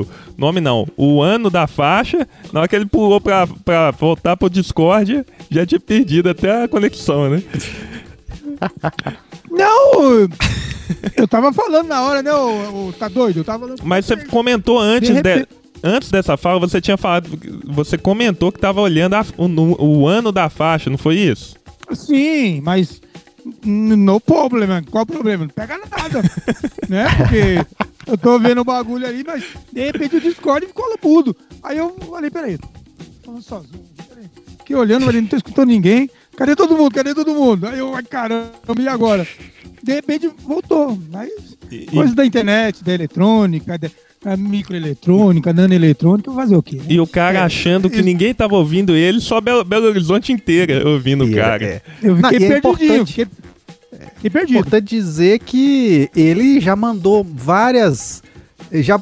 o 0.00 0.06
nome 0.38 0.60
não, 0.60 0.86
o 0.96 1.20
ano 1.22 1.50
da 1.50 1.66
faixa. 1.66 2.26
Na 2.52 2.60
hora 2.60 2.68
que 2.68 2.76
ele 2.76 2.86
pulou 2.86 3.20
pra, 3.20 3.46
pra 3.64 3.90
voltar 3.90 4.36
pro 4.36 4.48
Discord, 4.50 5.24
já 5.50 5.66
tinha 5.66 5.80
perdido 5.80 6.30
até 6.30 6.64
a 6.64 6.68
conexão, 6.68 7.28
né? 7.30 7.42
não, 9.50 10.28
eu 11.16 11.28
tava 11.28 11.52
falando 11.52 11.88
na 11.88 12.02
hora, 12.02 12.22
né, 12.22 12.32
ô, 12.32 12.88
ô, 12.88 12.92
tá 12.92 13.08
doido? 13.08 13.40
Eu 13.40 13.44
tava. 13.44 13.74
Mas 13.82 14.06
você 14.06 14.16
comentou 14.26 14.78
antes, 14.78 15.08
De 15.14 15.20
de- 15.22 15.28
repente- 15.28 15.48
antes 15.82 16.10
dessa 16.10 16.36
fala, 16.36 16.60
você 16.60 16.80
tinha 16.80 16.96
falado. 16.96 17.28
Você 17.66 17.98
comentou 17.98 18.52
que 18.52 18.60
tava 18.60 18.80
olhando 18.80 19.14
a- 19.14 19.26
o, 19.36 19.84
o 20.02 20.06
ano 20.06 20.30
da 20.32 20.48
faixa, 20.48 20.88
não 20.90 20.98
foi 20.98 21.16
isso? 21.16 21.56
Sim, 21.92 22.60
mas 22.62 23.00
no 23.64 24.20
problema. 24.20 24.82
Qual 24.90 25.02
o 25.02 25.06
problema? 25.06 25.44
Não 25.44 25.50
pega 25.50 25.76
nada. 25.78 26.22
né? 26.88 27.04
Porque 27.16 27.81
eu 28.06 28.18
tô 28.18 28.38
vendo 28.38 28.60
o 28.60 28.64
bagulho 28.64 29.06
ali, 29.06 29.22
mas 29.26 29.44
de 29.72 29.84
repente 29.84 30.16
o 30.16 30.20
Discord 30.20 30.66
ficou 30.66 30.84
mudo. 31.02 31.36
Aí 31.62 31.78
eu 31.78 31.94
falei, 32.10 32.30
peraí, 32.30 32.58
tô 32.58 32.68
falando 33.24 33.42
sozinho. 33.42 33.84
Peraí. 34.08 34.26
Fiquei 34.58 34.76
olhando, 34.76 35.04
falei, 35.06 35.20
não 35.20 35.28
tô 35.28 35.36
escutando 35.36 35.68
ninguém. 35.68 36.10
Cadê 36.36 36.56
todo 36.56 36.76
mundo? 36.76 36.94
Cadê 36.94 37.14
todo 37.14 37.34
mundo? 37.34 37.66
Aí 37.66 37.78
eu, 37.78 37.94
ai 37.94 38.02
caramba, 38.02 38.52
e 38.80 38.88
agora? 38.88 39.26
De 39.82 39.92
repente 39.92 40.30
voltou. 40.44 40.98
Mas 41.10 41.30
E- 41.70 41.86
coisa 41.86 42.14
da 42.14 42.24
internet, 42.24 42.82
da 42.82 42.92
eletrônica, 42.94 43.76
da, 43.78 43.90
da 44.24 44.36
microeletrônica, 44.36 45.52
nanoeletrônica, 45.52 46.32
fazer 46.32 46.56
o 46.56 46.62
quê? 46.62 46.76
né? 46.76 46.84
E 46.88 47.00
o 47.00 47.06
cara 47.06 47.44
achando 47.44 47.90
que 47.90 48.00
ninguém 48.02 48.32
tava 48.34 48.54
ouvindo 48.56 48.94
ele, 48.96 49.20
só 49.20 49.40
Belo, 49.40 49.64
Belo 49.64 49.86
Horizonte 49.86 50.32
inteira 50.32 50.88
ouvindo 50.88 51.24
o 51.24 51.28
E- 51.28 51.34
cara. 51.34 51.64
é. 51.64 51.82
Eu 52.02 52.16
Não, 52.16 52.30
fiquei 52.30 52.48
e 52.48 52.52
é 52.52 52.60
Fiquei, 53.06 53.26
fiquei 54.14 54.30
perdido. 54.30 54.58
Importante 54.58 54.86
dizer 54.94 55.38
que 55.40 56.08
ele 56.16 56.60
já 56.60 56.74
mandou 56.76 57.24
várias. 57.24 58.22
Já 58.72 59.00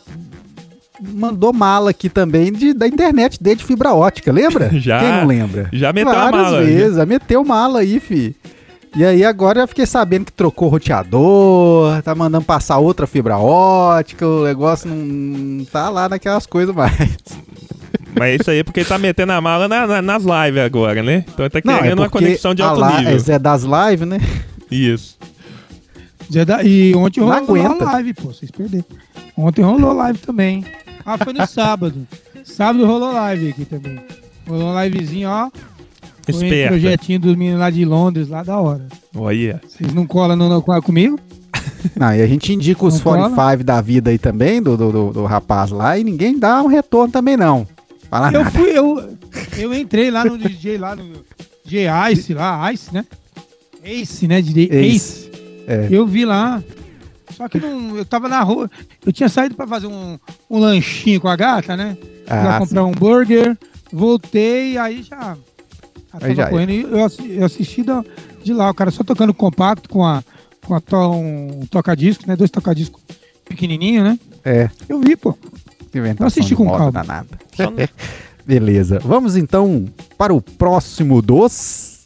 mandou 1.01 1.53
mala 1.53 1.91
aqui 1.91 2.09
também 2.09 2.53
de, 2.53 2.75
da 2.75 2.87
internet 2.87 3.43
dele 3.43 3.57
de 3.57 3.65
fibra 3.65 3.95
ótica, 3.95 4.31
lembra? 4.33 4.69
Já. 4.79 4.99
Quem 5.01 5.09
não 5.13 5.27
lembra? 5.27 5.69
Já 5.73 5.93
meteu 5.93 6.13
a 6.13 6.15
Várias 6.31 6.43
mala. 6.43 6.63
vezes, 6.63 6.97
já 6.97 7.07
meteu 7.07 7.45
mala 7.45 7.81
aí, 7.81 7.99
fi. 8.01 8.37
E 8.97 9.05
aí 9.05 9.25
agora 9.25 9.61
eu 9.61 9.69
fiquei 9.69 9.87
sabendo 9.87 10.27
que 10.27 10.33
trocou 10.33 10.69
roteador, 10.69 12.03
tá 12.03 12.15
mandando 12.15 12.45
passar 12.45 12.79
outra 12.79 13.07
fibra 13.07 13.39
ótica, 13.39 14.27
o 14.27 14.45
negócio 14.45 14.91
não 14.91 15.65
tá 15.65 15.89
lá 15.89 16.09
naquelas 16.09 16.45
coisas 16.45 16.75
mais. 16.75 16.93
Mas 18.19 18.41
isso 18.41 18.51
aí 18.51 18.59
é 18.59 18.65
porque 18.65 18.81
ele 18.81 18.89
tá 18.89 18.99
metendo 18.99 19.31
a 19.33 19.41
mala 19.41 19.69
na- 19.69 19.87
na- 19.87 20.03
nas 20.03 20.23
lives 20.25 20.61
agora, 20.61 21.01
né? 21.03 21.25
Então 21.33 21.45
ele 21.47 21.51
tá 21.51 21.61
Não, 21.65 21.79
querendo 21.79 22.01
uma 22.01 22.11
conexão 22.11 22.53
de 22.55 22.61
alto 22.63 22.85
nível. 22.85 23.17
É 23.35 23.39
das 23.39 23.63
lives, 23.63 24.07
né? 24.09 24.19
Isso. 24.71 25.19
E 26.65 26.95
ontem 26.95 27.21
rolou 27.21 27.37
aguenta. 27.37 27.85
live, 27.85 28.15
pô, 28.15 28.29
vocês 28.33 28.51
perderam. 28.51 28.85
Ontem 29.37 29.63
rolou 29.63 29.93
live 29.93 30.19
também. 30.21 30.65
Ah, 31.05 31.19
foi 31.19 31.33
no 31.33 31.45
sábado. 31.49 32.07
Sábado 32.45 32.87
rolou 32.87 33.13
live 33.13 33.49
aqui 33.51 33.65
também. 33.65 33.99
Rolou 34.47 34.71
uma 34.73 34.87
livezinho, 34.87 35.29
ó. 35.29 35.51
Foi 36.31 36.65
um 36.65 36.69
projetinho 36.69 37.19
dos 37.19 37.35
meninos 37.37 37.59
lá 37.61 37.71
de 37.71 37.85
Londres, 37.85 38.29
lá 38.29 38.43
da 38.43 38.59
hora. 38.59 38.87
Olha. 39.17 39.61
Vocês 39.67 39.93
não 39.93 40.07
colam 40.07 40.37
no, 40.37 40.49
no, 40.49 40.63
comigo? 40.83 41.19
Não, 41.97 42.15
e 42.15 42.21
a 42.21 42.27
gente 42.27 42.53
indica 42.53 42.85
os 42.85 42.95
Não 42.95 43.01
cola? 43.01 43.31
45 43.31 43.65
da 43.65 43.81
vida 43.81 44.11
aí 44.11 44.19
também, 44.19 44.63
do, 44.63 44.77
do, 44.77 44.93
do- 44.93 45.13
do 45.13 45.25
rapaz 45.25 45.71
lá, 45.71 45.99
e 45.99 46.05
ninguém 46.05 46.39
dá 46.39 46.63
um 46.63 46.67
retorno 46.67 47.11
também, 47.11 47.37
não. 47.39 47.67
Fala 48.11 48.29
Eu 48.29 48.45
nada. 48.45 48.51
fui, 48.51 48.71
eu, 48.77 49.17
eu 49.57 49.75
entrei 49.75 50.11
lá 50.11 50.25
no 50.25 50.37
DJ, 50.37 50.77
lá 50.77 50.95
no 50.95 51.05
DJ 51.65 51.87
Ice, 52.13 52.35
lá, 52.35 52.71
Ice, 52.73 52.93
né? 52.93 53.05
Ace, 53.85 54.27
né? 54.27 54.41
DJ 54.43 54.65
Ace. 54.71 54.97
Ace. 54.97 55.31
É. 55.67 55.89
Eu 55.91 56.07
vi 56.07 56.25
lá. 56.25 56.63
Só 57.37 57.49
que 57.49 57.59
não, 57.59 57.97
eu 57.97 58.05
tava 58.05 58.29
na 58.29 58.43
rua. 58.43 58.71
Eu 59.05 59.13
tinha 59.13 59.29
saído 59.29 59.55
pra 59.55 59.67
fazer 59.67 59.87
um, 59.87 60.19
um 60.51 60.59
lanchinho 60.59 61.21
com 61.21 61.29
a 61.29 61.37
gata, 61.37 61.77
né? 61.77 61.97
pra 62.27 62.57
Ah, 62.57 62.59
comprar 62.59 62.85
um 62.85 62.89
hambúrguer. 62.91 63.57
Voltei, 63.93 64.77
aí 64.77 65.03
já. 65.03 65.37
já 66.21 66.27
Aí 66.27 66.35
já 66.35 66.45
é. 66.47 66.51
correndo. 66.51 66.71
E 66.73 66.81
Eu, 66.83 67.09
eu 67.39 67.45
assisti 67.45 67.83
da- 67.83 68.05
de 68.43 68.53
lá, 68.53 68.71
o 68.71 68.75
cara 68.75 68.91
só 68.91 69.03
tocando 69.05 69.33
compacto 69.35 69.89
com 69.89 70.05
a, 70.05 70.23
com 70.67 70.75
a 70.75 70.81
to, 70.81 70.97
um 70.97 71.67
toca-disco, 71.71 72.25
né? 72.27 72.37
Dois 72.37 72.51
toca-disco 72.51 73.01
pequenininho, 73.45 74.03
né? 74.05 74.19
é, 74.45 74.71
Eu 74.89 75.01
vi, 75.01 75.15
pô. 75.17 75.37
inventação 75.95 76.25
Eu 76.25 76.27
assisti 76.29 76.49
de 76.51 76.57
com 76.57 76.67
calma. 76.71 76.91
danada. 76.93 77.29
Beleza. 78.47 78.99
Vamos 79.01 79.37
então 79.37 79.87
para 80.19 80.33
o 80.35 80.41
próximo 80.41 81.21
dos. 81.23 82.00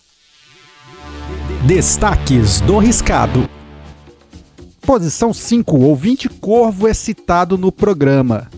Destaques 1.67 2.61
do 2.61 2.79
Riscado. 2.79 3.49
Posição 4.83 5.33
5. 5.33 5.77
Ouvinte 5.79 6.29
Corvo 6.29 6.87
é 6.87 6.93
citado 6.95 7.57
no 7.57 7.73
programa. 7.73 8.51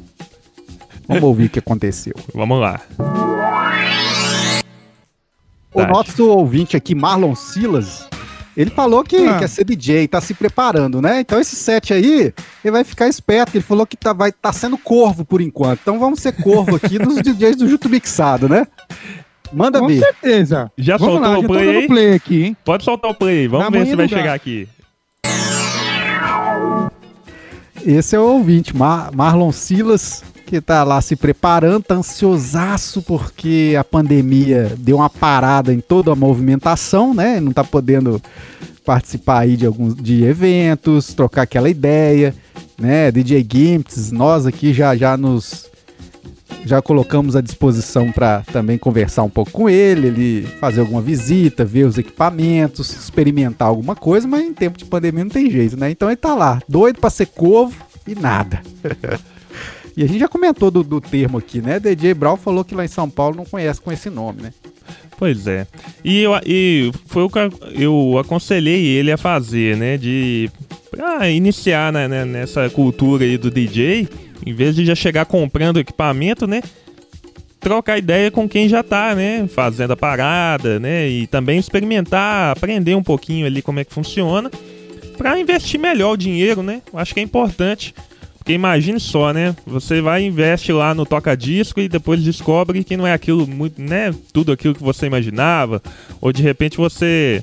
Vamos 1.07 1.23
ouvir 1.23 1.47
o 1.47 1.51
que 1.51 1.59
aconteceu. 1.61 2.15
Vamos 2.35 2.61
lá. 2.61 2.81
O 5.73 5.81
Tá. 5.83 5.87
nosso 5.89 6.27
ouvinte 6.29 6.77
aqui, 6.77 6.95
Marlon 6.95 7.35
Silas, 7.35 8.09
ele 8.57 8.71
falou 8.71 9.05
que 9.05 9.17
Ah. 9.17 9.39
quer 9.39 9.49
ser 9.49 9.65
DJ, 9.65 10.09
tá 10.09 10.21
se 10.21 10.33
preparando, 10.35 11.01
né? 11.03 11.21
Então 11.21 11.39
esse 11.39 11.55
set 11.55 11.93
aí, 11.93 12.33
ele 12.65 12.73
vai 12.73 12.83
ficar 12.83 13.07
esperto. 13.09 13.55
Ele 13.57 13.63
falou 13.63 13.87
que 13.87 13.97
tá, 13.97 14.13
vai, 14.13 14.33
tá 14.33 14.53
sendo 14.53 14.77
corvo 14.79 15.25
por 15.25 15.41
enquanto. 15.41 15.81
Então 15.83 15.99
vamos 16.01 16.21
ser 16.21 16.33
corvo 16.33 16.75
aqui 16.77 16.99
nos 16.99 17.17
DJs 17.23 17.57
do 17.57 17.69
Juto 17.69 17.89
Mixado, 17.89 18.49
né? 18.49 18.67
Manda 19.53 19.79
Com 19.81 19.87
ver. 19.89 20.01
certeza. 20.01 20.71
Já 20.77 20.97
Vamos 20.97 21.15
soltou 21.15 21.31
lá, 21.33 21.39
o 21.39 21.43
já 21.43 21.49
tô 21.49 21.55
play 21.55 21.77
aí? 21.77 21.87
play 21.87 22.15
aqui, 22.15 22.43
hein? 22.45 22.57
Pode 22.65 22.85
soltar 22.85 23.11
o 23.11 23.15
play. 23.15 23.49
Vamos 23.49 23.65
Na 23.67 23.71
ver 23.71 23.87
se 23.87 23.97
vai 23.97 24.09
chegar 24.09 24.35
aqui. 24.35 24.69
esse 27.85 28.17
é 28.17 28.19
o 28.19 28.23
ouvinte, 28.25 28.77
Mar 28.77 29.11
Marlon 29.15 29.53
Silas, 29.53 30.25
que 30.47 30.61
tá 30.61 30.83
lá 30.85 31.01
se 31.01 31.15
preparando, 31.17 31.83
tá 31.85 31.95
ansiosaço 31.97 33.03
porque 33.03 33.75
a 33.79 33.85
pandemia 33.85 34.73
deu 34.79 34.97
uma 34.97 35.11
parada 35.11 35.73
em 35.73 35.81
toda 35.81 36.13
a 36.13 36.17
movimentação, 36.17 37.15
né? 37.15 37.41
Não 37.41 37.53
tá 37.53 37.63
podendo 37.65 38.21
participar 38.85 39.41
aí 39.41 39.57
de 39.57 39.67
alguns 39.67 39.95
de 39.95 40.25
eventos, 40.25 41.13
trocar 41.15 41.43
aquela 41.43 41.69
ideia, 41.69 42.35
né? 42.79 43.11
DJ 43.11 43.47
Gimps, 43.51 44.11
nós 44.13 44.47
aqui 44.47 44.73
já 44.73 44.95
já 44.97 45.17
nos 45.17 45.67
já 46.67 46.83
colocamos 46.83 47.37
à 47.37 47.41
disposição 47.41 48.11
para 48.11 48.43
também 48.53 48.77
conversar 48.77 49.23
um 49.23 49.31
pouco 49.31 49.53
com 49.53 49.71
ele, 49.71 50.09
ele 50.09 50.43
fazer 50.61 50.81
alguma 50.81 51.01
visita, 51.01 51.65
ver 51.65 51.85
os 51.85 51.97
equipamentos, 51.97 52.91
experimentar 52.91 53.69
alguma 53.69 53.95
coisa, 53.95 54.27
mas 54.27 54.45
em 54.45 54.53
tempo 54.53 54.77
de 54.77 54.85
pandemia 54.85 55.25
não 55.25 55.31
tem 55.31 55.49
jeito, 55.49 55.77
né? 55.77 55.91
Então 55.91 56.09
ele 56.09 56.17
tá 56.17 56.35
lá, 56.35 56.61
doido 56.69 57.01
para 57.01 57.09
ser 57.09 57.27
corvo 57.27 57.77
e 58.07 58.15
nada. 58.17 58.61
e 59.97 60.03
a 60.03 60.07
gente 60.07 60.19
já 60.19 60.29
comentou 60.29 60.71
do, 60.71 60.83
do 60.83 61.01
termo 61.01 61.39
aqui, 61.39 61.63
né? 61.63 61.79
DJ 61.79 62.15
Brown 62.15 62.37
falou 62.37 62.65
que 62.65 62.75
lá 62.75 62.85
em 62.85 62.89
São 62.89 63.09
Paulo 63.09 63.37
não 63.37 63.45
conhece 63.45 63.81
com 63.81 63.93
esse 63.93 64.11
nome, 64.11 64.43
né? 64.43 64.53
Pois 65.17 65.47
é. 65.47 65.67
E, 66.05 66.23
eu, 66.23 66.33
e 66.45 66.91
foi 67.07 67.23
o 67.23 67.31
que 67.31 67.39
eu 67.75 68.19
aconselhei 68.19 68.85
ele 68.87 69.11
a 69.11 69.17
fazer, 69.17 69.77
né? 69.77 69.97
De 69.97 70.51
ah, 70.99 71.29
iniciar 71.29 71.93
né, 71.93 72.09
né, 72.09 72.25
nessa 72.25 72.69
cultura 72.71 73.25
aí 73.25 73.39
do 73.39 73.51
DJ, 73.51 74.09
em 74.45 74.53
vez 74.53 74.75
de 74.75 74.85
já 74.85 74.95
chegar 74.95 75.25
comprando 75.25 75.79
equipamento, 75.79 76.47
né? 76.47 76.63
Trocar 77.61 77.99
ideia 77.99 78.31
com 78.31 78.49
quem 78.49 78.69
já 78.69 78.83
tá, 78.83 79.15
né? 79.15 79.47
Fazendo 79.49 79.93
a 79.93 79.97
parada, 79.97 80.79
né? 80.79 81.09
E 81.09 81.27
também 81.27 81.59
experimentar, 81.59 82.53
aprender 82.53 82.95
um 82.95 83.03
pouquinho 83.03 83.47
ali 83.47 83.63
como 83.63 83.81
é 83.81 83.85
que 83.85 83.93
funciona, 83.93 84.51
para 85.17 85.39
investir 85.39 85.81
melhor 85.81 86.13
o 86.13 86.17
dinheiro, 86.17 86.63
né? 86.63 86.83
Eu 86.93 86.99
acho 86.99 87.15
que 87.15 87.21
é 87.21 87.23
importante. 87.23 87.95
Porque 88.37 88.53
imagine 88.53 89.01
só, 89.01 89.33
né? 89.33 89.57
Você 89.67 90.01
vai 90.01 90.23
investe 90.23 90.71
lá 90.71 90.95
no 90.95 91.05
toca-disco 91.05 91.81
e 91.81 91.89
depois 91.89 92.23
descobre 92.23 92.85
que 92.85 92.97
não 92.97 93.05
é 93.05 93.13
aquilo 93.13 93.45
muito, 93.45 93.83
né? 93.83 94.15
Tudo 94.33 94.53
aquilo 94.53 94.73
que 94.73 94.83
você 94.83 95.07
imaginava. 95.07 95.83
Ou 96.21 96.33
de 96.33 96.43
repente 96.43 96.77
você 96.77 97.43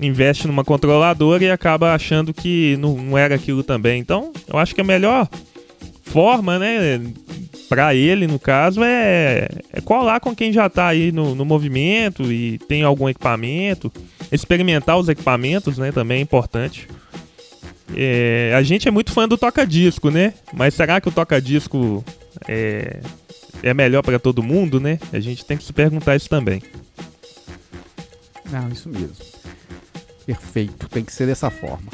investe 0.00 0.46
numa 0.46 0.62
controladora 0.64 1.42
e 1.42 1.50
acaba 1.50 1.92
achando 1.92 2.32
que 2.32 2.76
não, 2.78 2.96
não 2.96 3.18
era 3.18 3.34
aquilo 3.34 3.64
também. 3.64 4.00
Então, 4.00 4.32
eu 4.46 4.56
acho 4.56 4.74
que 4.74 4.80
a 4.80 4.84
melhor 4.84 5.28
forma, 6.04 6.58
né? 6.58 7.00
Pra 7.68 7.94
ele, 7.94 8.26
no 8.26 8.38
caso, 8.38 8.82
é, 8.84 9.48
é 9.72 9.80
colar 9.80 10.20
com 10.20 10.34
quem 10.34 10.52
já 10.52 10.68
tá 10.68 10.86
aí 10.86 11.10
no, 11.10 11.34
no 11.34 11.44
movimento 11.44 12.30
e 12.30 12.58
tem 12.68 12.82
algum 12.82 13.08
equipamento. 13.08 13.92
Experimentar 14.30 14.98
os 14.98 15.08
equipamentos, 15.08 15.78
né? 15.78 15.90
Também 15.90 16.18
é 16.18 16.20
importante. 16.20 16.88
É, 17.96 18.52
a 18.56 18.62
gente 18.62 18.86
é 18.86 18.90
muito 18.90 19.12
fã 19.12 19.26
do 19.26 19.36
toca-disco, 19.36 20.10
né? 20.10 20.34
Mas 20.52 20.74
será 20.74 21.00
que 21.00 21.08
o 21.08 21.12
toca-disco 21.12 22.04
é, 22.46 23.00
é 23.62 23.74
melhor 23.74 24.02
para 24.02 24.18
todo 24.18 24.42
mundo, 24.42 24.78
né? 24.78 24.98
A 25.12 25.20
gente 25.20 25.44
tem 25.44 25.56
que 25.56 25.64
se 25.64 25.72
perguntar 25.72 26.16
isso 26.16 26.28
também. 26.28 26.62
Não, 28.50 28.68
isso 28.68 28.88
mesmo. 28.88 29.16
Perfeito, 30.26 30.88
tem 30.88 31.04
que 31.04 31.12
ser 31.12 31.26
dessa 31.26 31.50
forma. 31.50 31.90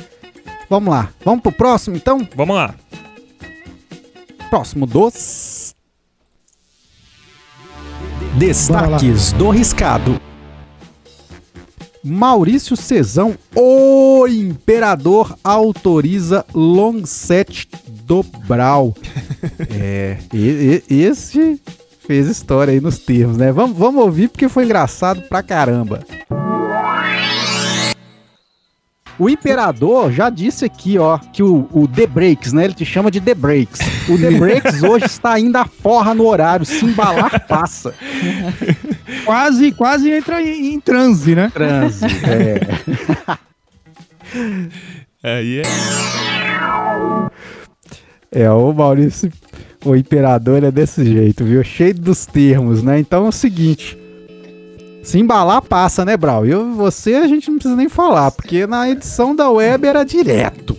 Vamos 0.68 0.90
lá, 0.92 1.10
vamos 1.24 1.42
pro 1.42 1.52
próximo 1.52 1.96
então? 1.96 2.26
Vamos 2.34 2.54
lá. 2.54 2.74
Próximo 4.50 4.84
dos. 4.84 5.76
Destaques 8.36 9.32
do 9.32 9.48
Riscado. 9.48 10.20
Maurício 12.02 12.76
Cezão, 12.76 13.36
o 13.54 14.26
imperador, 14.26 15.36
autoriza 15.44 16.44
long 16.52 17.06
set 17.06 17.68
do 17.86 18.22
Brau. 18.22 18.94
é, 19.70 20.18
e, 20.34 20.82
e, 20.90 21.02
esse 21.02 21.60
fez 22.06 22.26
história 22.26 22.72
aí 22.72 22.80
nos 22.80 22.98
termos, 22.98 23.36
né? 23.36 23.52
Vamos, 23.52 23.76
vamos 23.76 24.02
ouvir 24.02 24.28
porque 24.28 24.48
foi 24.48 24.64
engraçado 24.64 25.22
pra 25.28 25.42
caramba. 25.42 26.00
O 29.20 29.28
imperador 29.28 30.10
já 30.10 30.30
disse 30.30 30.64
aqui, 30.64 30.96
ó, 30.96 31.18
que 31.18 31.42
o, 31.42 31.68
o 31.72 31.86
The 31.86 32.06
Breaks, 32.06 32.54
né? 32.54 32.64
Ele 32.64 32.72
te 32.72 32.86
chama 32.86 33.10
de 33.10 33.20
The 33.20 33.34
Breaks. 33.34 33.78
O 34.08 34.16
The 34.16 34.30
Breaks 34.30 34.80
hoje 34.82 35.04
está 35.04 35.34
ainda 35.34 35.66
forra 35.66 36.14
no 36.14 36.26
horário, 36.26 36.64
se 36.64 36.82
embalar 36.86 37.46
passa. 37.46 37.94
quase, 39.26 39.72
quase 39.72 40.10
entra 40.10 40.40
em, 40.40 40.72
em 40.72 40.80
transe, 40.80 41.34
né? 41.34 41.50
Transe, 41.52 42.06
é. 42.06 42.60
Aí 45.36 45.58
é. 45.58 45.64
É, 48.32 48.50
o 48.50 48.72
Maurício, 48.72 49.30
o 49.84 49.94
imperador 49.94 50.64
é 50.64 50.70
desse 50.70 51.04
jeito, 51.04 51.44
viu? 51.44 51.62
Cheio 51.62 51.92
dos 51.92 52.24
termos, 52.24 52.82
né? 52.82 52.98
Então 52.98 53.26
é 53.26 53.28
o 53.28 53.32
seguinte. 53.32 53.99
Se 55.02 55.18
embalar, 55.18 55.62
passa, 55.62 56.04
né, 56.04 56.16
Brau? 56.16 56.44
Eu 56.44 56.74
você 56.74 57.14
a 57.14 57.26
gente 57.26 57.48
não 57.48 57.56
precisa 57.56 57.76
nem 57.76 57.88
falar, 57.88 58.30
porque 58.30 58.66
na 58.66 58.88
edição 58.88 59.34
da 59.34 59.50
web 59.50 59.86
era 59.86 60.04
direto. 60.04 60.76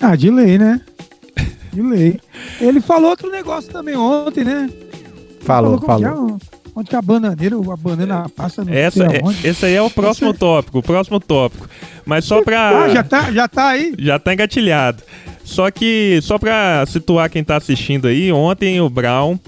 Ah, 0.00 0.16
de 0.16 0.30
lei, 0.30 0.58
né? 0.58 0.80
De 1.72 1.80
lei. 1.80 2.20
Ele 2.60 2.80
falou 2.80 3.10
outro 3.10 3.30
negócio 3.30 3.72
também 3.72 3.96
ontem, 3.96 4.44
né? 4.44 4.68
Falou, 5.40 5.80
falou. 5.80 6.02
falou. 6.02 6.36
É, 6.36 6.52
onde 6.74 6.90
que 6.90 6.96
a 6.96 7.02
bananeira, 7.02 7.56
a 7.56 7.76
banana 7.76 8.28
passa 8.28 8.64
no 8.64 8.74
Essa, 8.74 9.04
é, 9.04 9.20
esse 9.44 9.66
aí 9.66 9.74
é 9.74 9.82
o 9.82 9.90
próximo 9.90 10.34
tópico, 10.34 10.78
o 10.78 10.82
próximo 10.82 11.20
tópico. 11.20 11.68
Mas 12.04 12.24
só 12.24 12.42
pra. 12.42 12.84
Ah, 12.84 12.88
já 12.88 13.04
tá, 13.04 13.32
já 13.32 13.46
tá 13.46 13.68
aí? 13.68 13.94
Já 13.98 14.18
tá 14.18 14.34
engatilhado. 14.34 15.02
Só 15.44 15.70
que, 15.70 16.20
só 16.22 16.38
pra 16.38 16.84
situar 16.86 17.30
quem 17.30 17.42
tá 17.44 17.56
assistindo 17.56 18.06
aí, 18.06 18.32
ontem 18.32 18.80
o 18.80 18.88
Brown 18.88 19.38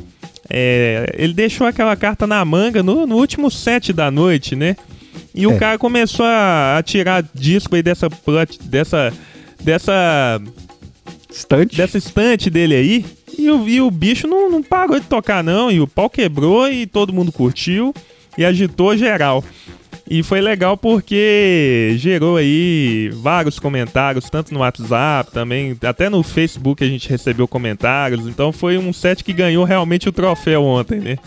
é, 0.51 1.15
ele 1.17 1.33
deixou 1.33 1.67
aquela 1.67 1.97
carta 1.97 2.27
na 2.27 2.45
manga 2.45 2.83
no, 2.83 3.07
no, 3.07 3.17
último 3.17 3.51
set 3.51 3.93
da 3.93 4.11
noite, 4.11 4.55
né? 4.55 4.77
E 5.35 5.45
é. 5.45 5.49
o 5.49 5.59
cara 5.59 5.79
começou 5.79 6.27
a, 6.27 6.79
a, 6.79 6.83
tirar 6.83 7.25
disco 7.35 7.75
aí 7.75 7.83
dessa 7.83 8.09
dessa 8.65 9.13
dessa 9.63 10.41
estante, 11.31 11.77
dessa 11.77 11.99
estante 11.99 12.51
dele 12.51 12.75
aí. 12.75 13.05
E 13.37 13.51
o, 13.51 13.69
e 13.69 13.81
o 13.81 13.91
bicho 13.91 14.27
não, 14.27 14.49
não 14.49 14.63
parou 14.63 14.99
de 15.01 15.07
tocar 15.07 15.43
não, 15.43 15.71
e 15.71 15.81
o 15.81 15.89
pau 15.89 16.09
quebrou 16.09 16.69
e 16.69 16.87
todo 16.87 17.13
mundo 17.13 17.33
curtiu 17.33 17.95
e 18.37 18.45
agitou 18.45 18.97
geral. 18.97 19.43
E 20.09 20.23
foi 20.23 20.41
legal 20.43 20.77
porque 20.77 21.95
gerou 21.97 22.37
aí 22.37 23.11
vários 23.15 23.59
comentários, 23.59 24.29
tanto 24.29 24.53
no 24.53 24.61
WhatsApp, 24.61 25.33
também, 25.33 25.77
até 25.83 26.11
no 26.11 26.23
Facebook 26.23 26.85
a 26.85 26.87
gente 26.87 27.09
recebeu 27.09 27.49
comentários. 27.49 28.27
Então 28.27 28.53
foi 28.53 28.77
um 28.77 28.93
set 28.93 29.25
que 29.25 29.33
ganhou 29.33 29.65
realmente 29.65 30.09
o 30.09 30.13
troféu 30.13 30.63
ontem, 30.63 31.01
né? 31.01 31.19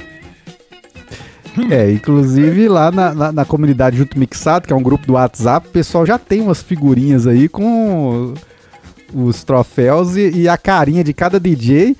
É, 1.71 1.91
inclusive 1.91 2.67
lá 2.69 2.91
na, 2.91 3.15
na, 3.15 3.31
na, 3.31 3.45
comunidade 3.45 3.97
Junto 3.97 4.19
Mixado, 4.19 4.67
que 4.67 4.73
é 4.73 4.75
um 4.75 4.83
grupo 4.83 5.07
do 5.07 5.13
WhatsApp, 5.13 5.67
o 5.67 5.71
pessoal 5.71 6.05
já 6.05 6.19
tem 6.19 6.39
umas 6.39 6.61
figurinhas 6.61 7.25
aí 7.25 7.49
com 7.49 8.35
os 9.11 9.43
troféus 9.43 10.15
e, 10.15 10.41
e 10.41 10.47
a 10.47 10.55
carinha 10.55 11.03
de 11.03 11.13
cada 11.13 11.39
DJ 11.39 11.95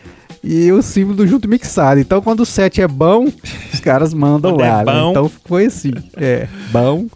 e 0.48 0.72
o 0.72 0.82
símbolo 0.82 1.18
do 1.18 1.28
junto 1.28 1.46
mixado. 1.48 2.00
Então, 2.00 2.22
quando 2.22 2.40
o 2.40 2.46
set 2.46 2.82
é 2.82 2.88
bom, 2.88 3.28
os 3.74 3.80
caras 3.82 4.14
mandam 4.14 4.52
quando 4.52 4.64
é 4.64 4.72
lá. 4.72 4.82
É 4.82 4.86
né? 4.86 5.10
Então 5.10 5.32
foi 5.46 5.66
assim. 5.66 5.92
É, 6.16 6.48
bom. 6.72 7.08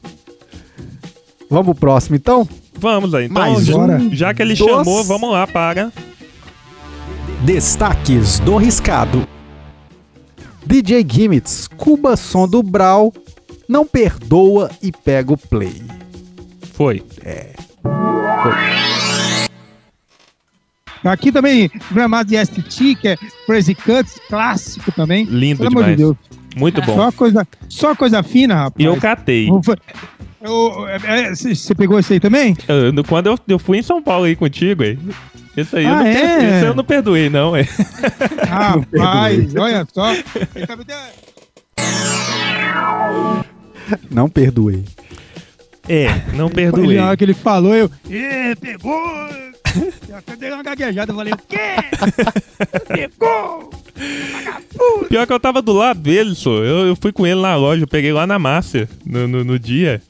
Vamos 1.50 1.66
pro 1.68 1.76
próximo, 1.76 2.18
então? 2.18 2.48
Vamos 2.78 3.14
aí. 3.14 3.26
Então, 3.26 3.42
Mais 3.42 3.70
um, 3.70 4.14
já 4.14 4.34
que 4.34 4.42
ele 4.42 4.54
dos... 4.54 4.68
chamou, 4.68 5.04
vamos 5.06 5.32
lá 5.32 5.48
para. 5.48 5.92
Destaques 7.46 8.40
do 8.40 8.58
Riscado. 8.58 9.26
DJ 10.66 11.06
Gimmits, 11.10 11.68
Cuba 11.68 12.18
Som 12.18 12.48
do 12.48 12.62
Brau, 12.62 13.14
não 13.68 13.86
perdoa 13.86 14.70
e 14.82 14.92
pega 14.92 15.32
o 15.32 15.38
play. 15.38 15.82
Foi. 16.74 17.04
É. 17.24 17.54
Foi. 17.82 19.21
Aqui 21.04 21.32
também, 21.32 21.70
gramado 21.92 22.30
de 22.30 22.46
ST, 22.46 22.96
que 22.96 23.08
é 23.08 23.18
Crazy 23.46 23.76
Cuts, 23.76 24.20
clássico 24.28 24.92
também. 24.92 25.26
Lindo 25.26 25.64
Pelo 25.64 25.84
demais. 25.84 25.98
De 25.98 26.16
Muito 26.56 26.82
bom. 26.82 26.96
Só 26.96 27.12
coisa, 27.12 27.48
só 27.68 27.96
coisa 27.96 28.22
fina, 28.22 28.56
rapaz. 28.56 28.76
E 28.78 28.84
eu 28.84 28.98
catei. 28.98 29.50
Você 31.40 31.76
pegou 31.76 32.00
esse 32.00 32.14
aí 32.14 32.20
também? 32.20 32.56
Eu, 32.68 33.04
quando 33.04 33.28
eu, 33.28 33.40
eu 33.48 33.60
fui 33.60 33.80
em 33.80 33.84
São 33.84 34.02
Paulo 34.02 34.26
aí 34.26 34.36
contigo, 34.36 34.84
aí. 34.84 34.98
Esse 35.56 35.78
aí, 35.78 35.86
ah, 35.86 35.90
eu 35.90 35.96
não 35.96 36.06
é? 36.06 36.14
perdoei, 36.14 36.50
esse 36.50 36.66
eu 36.66 36.76
não 36.76 36.84
perdoei, 36.84 37.30
não, 37.30 37.56
é. 37.56 37.68
Rapaz, 38.48 39.56
olha 39.56 39.88
só. 39.92 40.14
Não 44.10 44.30
perdoei. 44.30 44.86
É, 45.90 46.08
não 46.36 46.50
perdoei. 46.50 46.98
Na 46.98 47.08
hora 47.08 47.18
que 47.18 47.24
ele 47.24 47.34
falou, 47.34 47.76
eu. 47.76 47.92
Ê, 48.10 48.56
pegou! 48.56 49.51
Eu 50.08 50.18
até 50.18 50.36
dei 50.36 50.52
uma 50.52 50.64
gaguejada, 50.64 51.12
eu 51.12 51.16
falei, 51.16 51.34
o 51.34 51.38
quê? 51.38 51.58
Pegou! 52.88 53.70
Pior 55.08 55.28
que 55.28 55.34
eu 55.34 55.40
tava 55.40 55.62
do 55.62 55.74
lado 55.74 56.00
dele, 56.00 56.36
só. 56.36 56.52
Eu, 56.64 56.88
eu 56.88 56.96
fui 56.96 57.12
com 57.12 57.26
ele 57.26 57.42
na 57.42 57.56
loja, 57.56 57.84
eu 57.84 57.88
peguei 57.88 58.12
lá 58.12 58.26
na 58.26 58.40
Márcia 58.40 58.90
no, 59.06 59.28
no, 59.28 59.44
no 59.44 59.60
dia. 59.60 60.02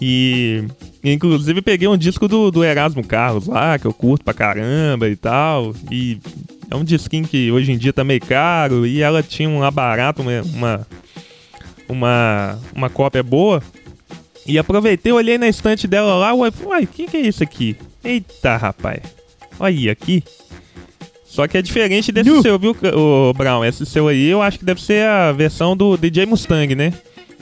E 0.00 0.64
inclusive 1.04 1.62
peguei 1.62 1.88
um 1.88 1.96
disco 1.96 2.26
do, 2.26 2.50
do 2.50 2.64
Erasmo 2.64 3.04
Carlos 3.04 3.46
lá, 3.46 3.78
que 3.78 3.86
eu 3.86 3.92
curto 3.92 4.24
pra 4.24 4.34
caramba 4.34 5.08
e 5.08 5.16
tal. 5.16 5.74
E 5.90 6.18
é 6.70 6.76
um 6.76 6.84
disquinho 6.84 7.26
que 7.26 7.52
hoje 7.52 7.72
em 7.72 7.78
dia 7.78 7.92
tá 7.92 8.02
meio 8.02 8.20
caro. 8.20 8.86
E 8.86 9.00
ela 9.00 9.22
tinha 9.22 9.48
um 9.48 9.70
barato, 9.70 10.22
uma, 10.22 10.42
uma, 10.42 10.86
uma, 11.88 12.58
uma 12.74 12.90
cópia 12.90 13.22
boa. 13.22 13.62
E 14.46 14.58
aproveitei, 14.58 15.12
olhei 15.12 15.38
na 15.38 15.48
estante 15.48 15.86
dela 15.86 16.16
lá, 16.16 16.34
uai, 16.34 16.52
uai, 16.64 16.82
o 16.82 16.86
que, 16.86 17.06
que 17.06 17.16
é 17.16 17.20
isso 17.20 17.42
aqui? 17.42 17.76
Eita, 18.04 18.56
rapaz. 18.56 19.00
Olha 19.58 19.92
aqui. 19.92 20.22
Só 21.24 21.46
que 21.48 21.56
é 21.56 21.62
diferente 21.62 22.12
desse 22.12 22.42
seu, 22.42 22.58
viu, 22.58 22.76
o 22.94 23.32
Brown? 23.32 23.64
Esse 23.64 23.86
seu 23.86 24.08
aí 24.08 24.28
eu 24.28 24.42
acho 24.42 24.58
que 24.58 24.64
deve 24.64 24.82
ser 24.82 25.06
a 25.06 25.32
versão 25.32 25.74
do 25.76 25.96
DJ 25.96 26.26
Mustang, 26.26 26.74
né? 26.74 26.92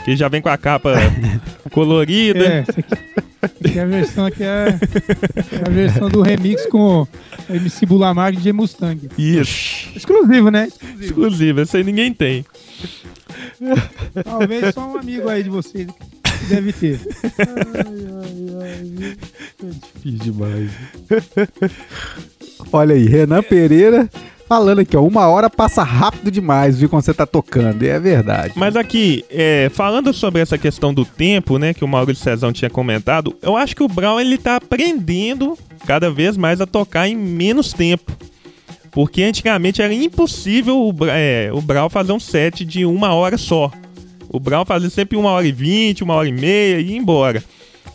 Que 0.05 0.17
já 0.17 0.29
vem 0.29 0.41
com 0.41 0.49
a 0.49 0.57
capa 0.57 0.95
colorida. 1.73 2.45
É, 2.45 2.59
essa 2.61 2.81
aqui, 3.43 3.79
é 3.79 3.83
a 3.83 3.87
versão 3.87 4.27
aqui 4.27 4.43
é, 4.45 4.47
é 4.47 5.69
a 5.69 5.71
versão 5.71 6.09
do 6.09 6.23
remix 6.23 6.67
com 6.67 7.07
MC 7.49 7.85
Bulamar 7.85 8.33
e 8.33 8.37
DJ 8.37 8.53
Mustang. 8.53 9.09
Isso. 9.19 9.89
Exclusivo, 9.97 10.51
né? 10.51 10.69
Exclusivo. 10.69 11.05
Exclusiva, 11.05 11.63
essa 11.63 11.79
aí 11.79 11.85
ninguém 11.85 12.13
tem. 12.13 12.45
Talvez 14.25 14.73
só 14.75 14.89
um 14.89 14.99
amigo 14.99 15.29
aí 15.29 15.43
de 15.43 15.51
vocês 15.51 15.89
deve 16.49 16.73
ter. 16.73 17.01
Difícil 20.03 20.33
demais. 20.33 20.71
Olha 22.73 22.95
aí, 22.95 23.07
Renan 23.07 23.43
Pereira 23.43 24.09
falando 24.51 24.81
aqui, 24.81 24.97
ó. 24.97 25.03
Uma 25.03 25.29
hora 25.29 25.49
passa 25.49 25.85
rápido 25.85 26.29
demais, 26.29 26.81
viu, 26.81 26.89
quando 26.89 27.05
você 27.05 27.15
tá 27.15 27.25
tocando. 27.25 27.85
E 27.85 27.89
é 27.89 28.01
verdade. 28.01 28.55
Mas 28.57 28.75
aqui, 28.75 29.25
é, 29.31 29.71
falando 29.73 30.13
sobre 30.13 30.43
essa 30.43 30.59
questão 30.59 30.93
do 30.93 31.05
tempo, 31.05 31.57
né, 31.57 31.73
que 31.73 31.85
o 31.85 31.89
Maurício 31.89 32.25
Cezão 32.25 32.53
tinha 32.53 32.69
comentado, 32.69 33.37
eu 33.41 33.57
acho 33.57 33.77
que 33.77 33.83
o 33.85 33.87
Brown 33.87 34.19
ele 34.19 34.37
tá 34.37 34.57
aprendendo 34.57 35.57
cada 35.87 36.11
vez 36.11 36.37
mais 36.37 36.61
a 36.61 36.67
tocar 36.67 37.07
em 37.07 37.15
menos 37.15 37.73
tempo. 37.73 38.11
Porque 38.91 39.23
antigamente 39.23 39.81
era 39.81 39.95
impossível 39.95 40.77
o, 40.77 40.93
é, 41.07 41.51
o 41.53 41.61
Brown 41.61 41.89
fazer 41.89 42.11
um 42.11 42.19
set 42.19 42.65
de 42.65 42.85
uma 42.85 43.15
hora 43.15 43.39
só. 43.39 43.71
O 44.33 44.39
Brown 44.39 44.65
fazia 44.65 44.89
sempre 44.89 45.19
uma 45.19 45.31
hora 45.31 45.47
e 45.47 45.51
vinte, 45.51 46.05
uma 46.05 46.15
hora 46.15 46.29
e 46.29 46.33
meia 46.33 46.81
e 46.81 46.93
ia 46.93 46.97
embora. 46.97 47.43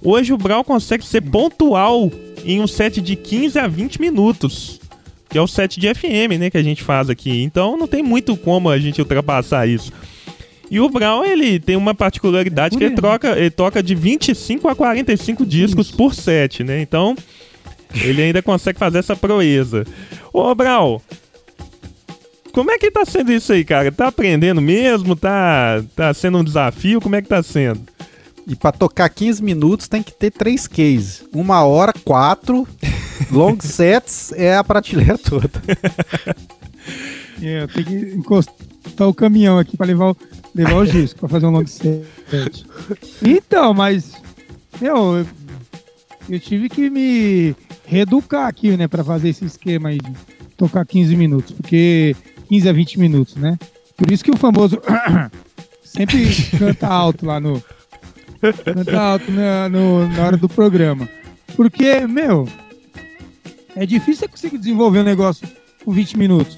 Hoje 0.04 0.34
o 0.34 0.38
Brown 0.38 0.64
consegue 0.64 1.06
ser 1.06 1.22
pontual 1.22 2.12
em 2.44 2.60
um 2.60 2.68
set 2.68 3.02
de 3.02 3.16
15 3.16 3.58
a 3.58 3.68
20 3.68 4.02
minutos. 4.02 4.82
Que 5.30 5.38
é 5.38 5.42
o 5.42 5.48
set 5.48 5.80
de 5.80 5.94
FM, 5.94 6.38
né, 6.38 6.50
que 6.50 6.58
a 6.58 6.64
gente 6.64 6.84
faz 6.84 7.10
aqui. 7.10 7.42
Então 7.42 7.78
não 7.78 7.88
tem 7.88 8.04
muito 8.04 8.36
como 8.36 8.70
a 8.70 8.78
gente 8.78 9.02
ultrapassar 9.02 9.66
isso. 9.66 9.92
E 10.70 10.80
o 10.80 10.90
Brown, 10.90 11.24
ele 11.24 11.60
tem 11.60 11.76
uma 11.76 11.96
particularidade 11.96 12.78
que 12.78 12.84
ele, 12.84 12.96
troca, 12.96 13.38
ele 13.38 13.52
toca 13.52 13.82
de 13.82 13.96
25 13.96 14.68
a 14.68 14.76
45 14.76 15.46
discos 15.46 15.92
por 15.92 16.14
set, 16.14 16.64
né? 16.64 16.82
Então, 16.82 17.16
ele 17.94 18.22
ainda 18.22 18.42
consegue 18.42 18.80
fazer 18.80 18.98
essa 18.98 19.16
proeza. 19.16 19.86
Ô, 20.34 20.54
Brown, 20.56 21.00
como 22.56 22.72
é 22.72 22.78
que 22.78 22.90
tá 22.90 23.04
sendo 23.04 23.34
isso 23.34 23.52
aí, 23.52 23.66
cara? 23.66 23.92
Tá 23.92 24.08
aprendendo 24.08 24.62
mesmo? 24.62 25.14
Tá, 25.14 25.84
tá 25.94 26.14
sendo 26.14 26.38
um 26.38 26.44
desafio? 26.44 27.02
Como 27.02 27.14
é 27.14 27.22
que 27.22 27.28
tá 27.28 27.44
sendo? 27.44 27.82
E 28.48 28.56
pra 28.56 28.72
tocar 28.72 29.10
15 29.10 29.44
minutos 29.44 29.90
tem 29.90 30.02
que 30.02 30.14
ter 30.14 30.32
três 30.32 30.66
cases. 30.66 31.26
Uma 31.34 31.66
hora, 31.66 31.92
quatro. 32.06 32.66
Long 33.30 33.58
sets 33.60 34.32
é 34.32 34.56
a 34.56 34.64
prateleira 34.64 35.18
toda. 35.18 35.52
É, 37.42 37.64
eu 37.64 37.68
tenho 37.68 37.86
que 37.86 38.16
encostar 38.16 39.06
o 39.06 39.14
caminhão 39.14 39.60
aqui 39.60 39.76
pra 39.76 39.86
levar 39.86 40.12
o, 40.12 40.18
levar 40.56 40.76
o 40.76 40.88
disco, 40.88 41.20
pra 41.20 41.28
fazer 41.28 41.48
um 41.48 41.52
long 41.52 41.68
set. 41.68 42.66
Então, 43.22 43.74
mas, 43.74 44.14
meu, 44.80 45.18
eu, 45.18 45.28
eu 46.30 46.40
tive 46.40 46.70
que 46.70 46.90
me 46.90 47.54
reeducar 47.86 48.48
aqui, 48.48 48.78
né, 48.78 48.88
pra 48.88 49.04
fazer 49.04 49.28
esse 49.28 49.44
esquema 49.44 49.90
aí 49.90 49.98
de 49.98 50.14
tocar 50.56 50.86
15 50.86 51.18
minutos, 51.18 51.52
porque 51.52 52.16
15 52.46 52.70
a 52.70 52.74
20 52.74 53.00
minutos, 53.00 53.36
né? 53.36 53.58
Por 53.98 54.12
isso 54.12 54.24
que 54.24 54.32
o 54.32 54.38
famoso 54.38 54.80
sempre 55.84 56.28
canta 56.58 56.88
alto 56.88 57.26
lá 57.26 57.40
no. 57.40 57.64
Canta 58.64 59.00
alto 59.00 59.32
na, 59.32 59.70
no- 59.70 60.08
na 60.10 60.26
hora 60.26 60.38
do 60.38 60.48
programa. 60.50 61.08
Porque, 61.56 62.06
meu, 62.06 62.48
é 63.76 63.86
difícil 63.86 64.22
você 64.22 64.28
conseguir 64.28 64.58
desenvolver 64.58 65.00
um 65.00 65.04
negócio 65.04 65.48
com 65.84 65.92
20 65.92 66.18
minutos. 66.18 66.58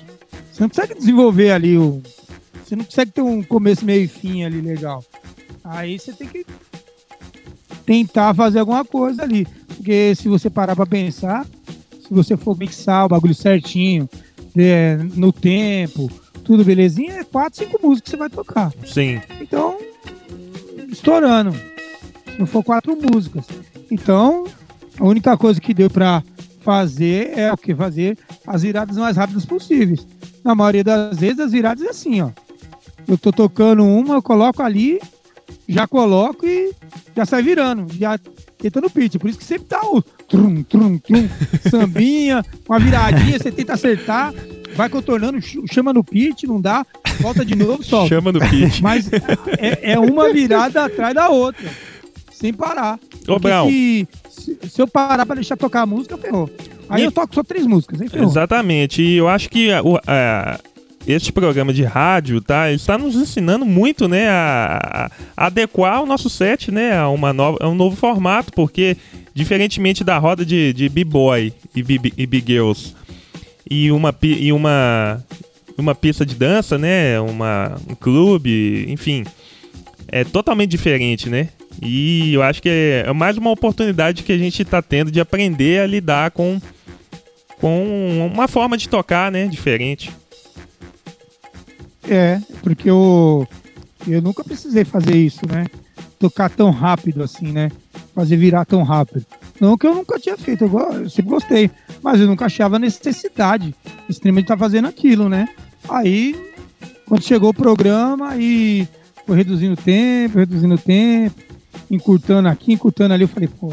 Você 0.52 0.62
não 0.64 0.70
consegue 0.70 0.96
desenvolver 0.96 1.52
ali 1.52 1.78
o. 1.78 2.02
Você 2.66 2.76
não 2.76 2.84
consegue 2.84 3.12
ter 3.12 3.22
um 3.22 3.42
começo, 3.44 3.86
meio 3.86 4.04
e 4.04 4.08
fim 4.08 4.44
ali 4.44 4.60
legal. 4.60 5.04
Aí 5.64 5.98
você 6.00 6.12
tem 6.14 6.28
que 6.28 6.46
tentar 7.86 8.34
fazer 8.34 8.60
alguma 8.60 8.84
coisa 8.84 9.24
ali. 9.24 9.48
Porque 9.68 10.14
se 10.16 10.28
você 10.28 10.50
parar 10.50 10.76
pra 10.76 10.86
pensar, 10.86 11.46
se 12.02 12.10
você 12.10 12.36
for 12.36 12.58
mixar 12.58 13.06
o 13.06 13.10
bagulho 13.10 13.36
certinho, 13.36 14.10
é, 14.64 14.98
no 15.16 15.32
tempo, 15.32 16.10
tudo 16.44 16.64
belezinha, 16.64 17.20
é 17.20 17.24
4, 17.24 17.66
5 17.66 17.80
músicas 17.82 18.02
que 18.04 18.10
você 18.12 18.18
vai 18.18 18.30
tocar. 18.30 18.72
Sim. 18.86 19.22
Então, 19.42 19.78
estourando. 20.90 21.54
Se 21.54 22.40
não 22.40 22.46
for 22.46 22.64
quatro 22.64 22.96
músicas. 22.96 23.46
Então, 23.92 24.46
a 25.00 25.06
única 25.06 25.38
coisa 25.38 25.60
que 25.60 25.74
deu 25.74 25.90
pra 25.90 26.24
fazer 26.62 27.38
é 27.38 27.52
o 27.52 27.58
que? 27.58 27.74
Fazer 27.74 28.18
as 28.46 28.62
viradas 28.62 28.98
mais 28.98 29.18
rápidas 29.18 29.46
possíveis. 29.46 30.06
Na 30.44 30.56
maioria 30.56 30.84
das 30.84 31.18
vezes, 31.18 31.40
as 31.40 31.52
viradas 31.52 31.84
é 31.84 31.90
assim, 31.90 32.22
ó. 32.22 32.30
Eu 33.08 33.18
tô 33.18 33.32
tocando 33.32 33.86
uma, 33.86 34.16
eu 34.16 34.22
coloco 34.22 34.62
ali, 34.62 35.00
já 35.68 35.88
coloco 35.88 36.46
e 36.46 36.72
já 37.16 37.26
sai 37.26 37.42
virando. 37.44 37.88
Já 37.98 38.18
tenta 38.58 38.82
no 38.82 38.90
pitch. 38.90 39.18
Por 39.18 39.30
isso 39.30 39.40
que 39.40 39.46
sempre 39.46 39.68
tá 39.68 39.82
o 39.84 40.02
trum, 40.02 40.64
trum, 40.64 40.98
trum, 40.98 41.28
sambinha, 41.70 42.44
uma 42.68 42.80
viradinha, 42.80 43.38
você 43.40 43.52
tenta 43.52 43.74
acertar, 43.74 44.34
vai 44.76 44.90
contornando, 44.90 45.42
ch- 45.42 45.60
chama 45.72 45.94
no 45.94 46.04
pitch, 46.04 46.44
não 46.44 46.60
dá, 46.60 46.86
volta 47.20 47.46
de 47.46 47.56
novo, 47.56 47.84
solta. 47.84 48.10
Chama 48.10 48.32
no 48.32 48.40
pitch. 48.40 48.80
Mas 48.82 49.10
é, 49.58 49.94
é 49.94 50.00
uma 50.00 50.32
virada 50.32 50.86
atrás 50.86 51.14
da 51.14 51.30
outra. 51.30 51.70
Sem 52.32 52.54
parar. 52.54 53.00
Ô. 53.28 53.70
Se, 53.70 54.58
se, 54.70 54.82
eu 54.82 54.88
parar 54.88 55.26
pra 55.26 55.36
deixar 55.36 55.58
tocar 55.58 55.82
a 55.82 55.86
música, 55.86 56.18
ferrou. 56.18 56.50
Aí 56.88 57.02
E- 57.02 57.06
eu 57.06 57.12
toco 57.12 57.34
só 57.34 57.44
três 57.44 57.66
músicas, 57.66 58.00
aí 58.02 58.08
ferrou. 58.08 58.30
Exatamente. 58.30 59.02
E 59.02 59.18
eu 59.18 59.28
acho 59.28 59.50
que 59.50 59.70
o- 59.84 59.98
a- 60.06 60.60
este 61.08 61.32
programa 61.32 61.74
de 61.74 61.84
rádio, 61.84 62.42
tá? 62.42 62.72
Está 62.72 62.98
nos 62.98 63.16
ensinando 63.16 63.66
muito, 63.66 64.08
né? 64.10 64.28
A, 64.28 65.10
a 65.38 65.46
adequar 65.48 66.04
o 66.04 66.06
nosso 66.06 66.30
set, 66.30 66.70
né? 66.70 66.98
A, 66.98 67.08
uma 67.08 67.32
nova, 67.32 67.58
a 67.62 67.70
um 67.70 67.76
novo 67.76 67.96
formato, 67.96 68.52
porque 68.52 68.98
diferentemente 69.34 70.04
da 70.04 70.18
roda 70.18 70.46
de, 70.46 70.74
de 70.74 70.90
B-Boy 70.90 71.54
e 71.74 72.28
B-Girls 72.28 72.94
e 73.70 73.90
uma, 73.92 74.14
e 74.22 74.52
uma, 74.52 75.24
uma 75.78 75.96
pista 75.96 76.26
de 76.26 76.36
dança, 76.36 76.78
né? 76.78 77.20
Uma, 77.22 77.78
um 77.90 77.96
clube, 77.96 78.86
enfim. 78.90 79.24
É 80.10 80.26
totalmente 80.26 80.72
diferente, 80.72 81.30
né? 81.30 81.50
E 81.82 82.34
eu 82.34 82.44
acho 82.44 82.62
que 82.62 82.70
é 82.70 83.14
mais 83.14 83.38
uma 83.38 83.52
oportunidade 83.52 84.24
que 84.24 84.32
a 84.34 84.38
gente 84.38 84.62
está 84.62 84.82
tendo 84.82 85.10
de 85.12 85.22
aprender 85.22 85.82
a 85.82 85.88
lidar 85.88 86.32
com 86.32 86.60
com 87.60 88.30
uma 88.32 88.48
forma 88.48 88.78
de 88.78 88.88
tocar, 88.88 89.32
né, 89.32 89.48
diferente. 89.48 90.12
É, 92.10 92.40
porque 92.64 92.90
eu, 92.90 93.48
eu 94.08 94.22
nunca 94.22 94.44
precisei 94.44 94.86
fazer 94.86 95.16
isso, 95.16 95.42
né? 95.48 95.66
Tocar 96.20 96.50
tão 96.50 96.72
rápido 96.72 97.22
assim, 97.24 97.52
né? 97.52 97.72
Fazer 98.16 98.38
virar 98.38 98.66
tão 98.66 98.84
rápido. 98.84 99.26
Não 99.60 99.78
que 99.78 99.86
eu 99.86 99.94
nunca 99.94 100.20
tinha 100.20 100.38
feito, 100.38 100.64
eu, 100.64 100.80
eu 100.94 101.10
sempre 101.10 101.32
gostei. 101.32 101.70
Mas 102.02 102.20
eu 102.20 102.28
nunca 102.28 102.46
achava 102.46 102.80
necessidade 102.80 103.76
extrema 104.10 104.38
de 104.38 104.46
estar 104.46 104.58
fazendo 104.58 104.88
aquilo, 104.88 105.30
né? 105.30 105.48
Aí, 105.90 106.36
quando 107.06 107.24
chegou 107.24 107.50
o 107.50 107.54
programa, 107.54 108.30
aí 108.30 108.88
foi 109.26 109.38
reduzindo 109.38 109.74
o 109.74 109.78
tempo, 109.78 110.40
reduzindo 110.40 110.76
o 110.76 110.78
tempo, 110.78 111.36
encurtando 111.92 112.48
aqui, 112.48 112.74
encurtando 112.74 113.14
ali, 113.14 113.24
eu 113.24 113.28
falei, 113.28 113.50
pô, 113.50 113.72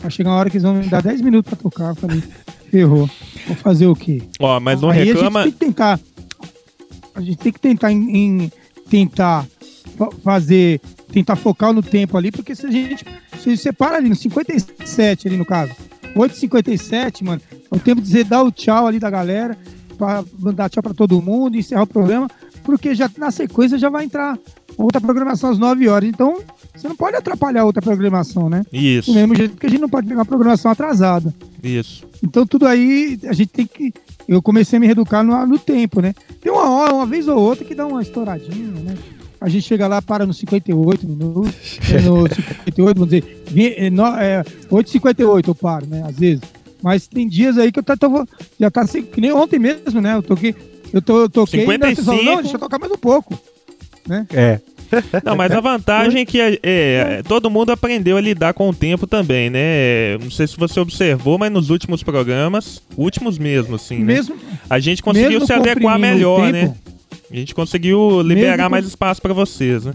vai 0.00 0.10
chegar 0.10 0.30
uma 0.30 0.36
hora 0.36 0.50
que 0.50 0.56
eles 0.56 0.64
vão 0.64 0.74
me 0.74 0.86
dar 0.88 1.02
10 1.02 1.20
minutos 1.20 1.48
pra 1.48 1.58
tocar. 1.58 1.90
Eu 1.90 1.94
falei, 1.94 2.22
ferrou. 2.70 3.08
Vou 3.46 3.56
fazer 3.56 3.86
o 3.86 3.94
quê? 3.94 4.22
Ó, 4.40 4.58
mas 4.60 4.80
não 4.80 4.90
Aí 4.90 5.04
reclama. 5.04 5.40
A 5.40 5.44
gente 5.44 5.56
tem 5.56 5.70
que 5.70 5.74
tentar. 5.74 6.00
A 7.16 7.20
gente 7.20 7.36
tem 7.38 7.52
que 7.52 7.58
tentar 7.60 7.90
em, 7.90 8.16
em- 8.44 8.52
tentar 8.88 9.46
fa- 9.96 10.10
fazer, 10.22 10.80
tentar 11.12 11.34
focar 11.36 11.72
no 11.72 11.82
tempo 11.82 12.16
ali, 12.16 12.30
porque 12.30 12.54
se 12.54 12.66
a 12.66 12.70
gente 12.70 13.04
se 13.40 13.56
separa 13.56 13.96
ali 13.96 14.08
no 14.08 14.14
57 14.14 15.26
ali 15.28 15.36
no 15.36 15.44
caso, 15.44 15.72
8h57, 16.14 17.24
mano, 17.24 17.40
é 17.52 17.74
o 17.74 17.78
tempo 17.78 18.00
de 18.00 18.08
você 18.08 18.24
dar 18.24 18.42
o 18.42 18.52
tchau 18.52 18.86
ali 18.86 18.98
da 18.98 19.10
galera, 19.10 19.56
pra 19.98 20.24
mandar 20.38 20.68
tchau 20.68 20.82
pra 20.82 20.94
todo 20.94 21.20
mundo, 21.22 21.56
encerrar 21.56 21.82
o 21.82 21.86
programa, 21.86 22.28
porque 22.64 22.94
já 22.94 23.10
na 23.16 23.30
sequência 23.30 23.78
já 23.78 23.88
vai 23.88 24.04
entrar 24.04 24.38
outra 24.76 25.00
programação 25.00 25.50
às 25.50 25.58
9 25.58 25.88
horas. 25.88 26.08
Então, 26.08 26.38
você 26.74 26.86
não 26.88 26.96
pode 26.96 27.16
atrapalhar 27.16 27.64
outra 27.64 27.80
programação, 27.80 28.48
né? 28.50 28.62
Isso, 28.72 29.10
Do 29.10 29.14
mesmo 29.14 29.34
jeito 29.34 29.56
que 29.56 29.66
a 29.66 29.70
gente 29.70 29.80
não 29.80 29.88
pode 29.88 30.06
pegar 30.06 30.18
uma 30.20 30.24
programação 30.26 30.70
atrasada. 30.70 31.34
isso. 31.62 32.04
Então 32.22 32.46
tudo 32.46 32.66
aí 32.66 33.18
a 33.24 33.32
gente 33.32 33.48
tem 33.48 33.66
que. 33.66 33.92
Eu 34.28 34.42
comecei 34.42 34.76
a 34.76 34.80
me 34.80 34.86
reeducar 34.86 35.22
no, 35.24 35.46
no 35.46 35.58
tempo, 35.58 36.00
né? 36.00 36.14
Tem 36.40 36.50
uma 36.52 36.68
hora, 36.70 36.94
uma 36.94 37.06
vez 37.06 37.28
ou 37.28 37.38
outra 37.38 37.64
que 37.64 37.74
dá 37.74 37.86
uma 37.86 38.02
estouradinha, 38.02 38.66
né? 38.82 38.94
a 39.38 39.48
gente 39.50 39.66
chega 39.66 39.86
lá, 39.86 40.00
para 40.00 40.24
nos 40.26 40.38
58 40.38 41.06
minutos, 41.06 41.52
é, 41.92 42.00
no 42.00 42.22
58, 42.26 42.94
vamos 42.98 43.10
dizer, 43.14 43.44
vi- 43.48 43.74
é, 43.76 43.90
no- 43.90 44.06
é, 44.16 44.42
8h58 44.70 45.48
eu 45.48 45.54
paro, 45.54 45.86
né, 45.86 46.02
às 46.08 46.16
vezes. 46.18 46.42
Mas 46.82 47.06
tem 47.06 47.28
dias 47.28 47.58
aí 47.58 47.70
que 47.70 47.78
eu 47.78 47.82
tô- 47.82 48.26
já 48.58 48.70
tá 48.70 48.80
assim, 48.80 49.02
que 49.02 49.20
nem 49.20 49.32
ontem 49.32 49.58
mesmo, 49.58 50.00
né, 50.00 50.14
eu 50.16 50.22
toquei, 50.22 50.54
eu, 50.92 51.02
eu 51.06 51.28
toquei 51.28 51.64
e 51.66 51.70
ainda 51.70 51.86
vocês 51.94 52.04
falam, 52.06 52.20
55. 52.20 52.24
não, 52.24 52.42
deixa 52.42 52.56
eu 52.56 52.60
tocar 52.60 52.78
mais 52.78 52.90
um 52.90 52.96
pouco. 52.96 53.38
É. 54.32 54.60
Não, 55.24 55.36
mas 55.36 55.52
a 55.52 55.60
vantagem 55.60 56.22
é 56.22 56.24
que 56.24 56.40
é, 56.40 56.58
é, 56.62 57.22
todo 57.22 57.50
mundo 57.50 57.70
aprendeu 57.70 58.16
a 58.16 58.20
lidar 58.20 58.54
com 58.54 58.68
o 58.68 58.74
tempo 58.74 59.06
também, 59.06 59.50
né? 59.50 60.18
Não 60.18 60.30
sei 60.30 60.46
se 60.46 60.56
você 60.56 60.78
observou, 60.80 61.38
mas 61.38 61.50
nos 61.52 61.70
últimos 61.70 62.02
programas, 62.02 62.82
últimos 62.96 63.38
mesmo, 63.38 63.76
assim, 63.76 63.98
né? 63.98 64.14
Mesmo, 64.14 64.36
A 64.68 64.78
gente 64.78 65.02
conseguiu 65.02 65.44
se 65.44 65.52
adequar 65.52 65.98
melhor, 65.98 66.52
né? 66.52 66.74
A 67.30 67.34
gente 67.34 67.54
conseguiu 67.54 68.22
liberar 68.22 68.56
Mesmo 68.56 68.70
mais 68.70 68.86
espaço 68.86 69.20
pra 69.20 69.32
vocês, 69.32 69.84
né? 69.84 69.92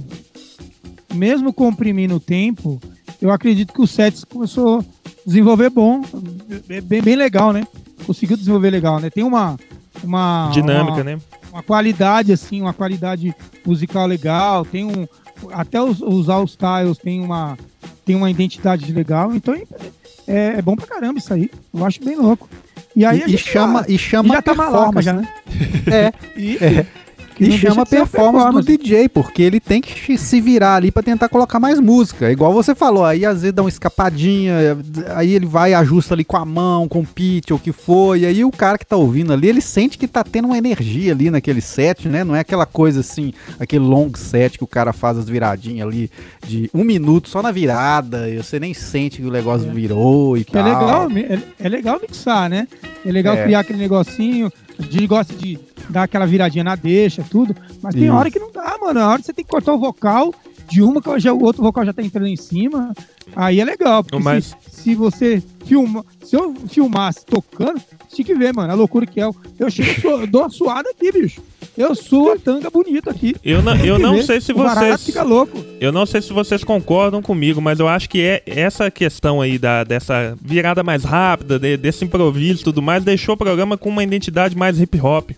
mesmo 1.14 1.54
comprimindo 1.54 2.16
o 2.16 2.20
tempo, 2.20 2.82
eu 3.22 3.32
acredito 3.32 3.74
que 3.74 3.82
o 3.82 3.88
sets 3.88 4.24
começou 4.24 4.80
a 4.80 4.84
desenvolver 5.26 5.70
bom, 5.70 6.02
bem, 6.84 7.02
bem 7.02 7.16
legal, 7.16 7.52
né? 7.52 7.68
Conseguiu 8.06 8.38
desenvolver 8.38 8.70
legal, 8.70 9.00
né? 9.00 9.10
Tem 9.10 9.24
uma 9.24 9.58
uma 10.04 10.50
Dinâmica, 10.52 10.98
uma, 10.98 11.04
né? 11.04 11.20
Uma 11.52 11.62
qualidade 11.64 12.32
assim, 12.32 12.62
uma 12.62 12.74
qualidade 12.74 13.34
musical 13.66 14.06
legal, 14.08 14.66
tem 14.66 14.86
um 14.86 15.08
até 15.52 15.82
os, 15.82 16.02
os 16.02 16.30
All 16.30 16.46
Styles 16.46 16.98
tem 16.98 17.22
uma 17.22 17.58
tem 18.06 18.16
uma 18.16 18.30
identidade 18.30 18.92
legal, 18.92 19.34
então 19.34 19.54
é, 20.28 20.58
é 20.58 20.62
bom 20.62 20.76
pra 20.76 20.88
caramba 20.88 21.20
isso 21.20 21.34
aí. 21.34 21.50
Eu 21.74 21.86
acho 21.86 22.04
bem 22.04 22.16
louco. 22.16 22.48
E 22.96 23.06
aí 23.06 23.24
a 23.24 23.28
E, 23.28 23.36
e 23.36 23.38
chama, 23.38 23.84
tá- 23.84 23.92
e 23.92 23.98
chama 23.98 24.34
já 24.36 24.42
tá 24.42 24.54
malaca 24.54 24.92
performance, 24.94 25.06
já, 25.06 25.14
né? 25.14 25.28
É, 25.92 26.14
e, 26.40 26.58
é. 26.58 26.86
Que 27.42 27.46
E 27.46 27.50
não 27.50 27.58
chama 27.58 27.86
ser 27.86 27.98
uma 27.98 28.08
performance, 28.08 28.56
do 28.56 28.62
DJ, 28.78 29.10
porque 29.10 29.42
ele 29.42 29.60
tem 29.60 29.82
que 29.82 30.18
se 30.18 30.40
virar 30.40 30.76
ali 30.76 30.92
pra 30.92 31.02
tentar 31.02 31.28
colocar 31.30 31.60
mais 31.60 31.80
música. 31.80 32.28
É 32.28 32.32
Igual 32.32 32.54
você 32.54 32.76
falou, 32.76 33.04
aí 33.04 33.26
às 33.26 33.42
vezes 33.42 33.54
dá 33.54 33.62
uma 33.64 33.70
escapadinha, 33.70 34.78
aí 35.16 35.34
ele 35.34 35.46
vai 35.46 35.72
e 35.72 35.74
ajusta 35.74 36.14
ali 36.14 36.24
com 36.24 36.38
a 36.38 36.46
mão, 36.46 36.88
com 36.88 37.00
o 37.00 37.06
pitch, 37.06 37.52
ou 37.52 37.58
o 37.58 37.60
que 37.60 37.72
for, 37.72 38.18
e 38.18 38.26
aí 38.26 38.44
o 38.46 38.52
cara 38.52 38.78
que 38.78 38.86
tá 38.86 38.96
ouvindo 38.96 39.34
ali, 39.34 39.48
ele 39.48 39.62
sente 39.62 39.98
que 39.98 40.08
tá 40.08 40.24
tendo 40.24 40.46
uma 40.46 40.58
energia 40.58 41.12
ali 41.14 41.30
naquele 41.30 41.62
set, 41.62 42.08
né? 42.08 42.24
Não 42.24 42.36
é 42.36 42.40
aquela 42.42 42.66
coisa 42.66 43.00
assim, 43.00 43.34
aquele 43.60 43.84
long 43.84 44.12
set 44.16 44.58
que 44.58 44.64
o 44.64 44.68
cara 44.68 44.94
faz 44.94 45.18
as 45.18 45.28
viradinhas 45.28 45.88
ali 45.88 46.12
de 46.46 46.70
um 46.74 46.84
minuto 46.84 47.30
só 47.30 47.42
na 47.42 47.52
virada, 47.52 48.30
e 48.30 48.38
você 48.38 48.60
nem 48.60 48.74
sente 48.74 49.22
que 49.22 49.28
o 49.28 49.32
negócio 49.32 49.68
É. 49.70 49.74
virou 49.74 50.38
e 50.38 50.42
é 50.42 50.44
tal. 50.44 50.64
legal, 50.64 51.08
é, 51.12 51.40
é 51.66 51.70
legal 51.70 52.00
mixar, 52.02 52.50
né? 52.50 52.68
É 53.06 53.12
legal 53.12 53.36
É. 53.36 53.44
criar 53.44 53.60
aquele 53.62 53.80
negocinho. 53.80 54.52
Gente 54.80 55.08
gosta 55.08 55.34
de 55.34 55.60
dar 55.90 56.04
aquela 56.04 56.26
viradinha 56.26 56.64
na 56.64 56.76
deixa, 56.76 57.24
tudo. 57.24 57.56
Mas 57.82 57.94
tem 57.94 58.06
Isso. 58.06 58.14
hora 58.14 58.32
que 58.32 58.40
não 58.40 58.52
dá, 58.52 58.78
mano. 58.82 59.00
A 59.00 59.08
hora 59.10 59.20
que 59.20 59.26
você 59.26 59.34
tem 59.34 59.46
que 59.46 59.52
cortar 59.52 59.74
o 59.74 59.78
vocal 59.80 60.34
de 60.70 60.82
uma 60.82 61.02
que 61.02 61.20
já, 61.20 61.34
o 61.34 61.44
outro 61.44 61.62
vocal 61.62 61.86
já 61.86 61.94
tá 61.94 62.02
entrando 62.02 62.28
em 62.28 62.36
cima. 62.38 62.94
Aí 63.36 63.60
é 63.60 63.66
legal. 63.66 64.04
Porque 64.04 64.24
Mas- 64.24 64.56
se, 64.70 64.82
se 64.84 64.96
você 64.96 65.44
filma. 65.66 66.06
Se 66.24 66.36
eu 66.36 66.54
filmasse 66.68 67.26
tocando, 67.26 67.82
tinha 68.10 68.26
que 68.26 68.34
ver, 68.36 68.54
mano. 68.54 68.72
A 68.72 68.76
loucura 68.76 69.06
que 69.06 69.20
é. 69.22 69.30
Eu 69.60 69.70
chego, 69.70 70.08
eu 70.08 70.28
dou 70.28 70.42
uma 70.42 70.50
suada 70.50 70.90
aqui, 70.90 71.12
bicho. 71.12 71.42
Eu 71.78 71.96
sou 71.96 72.34
a 72.34 72.38
tanga 72.38 72.70
bonita 72.70 73.12
aqui. 73.12 73.36
Eu 73.44 73.62
não, 73.62 73.76
eu 73.78 73.98
não 73.98 74.22
sei 74.22 74.42
se 74.42 74.52
vocês. 74.52 75.06
fica 75.06 75.24
louco. 75.24 75.64
Eu 75.80 75.92
não 75.92 76.06
sei 76.06 76.22
se 76.22 76.34
vocês 76.34 76.64
concordam 76.64 77.22
comigo, 77.22 77.62
mas 77.62 77.80
eu 77.80 77.88
acho 77.88 78.10
que 78.10 78.22
é 78.22 78.44
essa 78.46 78.92
questão 78.92 79.40
aí 79.42 79.58
da, 79.58 79.84
dessa 79.84 80.38
virada 80.42 80.84
mais 80.84 81.04
rápida, 81.04 81.58
de- 81.58 81.78
desse 81.78 82.04
improviso 82.04 82.62
e 82.62 82.64
tudo 82.66 82.82
mais, 82.82 83.04
deixou 83.04 83.36
o 83.36 83.38
programa 83.38 83.78
com 83.78 83.90
uma 83.90 84.04
identidade 84.04 84.56
mais 84.56 84.80
hip 84.82 85.00
hop. 85.00 85.32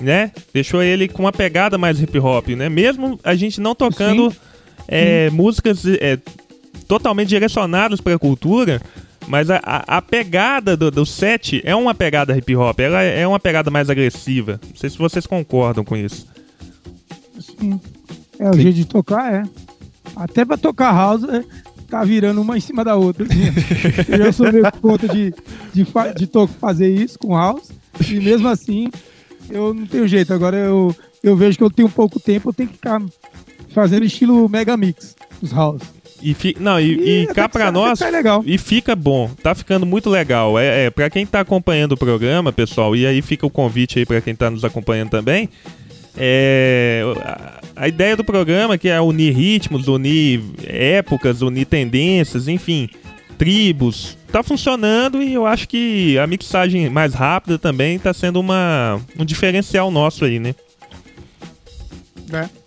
Né? 0.00 0.32
Deixou 0.52 0.82
ele 0.82 1.08
com 1.08 1.22
uma 1.22 1.32
pegada 1.32 1.78
mais 1.78 2.00
hip 2.00 2.18
hop, 2.18 2.48
né? 2.48 2.68
Mesmo 2.68 3.18
a 3.24 3.34
gente 3.34 3.60
não 3.60 3.74
tocando 3.74 4.34
é, 4.88 5.30
músicas 5.30 5.84
é, 5.86 6.18
totalmente 6.86 7.28
direcionadas 7.28 8.00
para 8.00 8.14
a 8.14 8.18
cultura, 8.18 8.82
mas 9.28 9.50
a, 9.50 9.56
a- 9.64 9.96
a 9.98 10.02
pegada 10.02 10.76
do, 10.76 10.90
do 10.90 11.04
set 11.06 11.60
é 11.64 11.74
uma 11.74 11.94
pegada 11.94 12.36
hip 12.36 12.54
hop, 12.56 12.78
ela 12.80 13.02
é 13.02 13.26
uma 13.26 13.40
pegada 13.40 13.70
mais 13.70 13.88
agressiva. 13.90 14.60
Não 14.68 14.76
sei 14.76 14.90
se 14.90 14.98
vocês 14.98 15.26
concordam 15.26 15.84
com 15.84 15.96
isso. 15.96 16.26
Sim. 17.40 17.80
É, 18.38 18.50
o 18.50 18.54
jeito 18.54 18.74
de 18.76 18.84
tocar 18.84 19.32
é. 19.32 19.42
Até 20.16 20.44
pra 20.44 20.56
tocar 20.56 20.92
house, 20.92 21.24
é, 21.24 21.42
tá 21.88 22.04
virando 22.04 22.40
uma 22.40 22.56
em 22.56 22.60
cima 22.60 22.84
da 22.84 22.96
outra. 22.96 23.26
eu 24.08 24.32
sou 24.32 24.52
meio 24.52 24.70
por 24.72 24.80
conta 24.80 25.08
de, 25.08 25.34
de, 25.72 25.84
fa- 25.84 26.12
de 26.12 26.26
to- 26.26 26.46
fazer 26.46 26.88
isso 26.88 27.18
com 27.18 27.34
house. 27.36 27.70
E 28.08 28.14
mesmo 28.20 28.48
assim, 28.48 28.88
eu 29.50 29.72
não 29.72 29.86
tenho 29.86 30.06
jeito. 30.06 30.32
Agora 30.34 30.56
eu, 30.56 30.94
eu 31.22 31.36
vejo 31.36 31.56
que 31.58 31.64
eu 31.64 31.70
tenho 31.70 31.88
pouco 31.88 32.20
tempo, 32.20 32.48
eu 32.50 32.52
tenho 32.52 32.68
que 32.68 32.74
ficar 32.76 33.00
fazendo 33.70 34.04
estilo 34.04 34.48
mega 34.48 34.76
mix 34.76 35.16
os 35.42 35.52
house. 35.52 35.82
E 36.24 36.32
fi- 36.32 36.56
não, 36.58 36.80
e, 36.80 36.94
e 36.94 37.22
até 37.24 37.34
cá 37.34 37.48
sai- 37.52 37.62
até 37.64 37.70
nós. 37.70 37.98
E 38.46 38.56
fica 38.56 38.96
bom, 38.96 39.28
tá 39.42 39.54
ficando 39.54 39.84
muito 39.84 40.08
legal. 40.08 40.58
É, 40.58 40.86
é 40.86 40.90
para 40.90 41.10
quem 41.10 41.26
tá 41.26 41.40
acompanhando 41.40 41.92
o 41.92 41.96
programa, 41.98 42.50
pessoal, 42.50 42.96
e 42.96 43.06
aí 43.06 43.20
fica 43.20 43.44
o 43.46 43.50
convite 43.50 43.98
aí 43.98 44.06
pra 44.06 44.22
quem 44.22 44.34
tá 44.34 44.50
nos 44.50 44.64
acompanhando 44.64 45.10
também. 45.10 45.50
É, 46.16 47.02
a, 47.22 47.60
a 47.84 47.88
ideia 47.88 48.16
do 48.16 48.24
programa 48.24 48.78
que 48.78 48.88
é 48.88 48.98
unir 49.00 49.34
ritmos, 49.34 49.86
unir 49.86 50.40
épocas, 50.66 51.42
unir 51.42 51.66
tendências, 51.66 52.48
enfim, 52.48 52.88
tribos. 53.36 54.16
Tá 54.32 54.42
funcionando 54.42 55.22
e 55.22 55.34
eu 55.34 55.44
acho 55.46 55.68
que 55.68 56.18
a 56.18 56.26
mixagem 56.26 56.88
mais 56.88 57.12
rápida 57.12 57.58
também 57.58 57.98
tá 57.98 58.14
sendo 58.14 58.40
uma, 58.40 58.98
um 59.18 59.26
diferencial 59.26 59.90
nosso 59.90 60.24
aí, 60.24 60.38
né? 60.40 60.54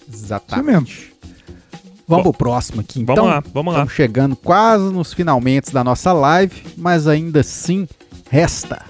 Isso 0.07 0.23
Exatamente. 0.25 1.16
Vamos 2.07 2.23
Bom, 2.23 2.31
pro 2.31 2.37
próximo 2.37 2.81
aqui, 2.81 3.03
Vamos 3.03 3.19
então. 3.19 3.25
lá, 3.25 3.43
vamos 3.53 3.73
lá. 3.73 3.79
Estamos 3.79 3.93
chegando 3.93 4.35
quase 4.35 4.93
nos 4.93 5.13
finalmente 5.13 5.73
da 5.73 5.83
nossa 5.83 6.13
live, 6.13 6.63
mas 6.77 7.05
ainda 7.05 7.41
assim 7.41 7.87
resta 8.29 8.85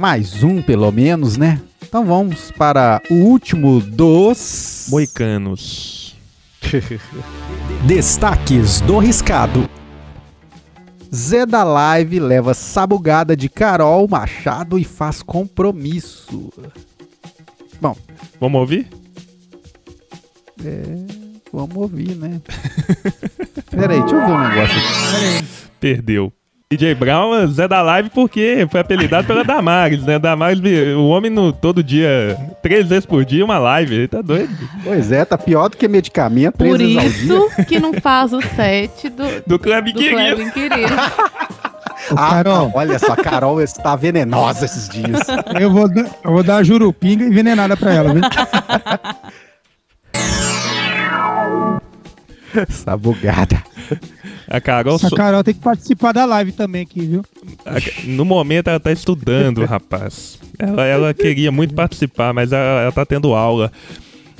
mais 0.00 0.42
um, 0.42 0.62
pelo 0.62 0.90
menos, 0.90 1.36
né? 1.36 1.60
Então 1.82 2.06
vamos 2.06 2.50
para 2.52 3.02
o 3.10 3.14
último 3.14 3.80
dos. 3.80 4.86
Moicanos. 4.88 6.16
Destaques 7.86 8.80
do 8.80 8.98
Riscado. 8.98 9.68
Zé 11.14 11.44
da 11.44 11.64
Live 11.64 12.20
leva 12.20 12.54
sabugada 12.54 13.36
de 13.36 13.48
Carol 13.48 14.06
Machado 14.08 14.78
e 14.78 14.84
faz 14.84 15.22
compromisso. 15.22 16.50
Vamos 18.40 18.60
ouvir? 18.60 18.88
Vamos 21.52 21.76
ouvir, 21.76 22.14
né? 22.16 22.40
Peraí, 23.70 24.00
deixa 24.00 24.14
eu 24.14 24.26
ver 24.26 24.32
um 24.32 24.48
negócio 24.48 24.76
aqui. 24.76 25.44
Perdeu. 25.80 26.32
DJ 26.72 26.94
Brown, 26.94 27.48
Zé 27.48 27.66
da 27.66 27.82
Live, 27.82 28.10
porque 28.10 28.64
foi 28.70 28.78
apelidado 28.78 29.26
pela 29.26 29.42
Damares, 29.42 30.04
né? 30.04 30.20
Damares, 30.20 30.60
o 30.96 31.08
homem 31.08 31.28
no, 31.28 31.52
todo 31.52 31.82
dia, 31.82 32.36
três 32.62 32.86
vezes 32.86 33.04
por 33.04 33.24
dia, 33.24 33.44
uma 33.44 33.58
live. 33.58 33.92
Ele 33.96 34.06
tá 34.06 34.22
doido. 34.22 34.48
Pois 34.84 35.10
é, 35.10 35.24
tá 35.24 35.36
pior 35.36 35.68
do 35.68 35.76
que 35.76 35.88
medicamento, 35.88 36.58
três 36.58 36.70
Por 36.70 36.78
vezes 36.78 36.96
ao 37.28 37.38
dia. 37.38 37.46
isso 37.56 37.64
que 37.66 37.80
não 37.80 37.92
faz 37.94 38.32
o 38.32 38.40
set 38.40 39.08
do, 39.08 39.24
Do 39.44 39.58
Clube 39.58 39.92
do 39.92 39.98
Querido. 39.98 40.42
Ô, 40.92 42.14
Ah, 42.16 42.30
Carol, 42.42 42.58
não, 42.68 42.72
olha 42.74 42.98
só, 43.00 43.12
a 43.12 43.16
Carol 43.16 43.60
está 43.60 43.94
venenosa 43.96 44.64
esses 44.64 44.88
dias. 44.88 45.20
eu 45.60 45.70
vou, 45.72 45.88
dar- 45.92 46.06
eu 46.24 46.32
vou 46.32 46.42
dar 46.42 46.56
a 46.58 46.62
jurupinga 46.62 47.24
envenenada 47.24 47.76
pra 47.76 47.92
ela, 47.92 48.14
viu? 48.14 48.22
Sabugada. 52.68 53.62
A 54.48 54.60
Carol, 54.60 54.96
Essa 54.96 55.08
so- 55.08 55.16
Carol 55.16 55.44
tem 55.44 55.54
que 55.54 55.60
participar 55.60 56.12
da 56.12 56.24
live 56.24 56.52
também 56.52 56.82
aqui, 56.82 57.00
viu? 57.00 57.24
a- 57.64 58.06
no 58.06 58.24
momento, 58.24 58.68
ela 58.68 58.80
tá 58.80 58.90
estudando, 58.92 59.64
rapaz. 59.64 60.38
Ela, 60.58 60.84
ela 60.86 61.14
queria 61.14 61.50
muito 61.52 61.74
participar, 61.74 62.32
mas 62.34 62.52
ela, 62.52 62.82
ela 62.82 62.92
tá 62.92 63.04
tendo 63.06 63.32
aula. 63.34 63.70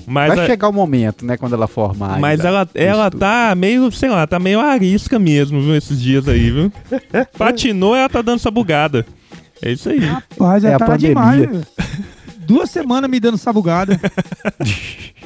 Mas, 0.07 0.35
Vai 0.35 0.45
a- 0.45 0.49
chegar 0.49 0.69
o 0.69 0.73
momento, 0.73 1.25
né, 1.25 1.37
quando 1.37 1.53
ela 1.55 1.69
formar. 1.69 2.19
mas 2.19 2.41
ela, 2.45 2.69
ela 2.75 3.05
Estudo. 3.05 3.21
tá 3.21 3.55
meio, 3.57 3.93
sei 3.93 4.09
lá, 4.09 4.27
tá 4.27 4.39
meio 4.41 4.59
arisca 4.61 5.19
mesmo, 5.19 5.61
viu, 5.61 5.77
esses 5.77 6.01
dias 6.01 6.27
aí, 6.27 6.51
viu? 6.51 6.73
Patinou, 7.39 7.95
ela 7.95 8.09
tá 8.09 8.21
dando 8.23 8.37
essa 8.39 8.51
bugada. 8.51 9.07
É 9.63 9.71
isso 9.71 9.89
aí. 9.91 9.99
Rapaz, 10.01 10.63
já 10.63 10.71
É 10.71 10.75
a 10.75 10.79
tá 10.79 10.97
demais. 10.97 11.49
Duas 12.39 12.71
semanas 12.71 13.09
me 13.09 13.21
dando 13.21 13.39
sabugada. 13.39 14.01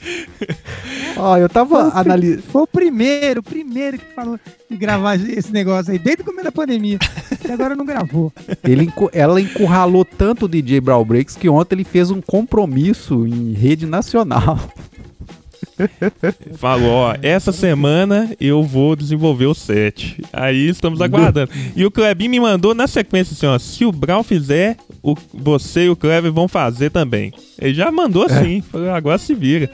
Ó, 1.16 1.36
eu 1.36 1.48
tava 1.48 1.90
analisando. 1.94 2.42
Foi 2.42 2.62
o 2.62 2.66
primeiro, 2.66 3.40
o 3.40 3.42
primeiro 3.42 3.98
que 3.98 4.14
falou 4.14 4.38
de 4.70 4.76
gravar 4.76 5.16
esse 5.16 5.52
negócio 5.52 5.92
aí, 5.92 5.98
desde 5.98 6.22
o 6.22 6.24
começo 6.24 6.44
da 6.44 6.52
pandemia. 6.52 6.98
E 7.46 7.52
agora 7.52 7.74
não 7.74 7.84
gravou. 7.84 8.32
Ele, 8.64 8.92
ela 9.12 9.40
encurralou 9.40 10.04
tanto 10.04 10.46
o 10.46 10.48
DJ 10.48 10.80
Brawl 10.80 11.04
Breaks 11.04 11.36
que 11.36 11.48
ontem 11.48 11.76
ele 11.76 11.84
fez 11.84 12.10
um 12.10 12.20
compromisso 12.20 13.26
em 13.26 13.52
rede 13.52 13.86
nacional. 13.86 14.58
Falou, 16.56 16.90
ó, 16.90 17.14
essa 17.22 17.52
semana 17.52 18.34
eu 18.40 18.62
vou 18.62 18.96
desenvolver 18.96 19.46
o 19.46 19.54
set. 19.54 20.22
Aí 20.32 20.68
estamos 20.68 21.00
aguardando. 21.00 21.50
E 21.74 21.84
o 21.84 21.90
Klebin 21.90 22.28
me 22.28 22.40
mandou 22.40 22.74
na 22.74 22.86
sequência 22.86 23.34
assim, 23.34 23.46
ó, 23.46 23.58
se 23.58 23.84
o 23.84 23.92
Brown 23.92 24.22
fizer, 24.22 24.76
o, 25.02 25.14
você 25.32 25.86
e 25.86 25.90
o 25.90 25.96
Kleber 25.96 26.32
vão 26.32 26.46
fazer 26.48 26.90
também. 26.90 27.32
Ele 27.58 27.74
já 27.74 27.90
mandou 27.90 28.24
assim, 28.26 28.60
falou, 28.62 28.90
agora 28.90 29.18
se 29.18 29.34
vira. 29.34 29.70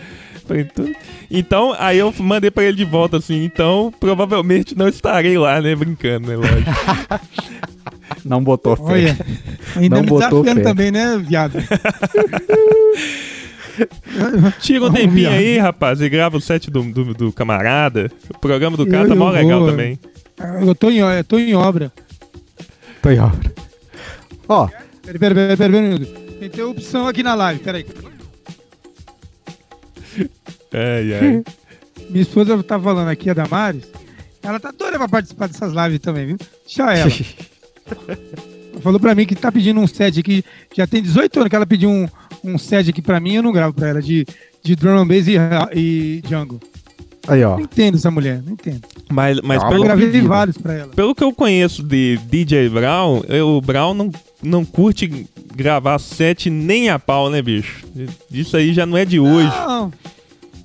Então, 1.30 1.74
aí 1.78 1.98
eu 1.98 2.14
mandei 2.20 2.50
pra 2.52 2.62
ele 2.64 2.76
de 2.76 2.84
volta 2.84 3.16
assim, 3.16 3.42
então 3.44 3.92
provavelmente 3.98 4.76
não 4.78 4.86
estarei 4.88 5.36
lá, 5.36 5.60
né? 5.60 5.74
Brincando, 5.74 6.28
né? 6.28 6.36
Lógico. 6.36 6.62
Não 8.24 8.42
botou 8.42 8.76
fé. 8.76 8.82
Olha, 8.82 9.16
ainda 9.76 9.96
Não 9.96 10.02
me 10.02 10.08
botou 10.08 10.42
desafiando 10.42 10.60
fé. 10.60 10.64
também, 10.68 10.90
né, 10.90 11.16
viado? 11.18 11.58
Tira 14.60 14.84
um 14.86 14.92
tempinho 14.92 15.28
aí, 15.28 15.58
rapaz, 15.58 16.00
e 16.00 16.08
grava 16.08 16.36
o 16.36 16.40
set 16.40 16.70
do, 16.70 16.82
do, 16.82 17.14
do 17.14 17.32
camarada. 17.32 18.10
O 18.34 18.38
programa 18.38 18.76
do 18.76 18.86
cara 18.86 19.04
Eu- 19.04 19.08
tá 19.08 19.14
mó 19.14 19.30
legal 19.30 19.60
vou. 19.60 19.70
também. 19.70 19.98
Eu 20.60 20.74
tô 20.74 20.90
em, 20.90 20.98
eu 20.98 21.24
tô 21.24 21.38
em 21.38 21.54
obra. 21.54 21.92
Tô 23.02 23.10
em 23.10 23.18
obra. 23.20 23.52
Ó, 24.48 24.66
Peraí, 24.66 24.85
peraí, 25.06 25.18
peraí, 25.18 25.56
peraí, 25.56 25.98
peraí. 25.98 26.06
Tem 26.38 26.48
interrupção 26.48 27.06
aqui 27.08 27.22
na 27.22 27.34
live, 27.34 27.60
peraí. 27.60 27.86
Ai, 30.72 31.14
ai. 31.14 31.44
Minha 32.10 32.22
esposa 32.22 32.62
tá 32.62 32.78
falando 32.78 33.08
aqui, 33.08 33.30
a 33.30 33.34
Damares. 33.34 33.84
Ela 34.42 34.60
tá 34.60 34.70
doida 34.70 34.98
pra 34.98 35.08
participar 35.08 35.48
dessas 35.48 35.72
lives 35.72 35.98
também, 36.00 36.26
viu? 36.26 36.36
Deixa 36.64 36.82
ela. 36.94 37.10
Ela 38.08 38.18
Falou 38.82 39.00
pra 39.00 39.14
mim 39.14 39.26
que 39.26 39.34
tá 39.34 39.50
pedindo 39.50 39.80
um 39.80 39.86
set 39.86 40.20
aqui. 40.20 40.44
Já 40.76 40.86
tem 40.86 41.02
18 41.02 41.36
anos 41.38 41.48
que 41.50 41.56
ela 41.56 41.66
pediu 41.66 41.88
um, 41.90 42.06
um 42.44 42.58
set 42.58 42.90
aqui 42.90 43.00
pra 43.02 43.18
mim 43.18 43.34
eu 43.36 43.42
não 43.42 43.52
gravo 43.52 43.74
pra 43.74 43.88
ela. 43.88 44.02
De, 44.02 44.24
de 44.62 44.76
drum 44.76 44.98
and 44.98 45.06
bass 45.08 45.26
e, 45.26 45.36
e 45.74 46.22
jungle. 46.28 46.60
aí, 47.26 47.42
ó. 47.42 47.54
Não 47.56 47.62
entendo 47.62 47.96
essa 47.96 48.10
mulher, 48.10 48.40
não 48.44 48.52
entendo. 48.52 48.82
Mas, 49.10 49.40
mas 49.40 49.58
Calma, 49.60 49.76
Eu 49.76 49.82
pelo, 49.82 49.84
gravei 49.84 50.20
vários 50.20 50.58
pra 50.58 50.74
ela. 50.74 50.92
pelo 50.92 51.14
que 51.14 51.24
eu 51.24 51.32
conheço 51.32 51.82
de 51.82 52.18
DJ 52.30 52.68
Brown, 52.68 53.22
eu- 53.28 53.48
o 53.56 53.60
Brown 53.60 53.94
não, 53.94 54.12
não 54.42 54.64
curte 54.64 55.26
gravar 55.54 55.98
set 55.98 56.48
nem 56.50 56.88
a 56.90 56.98
pau, 56.98 57.30
né, 57.30 57.40
bicho? 57.42 57.84
Isso 58.30 58.56
aí 58.56 58.72
já 58.72 58.84
não 58.86 58.96
é 58.96 59.04
de 59.04 59.18
hoje. 59.18 59.50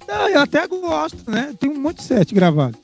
Não, 0.07 0.27
eu 0.29 0.39
até 0.41 0.67
gosto, 0.67 1.29
né? 1.29 1.53
Tem 1.59 1.69
um 1.69 1.79
monte 1.79 1.97
de 1.97 2.03
set 2.03 2.33
gravado. 2.35 2.77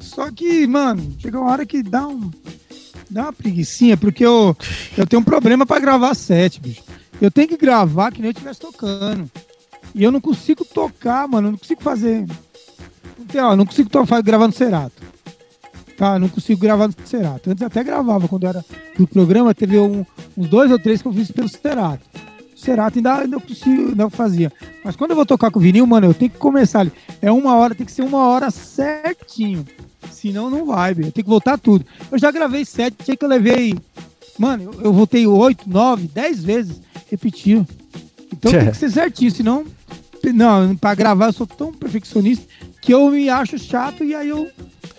Só 0.00 0.30
que, 0.30 0.66
mano, 0.66 1.14
chega 1.18 1.38
uma 1.40 1.50
hora 1.50 1.64
que 1.66 1.82
dá 1.82 2.06
um. 2.06 2.30
Dá 3.10 3.22
uma 3.22 3.32
preguiçinha, 3.32 3.96
porque 3.96 4.24
eu, 4.24 4.54
eu 4.96 5.06
tenho 5.06 5.20
um 5.20 5.24
problema 5.24 5.64
pra 5.64 5.78
gravar 5.80 6.14
set, 6.14 6.60
bicho. 6.60 6.82
Eu 7.20 7.30
tenho 7.30 7.48
que 7.48 7.56
gravar 7.56 8.12
que 8.12 8.20
nem 8.20 8.28
eu 8.28 8.32
estivesse 8.32 8.60
tocando. 8.60 9.30
E 9.94 10.04
eu 10.04 10.12
não 10.12 10.20
consigo 10.20 10.64
tocar, 10.64 11.26
mano. 11.26 11.48
Eu 11.48 11.52
não 11.52 11.58
consigo 11.58 11.82
fazer. 11.82 12.26
Não, 13.18 13.24
tem, 13.26 13.40
ó, 13.40 13.56
não 13.56 13.64
consigo 13.64 13.88
to- 13.88 14.04
fa- 14.04 14.20
gravar 14.20 14.46
no 14.46 14.52
Cerato. 14.52 14.92
Tá, 15.98 16.16
não 16.18 16.28
consigo 16.28 16.60
gravar 16.60 16.86
no 16.86 16.94
Cerato. 17.04 17.50
Antes 17.50 17.62
até 17.62 17.82
gravava 17.82 18.28
quando 18.28 18.46
era 18.46 18.64
do 18.96 19.06
programa, 19.06 19.52
teve 19.52 19.78
um- 19.78 20.06
uns 20.36 20.48
dois 20.48 20.70
ou 20.70 20.78
três 20.78 21.02
que 21.02 21.08
eu 21.08 21.12
fiz 21.12 21.30
pelo 21.30 21.48
Cerato. 21.48 22.04
Cerato 22.54 22.98
ainda, 22.98 23.14
ainda, 23.16 23.36
eu 23.36 23.40
consigo, 23.40 23.94
eu 24.00 24.08
fazia. 24.10 24.52
Mas 24.84 24.94
quando 24.96 25.10
eu 25.10 25.16
vou 25.16 25.26
tocar 25.26 25.50
com 25.50 25.58
vinil, 25.60 25.84
mano, 25.86 26.06
eu 26.06 26.14
tenho 26.14 26.30
que 26.30 26.38
começar 26.38 26.80
ali. 26.80 26.92
É 27.20 27.30
uma 27.32 27.56
hora, 27.56 27.74
tem 27.74 27.84
que 27.84 27.90
ser 27.92 28.02
uma 28.02 28.28
hora 28.28 28.48
certinho. 28.50 29.66
Senão 30.10 30.48
não 30.48 30.66
vai. 30.66 30.92
Eu 30.92 30.94
tenho 31.12 31.12
que 31.12 31.22
voltar 31.24 31.58
tudo. 31.58 31.84
Eu 32.10 32.18
já 32.18 32.30
gravei 32.30 32.64
sete, 32.64 32.96
sei 33.04 33.16
que 33.16 33.24
eu 33.24 33.28
levei. 33.28 33.76
Mano, 34.38 34.64
eu, 34.74 34.82
eu 34.84 34.92
voltei 34.92 35.26
oito, 35.26 35.68
nove, 35.68 36.08
dez 36.12 36.42
vezes. 36.42 36.80
Repetiu. 37.10 37.66
Então 38.32 38.52
tem 38.52 38.66
que 38.70 38.76
ser 38.76 38.90
certinho, 38.90 39.30
senão. 39.32 39.64
Não, 40.34 40.76
pra 40.76 40.94
gravar 40.94 41.26
eu 41.26 41.32
sou 41.32 41.46
tão 41.46 41.72
perfeccionista 41.72 42.44
que 42.82 42.92
eu 42.92 43.08
me 43.10 43.28
acho 43.30 43.58
chato 43.58 44.04
e 44.04 44.14
aí 44.14 44.28
eu 44.28 44.48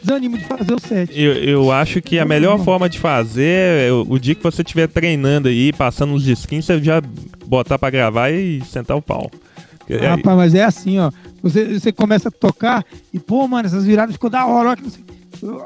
desanimo 0.02 0.38
de 0.38 0.43
fazer 0.45 0.74
o 0.74 0.80
set. 0.80 1.12
Eu, 1.14 1.34
eu 1.34 1.72
acho 1.72 2.02
que 2.02 2.18
a 2.20 2.26
melhor 2.26 2.60
forma 2.60 2.89
de 2.89 3.00
fazer 3.00 3.88
é 3.88 3.91
o, 3.91 4.06
o 4.10 4.20
dia 4.20 4.36
que 4.36 4.43
você 4.43 4.62
estiver 4.62 4.88
treinando 4.88 5.47
aí, 5.47 5.72
passando 5.74 6.14
os 6.14 6.28
skins, 6.28 6.66
você 6.66 6.82
já 6.82 7.02
botar 7.45 7.78
pra 7.80 7.89
gravar 7.89 8.30
e 8.32 8.62
sentar 8.66 8.95
o 8.97 9.02
pau. 9.02 9.30
Rapaz, 10.10 10.38
mas 10.38 10.54
é 10.56 10.64
assim, 10.64 11.00
ó. 11.00 11.12
Você, 11.41 11.80
você 11.80 11.91
começa 11.91 12.30
a 12.30 12.32
tocar 12.32 12.86
e, 13.14 13.20
pô, 13.20 13.47
mano, 13.47 13.66
essas 13.68 13.86
viradas 13.86 14.14
ficou 14.14 14.30
da 14.30 14.45
hora. 14.45 14.70
ó, 14.72 14.76
que 14.76 14.84
não 14.84 14.89
sei- 14.89 15.04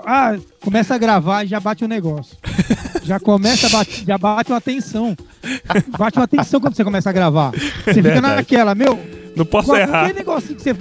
Ah, 0.06 0.38
começa 0.62 0.96
a 0.96 0.98
gravar 0.98 1.44
e 1.44 1.48
já 1.48 1.60
bate 1.60 1.84
um 1.84 1.88
negócio. 1.88 2.38
Já 3.04 3.20
começa 3.20 3.68
a 3.68 3.70
bate, 3.70 4.06
já 4.08 4.18
bate 4.18 4.50
uma 4.50 4.62
tensão. 4.62 5.14
Bate 6.00 6.18
uma 6.18 6.26
tensão 6.28 6.62
quando 6.62 6.74
você 6.74 6.86
começa 6.86 7.10
a 7.10 7.12
gravar. 7.12 7.52
Você 7.84 7.96
fica 7.96 8.22
naquela, 8.22 8.74
meu, 8.74 8.98
não 9.36 9.46
posso 9.46 9.68
qualquer 9.68 9.90
errar. 9.90 10.14
negocinho 10.14 10.56
que 10.56 10.62
você 10.62 10.74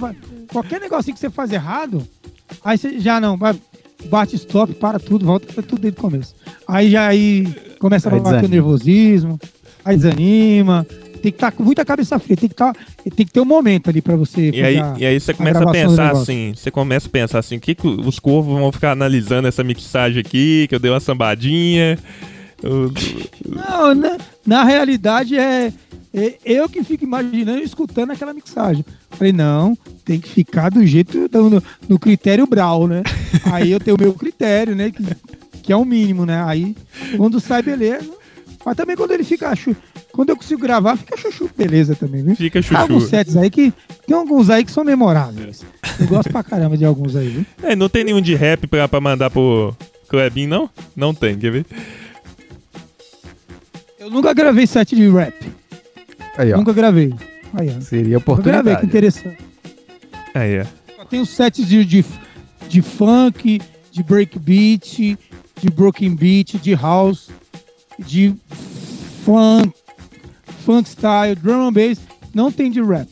qualquer 0.47 0.81
negocinho 0.81 1.15
que 1.15 1.21
você 1.21 1.29
faz 1.31 1.51
errado, 1.51 2.07
aí 2.65 2.77
você 2.79 2.99
já 3.01 3.21
não, 3.21 3.37
vai, 3.37 3.55
bate 4.07 4.37
stop, 4.37 4.75
para 4.75 4.99
tudo, 4.99 5.25
volta 5.27 5.53
pra 5.53 5.63
tudo 5.63 5.83
desde 5.83 5.99
o 5.99 6.03
começo. 6.03 6.35
Aí 6.67 6.91
já 6.91 7.07
aí 7.09 7.47
começa 7.79 8.09
a 8.09 8.15
Aí 8.15 8.21
bater 8.21 8.45
o 8.47 8.49
nervosismo, 8.49 9.39
aí 9.85 9.97
desanima. 9.97 10.87
Tem 11.23 11.31
que 11.31 11.37
estar 11.37 11.53
com 11.53 11.63
muita 11.63 11.85
cabeça 11.85 12.19
fria, 12.19 12.37
tem 12.37 12.49
que, 12.49 12.55
tá, 12.57 12.73
tem 13.15 13.25
que 13.25 13.33
ter 13.33 13.41
um 13.41 13.45
momento 13.45 13.89
ali 13.89 14.03
pra 14.03 14.17
você 14.17 14.51
E 14.51 14.61
aí, 14.61 14.77
a- 14.81 14.95
e 14.99 15.07
aí 15.07 15.21
você 15.21 15.33
começa 15.33 15.61
a 15.61 15.65
do 15.65 15.71
pensar 15.71 16.11
assim, 16.23 16.53
você 16.57 16.69
começa 16.69 17.07
a 17.07 17.11
pensar 17.11 17.39
assim, 17.39 17.57
o 17.59 17.61
que, 17.61 17.77
que 17.77 17.87
os 17.87 18.19
corvos 18.19 18.59
vão 18.59 18.73
ficar 18.73 18.91
analisando 18.91 19.47
essa 19.47 19.63
mixagem 19.63 20.19
aqui, 20.21 20.67
que 20.69 20.75
eu 20.75 20.81
dei 20.81 20.91
uma 20.91 20.99
sambadinha. 20.99 21.97
eu- 22.61 22.93
Não, 23.49 23.95
na, 23.95 24.19
na 24.45 24.65
realidade 24.65 25.39
é, 25.39 25.67
é 25.69 25.73
eu 26.45 26.69
que 26.69 26.83
fico 26.85 27.05
imaginando 27.05 27.61
e 27.61 27.65
escutando 27.65 28.11
aquela 28.11 28.35
mixagem. 28.35 28.85
Falei, 29.11 29.33
não, 29.33 29.77
tem 30.05 30.21
que 30.21 30.29
ficar 30.29 30.71
do 30.71 30.85
jeito, 30.87 31.29
no, 31.33 31.63
no 31.89 31.99
critério 31.99 32.47
Brau, 32.47 32.87
né? 32.87 33.03
Aí 33.51 33.71
eu 33.73 33.81
tenho 33.81 33.97
o 33.97 34.01
meu 34.01 34.13
critério, 34.15 34.75
né? 34.77 34.91
Que, 34.91 35.03
que 35.63 35.73
é 35.73 35.77
o 35.77 35.85
mínimo, 35.85 36.27
né? 36.27 36.43
Aí 36.45 36.77
quando 37.17 37.41
sai, 37.41 37.63
beleza. 37.63 38.11
Mas 38.65 38.77
também 38.77 38.95
quando 38.97 39.11
ele 39.13 39.25
fica. 39.25 39.55
chu- 39.57 39.75
Quando 40.13 40.29
eu 40.31 40.37
consigo 40.37 40.61
gravar, 40.61 40.97
fica 40.97 41.17
chuchu, 41.17 41.51
beleza 41.57 41.97
também, 41.97 42.23
viu? 42.23 42.37
Fica 42.37 42.63
Tem 42.63 42.77
alguns 42.77 43.03
chuchu. 43.05 43.11
sets 43.11 43.37
aí 43.37 43.51
que. 43.51 43.73
Tem 44.07 44.17
alguns 44.17 44.51
aí 44.51 44.65
que 44.65 44.71
são 44.71 44.85
memoráveis. 44.85 45.65
Eu 45.99 46.07
gosto 46.07 46.31
pra 46.31 46.43
caramba 46.45 46.77
de 46.77 46.85
alguns 46.85 47.17
aí, 47.17 47.29
viu? 47.29 47.47
É, 47.63 47.75
não 47.75 47.89
tem 47.89 48.05
nenhum 48.05 48.21
de 48.21 48.35
rap 48.35 48.67
pra, 48.69 48.87
pra 48.87 49.01
mandar 49.01 49.31
pro 49.31 49.75
Klebin, 50.09 50.47
não? 50.47 50.69
Não 50.95 51.13
tem, 51.15 51.37
quer 51.39 51.51
ver? 51.51 51.67
Eu 53.99 54.11
nunca 54.11 54.33
gravei 54.35 54.67
set 54.67 54.95
de 54.97 55.09
rap. 55.09 55.35
Aí, 56.37 56.53
ó. 56.53 56.57
Nunca 56.57 56.73
gravei. 56.73 57.13
Aí, 57.55 57.75
ó. 57.77 57.81
Seria 57.81 58.17
Eu 58.17 58.21
gravei, 58.21 58.21
que 58.21 58.31
oportunidade. 58.31 58.87
interessante. 58.87 59.39
Aí, 60.35 60.55
é. 60.55 60.67
Só 60.97 61.05
tem 61.05 61.21
os 61.21 61.31
sets 61.31 61.67
de, 61.67 61.85
de, 61.85 62.05
de 62.69 62.83
funk, 62.83 63.61
de 63.91 64.03
breakbeat, 64.03 65.19
de 65.61 65.71
broken 65.71 66.15
beat, 66.15 66.59
de 66.61 66.75
house, 66.75 67.29
de 67.99 68.35
funk, 69.25 69.73
funk 70.65 70.89
style, 70.89 71.35
drum 71.37 71.69
and 71.69 71.73
bass. 71.73 71.99
Não 72.35 72.51
tem 72.51 72.71
de 72.71 72.81
rap. 72.83 73.09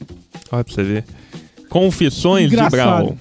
Olha 0.51 0.65
pra 0.65 0.75
você 0.75 0.83
ver. 0.83 1.05
Confissões 1.69 2.49
de 2.49 2.55
Engraçado. 2.55 3.05
Brown. 3.05 3.17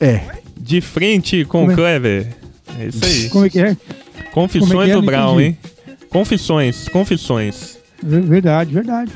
É. 0.00 0.24
De 0.58 0.80
frente 0.80 1.44
com 1.44 1.66
o 1.66 1.70
é? 1.70 1.74
Clever. 1.74 2.36
É 2.78 2.86
isso 2.86 3.04
aí. 3.04 3.28
Como 3.28 3.44
é 3.44 3.50
que 3.50 3.60
é? 3.60 3.76
Confissões 4.32 4.72
é 4.80 4.84
que 4.86 4.90
é? 4.90 4.94
do 4.94 5.02
Brown, 5.02 5.40
hein? 5.40 5.58
Confissões, 6.08 6.88
confissões. 6.88 7.73
Ver- 8.04 8.22
Verdade, 8.22 8.72
verdade. 8.72 9.12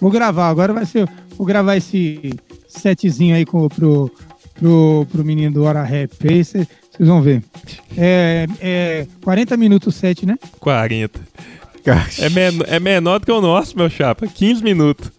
Vou 0.00 0.10
gravar, 0.10 0.48
agora 0.48 0.72
vai 0.72 0.84
ser. 0.86 1.08
Vou 1.36 1.46
gravar 1.46 1.76
esse 1.76 2.34
setzinho 2.68 3.34
aí 3.34 3.44
com, 3.46 3.66
pro, 3.68 4.10
pro, 4.54 5.06
pro 5.10 5.24
menino 5.24 5.52
do 5.54 5.64
Hora 5.64 5.82
Rap. 5.82 6.12
Aí 6.28 6.44
vocês 6.44 6.66
vão 7.00 7.22
ver. 7.22 7.42
É, 7.96 8.46
é 8.60 9.06
40 9.24 9.56
minutos 9.56 9.94
o 9.94 9.98
set, 9.98 10.26
né? 10.26 10.36
40. 10.60 11.18
É, 12.18 12.28
men 12.30 12.60
é 12.66 12.80
menor 12.80 13.20
do 13.20 13.26
que 13.26 13.32
o 13.32 13.40
nosso, 13.40 13.76
meu 13.76 13.88
chapa. 13.88 14.26
15 14.26 14.62
minutos. 14.62 15.10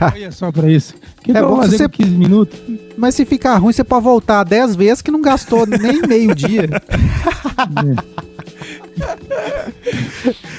Olha 0.00 0.32
só 0.32 0.50
pra 0.50 0.68
isso. 0.70 0.94
Que 1.22 1.30
É 1.30 1.40
bom 1.40 1.56
fazer 1.58 1.76
você- 1.78 1.88
com 1.88 1.96
15 1.98 2.10
minutos? 2.10 2.58
Mas 2.96 3.14
se 3.14 3.24
ficar 3.24 3.56
ruim, 3.58 3.72
você 3.72 3.84
pode 3.84 4.02
voltar 4.04 4.42
10 4.42 4.74
vezes 4.74 5.00
que 5.00 5.10
não 5.12 5.22
gastou 5.22 5.64
nem 5.66 6.02
meio 6.02 6.34
dia. 6.34 6.68
É 8.31 8.31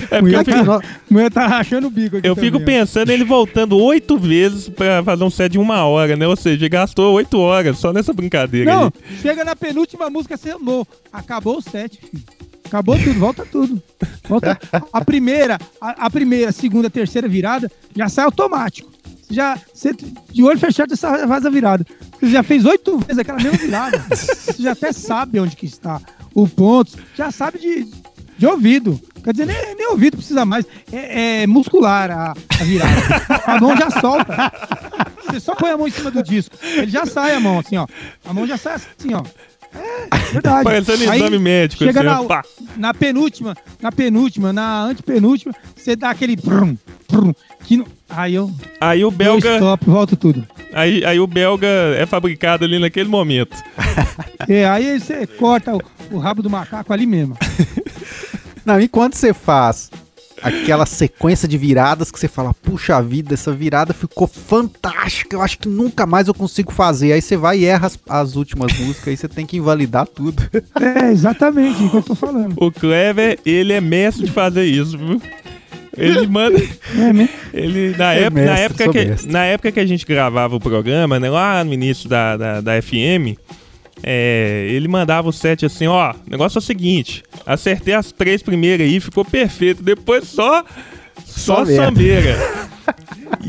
porque 0.09 0.35
eu 0.35 0.39
Aqui, 0.39 0.51
fico, 0.53 0.71
A 0.71 0.81
mulher 1.09 1.31
tá 1.31 1.47
rachando 1.47 1.87
o 1.87 1.89
bico 1.89 2.17
aqui. 2.17 2.27
eu 2.27 2.35
fico 2.35 2.59
também, 2.59 2.75
ó. 2.77 2.79
pensando 2.81 3.09
ele 3.11 3.23
voltando 3.23 3.77
oito 3.77 4.17
vezes 4.17 4.69
pra 4.69 5.03
fazer 5.03 5.23
um 5.23 5.29
set 5.29 5.51
de 5.53 5.59
uma 5.59 5.85
hora, 5.85 6.15
né? 6.15 6.27
Ou 6.27 6.35
seja, 6.35 6.67
gastou 6.67 7.13
oito 7.15 7.39
horas 7.39 7.77
só 7.77 7.93
nessa 7.93 8.13
brincadeira 8.13 8.71
Não, 8.73 8.85
aí. 8.85 9.17
chega 9.21 9.43
na 9.43 9.55
penúltima 9.55 10.09
música, 10.09 10.37
você 10.37 10.51
amou. 10.51 10.87
Acabou 11.11 11.57
o 11.57 11.61
set, 11.61 11.99
filho. 11.99 12.23
Acabou 12.65 12.97
tudo, 12.97 13.19
volta 13.19 13.45
tudo. 13.45 13.81
Volta. 14.27 14.59
A 14.91 15.05
primeira, 15.05 15.59
a, 15.79 16.05
a 16.05 16.09
primeira, 16.09 16.51
segunda, 16.51 16.89
terceira 16.89 17.27
virada 17.27 17.71
já 17.95 18.09
sai 18.09 18.25
automático. 18.25 18.91
Você 19.27 19.33
já, 19.35 19.57
você, 19.73 19.91
de 20.31 20.43
olho 20.43 20.57
fechado, 20.59 20.95
você 20.95 21.27
faz 21.27 21.45
a 21.45 21.49
virada. 21.49 21.85
Você 22.19 22.31
já 22.31 22.41
fez 22.41 22.65
oito 22.65 22.97
vezes 22.99 23.19
aquela 23.19 23.37
mesma 23.39 23.57
virada. 23.59 24.03
Você 24.09 24.61
já 24.63 24.71
até 24.71 24.91
sabe 24.91 25.39
onde 25.39 25.55
que 25.55 25.65
está 25.67 26.01
o 26.33 26.47
ponto. 26.47 26.93
Já 27.15 27.29
sabe 27.31 27.59
de, 27.59 27.87
de 28.43 28.47
ouvido. 28.47 28.99
Quer 29.23 29.31
dizer, 29.31 29.45
nem, 29.45 29.75
nem 29.75 29.87
ouvido 29.87 30.17
precisa 30.17 30.43
mais. 30.43 30.65
É, 30.91 31.43
é 31.43 31.47
muscular 31.47 32.11
a, 32.11 32.33
a 32.59 32.63
virada. 32.65 32.91
A 33.45 33.61
mão 33.61 33.75
já 33.77 33.89
solta. 33.89 34.51
Você 35.25 35.39
só 35.39 35.55
põe 35.55 35.69
a 35.71 35.77
mão 35.77 35.87
em 35.87 35.91
cima 35.91 36.11
do 36.11 36.21
disco. 36.21 36.53
Ele 36.61 36.91
já 36.91 37.05
sai 37.05 37.33
a 37.35 37.39
mão, 37.39 37.59
assim, 37.59 37.77
ó. 37.77 37.87
A 38.25 38.33
mão 38.33 38.45
já 38.45 38.57
sai 38.57 38.75
assim, 38.75 39.13
ó. 39.13 39.23
É, 39.73 40.17
verdade. 40.33 40.63
Parecendo 40.65 41.09
Aí, 41.09 41.19
exame 41.19 41.39
médico. 41.39 41.83
chega 41.85 42.01
assim, 42.01 42.27
na, 42.27 42.41
na 42.75 42.93
penúltima, 42.93 43.55
na 43.81 43.91
penúltima, 43.93 44.51
na 44.53 44.83
antepenúltima, 44.83 45.53
você 45.75 45.95
dá 45.95 46.09
aquele 46.11 46.35
brum, 46.35 46.77
brum, 47.09 47.33
que 47.63 47.77
não- 47.77 47.87
Aí 48.09 48.35
eu 48.35 48.51
Aí 48.79 49.03
o 49.03 49.09
belga, 49.09 49.55
stop, 49.55 49.85
volto 49.89 50.15
tudo. 50.15 50.45
aí, 50.73 51.03
aí 51.03 51.19
o 51.19 51.25
belga 51.25 51.67
é 51.97 52.05
fabricado 52.05 52.63
ali 52.65 52.77
naquele 52.77 53.09
momento. 53.09 53.55
É, 54.47 54.67
aí 54.69 54.99
você 54.99 55.25
corta 55.25 55.75
o, 55.75 55.81
o 56.11 56.19
rabo 56.19 56.43
do 56.43 56.49
macaco 56.51 56.93
ali 56.93 57.07
mesmo. 57.07 57.35
Não, 58.65 58.79
enquanto 58.79 59.15
você 59.15 59.33
faz 59.33 59.89
aquela 60.41 60.85
sequência 60.85 61.47
de 61.47 61.57
viradas 61.57 62.11
que 62.11 62.19
você 62.19 62.27
fala, 62.27 62.53
puxa 62.53 63.01
vida, 63.01 63.33
essa 63.33 63.51
virada 63.53 63.93
ficou 63.93 64.27
fantástica, 64.27 65.35
eu 65.35 65.41
acho 65.41 65.57
que 65.57 65.69
nunca 65.69 66.05
mais 66.05 66.27
eu 66.27 66.33
consigo 66.33 66.71
fazer. 66.71 67.13
Aí 67.13 67.21
você 67.21 67.37
vai 67.37 67.59
e 67.59 67.65
erra 67.65 67.87
as, 67.87 67.99
as 68.09 68.35
últimas 68.35 68.73
músicas, 68.77 69.07
aí 69.07 69.17
você 69.17 69.27
tem 69.27 69.45
que 69.45 69.57
invalidar 69.57 70.05
tudo. 70.05 70.43
É, 70.79 71.11
exatamente, 71.11 71.81
o 71.83 71.89
que 71.89 71.97
eu 71.97 72.03
tô 72.03 72.15
falando. 72.15 72.55
O 72.57 72.71
Clever, 72.71 73.39
ele 73.45 73.73
é 73.73 73.79
mestre 73.81 74.25
de 74.25 74.31
fazer 74.31 74.65
isso, 74.65 74.97
viu? 74.97 75.21
Ele 75.95 76.27
manda. 76.27 76.59
É, 76.97 77.13
né? 77.13 77.29
Ele, 77.53 77.95
na, 77.95 78.13
É 78.15 78.23
época, 78.23 78.41
na, 78.41 78.51
mestre, 78.51 78.63
época 78.65 78.83
sou 78.83 78.93
que, 78.93 79.05
mestre. 79.05 79.31
na 79.31 79.45
época 79.45 79.71
que 79.71 79.79
a 79.79 79.85
gente 79.85 80.05
gravava 80.05 80.55
o 80.55 80.59
programa, 80.59 81.19
né, 81.19 81.29
lá 81.29 81.63
no 81.63 81.71
início 81.73 82.09
da, 82.09 82.35
da, 82.35 82.61
da 82.61 82.81
FM, 82.81 83.37
é, 84.03 84.67
ele 84.69 84.87
mandava 84.87 85.29
o 85.29 85.33
set 85.33 85.65
assim: 85.65 85.87
ó, 85.87 86.11
o 86.11 86.29
negócio 86.29 86.57
é 86.57 86.59
o 86.59 86.61
seguinte, 86.61 87.23
acertei 87.45 87.93
as 87.93 88.11
três 88.11 88.41
primeiras 88.43 88.85
aí, 88.87 88.99
ficou 88.99 89.23
perfeito, 89.25 89.81
depois 89.81 90.25
só. 90.27 90.63
Só, 91.25 91.65
Só 91.65 91.65
sambeira. 91.65 92.35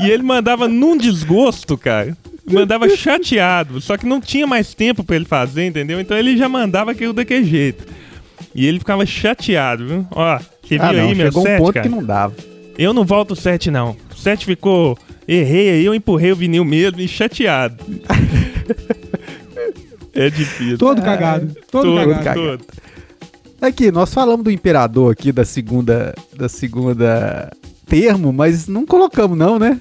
e 0.01 0.09
ele 0.09 0.23
mandava 0.23 0.67
num 0.67 0.97
desgosto, 0.97 1.77
cara. 1.77 2.15
Mandava 2.49 2.87
chateado, 2.89 3.81
só 3.81 3.97
que 3.97 4.05
não 4.05 4.21
tinha 4.21 4.45
mais 4.45 4.73
tempo 4.73 5.03
pra 5.03 5.15
ele 5.15 5.25
fazer, 5.25 5.65
entendeu? 5.65 5.99
Então 5.99 6.15
ele 6.17 6.37
já 6.37 6.47
mandava 6.47 6.91
aquilo 6.91 7.11
daquele 7.13 7.43
jeito. 7.45 7.85
E 8.53 8.65
ele 8.65 8.79
ficava 8.79 9.05
chateado, 9.05 9.85
viu? 9.87 10.07
Ó, 10.11 10.37
você 10.37 10.77
viu 10.77 10.83
Ah, 10.83 10.93
não, 10.93 11.07
aí 11.09 11.15
meu 11.15 11.25
chegou 11.27 11.41
um 11.41 11.45
set, 11.45 11.57
ponto 11.57 11.73
cara? 11.73 11.83
que 11.89 11.93
não 11.95 12.03
dava. 12.03 12.35
Eu 12.77 12.93
não 12.93 13.03
volto 13.03 13.31
o 13.31 13.35
7, 13.35 13.71
não. 13.71 13.95
O 14.13 14.17
7 14.17 14.45
ficou. 14.45 14.97
Errei 15.27 15.69
aí, 15.71 15.85
eu 15.85 15.95
empurrei 15.95 16.31
o 16.31 16.35
vinil 16.35 16.63
mesmo 16.63 17.01
e 17.01 17.07
chateado. 17.07 17.83
é 20.25 20.29
difícil. 20.29 20.77
Todo 20.77 21.01
cagado. 21.01 21.53
Todo, 21.71 21.83
Todo, 21.95 22.09
cagado. 22.15 22.39
todo. 22.41 22.65
Aqui, 23.61 23.91
nós 23.91 24.13
falamos 24.13 24.43
do 24.43 24.51
imperador 24.51 25.11
aqui 25.11 25.31
da 25.31 25.43
segunda 25.45 26.13
da 26.35 26.47
segunda 26.49 27.51
termo, 27.87 28.31
mas 28.33 28.67
não 28.67 28.85
colocamos 28.85 29.37
não, 29.37 29.57
né? 29.59 29.79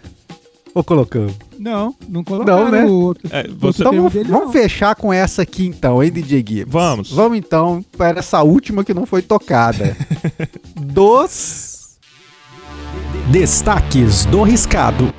Ou 0.75 0.83
colocamos? 0.83 1.33
Não, 1.59 1.95
não 2.09 2.25
colocaram 2.25 2.65
Não, 2.65 2.71
né? 2.71 2.85
o 2.85 2.91
outro. 2.91 3.29
É, 3.31 3.47
você- 3.49 3.83
Então 3.83 3.93
vamos, 3.95 4.13
dele, 4.13 4.29
vamos 4.29 4.47
não. 4.47 4.53
fechar 4.53 4.95
com 4.97 5.13
essa 5.13 5.43
aqui 5.43 5.67
então, 5.67 6.03
hein, 6.03 6.11
DJ 6.11 6.39
Gibbs? 6.47 6.67
Vamos. 6.73 7.13
Vamos 7.13 7.39
então 7.39 7.85
para 7.97 8.19
essa 8.19 8.43
última 8.43 8.83
que 8.83 8.93
não 8.93 9.07
foi 9.07 9.23
tocada. 9.23 9.97
Dos 10.75 11.97
Destaques 13.31 14.25
do 14.27 14.43
Riscado. 14.43 15.13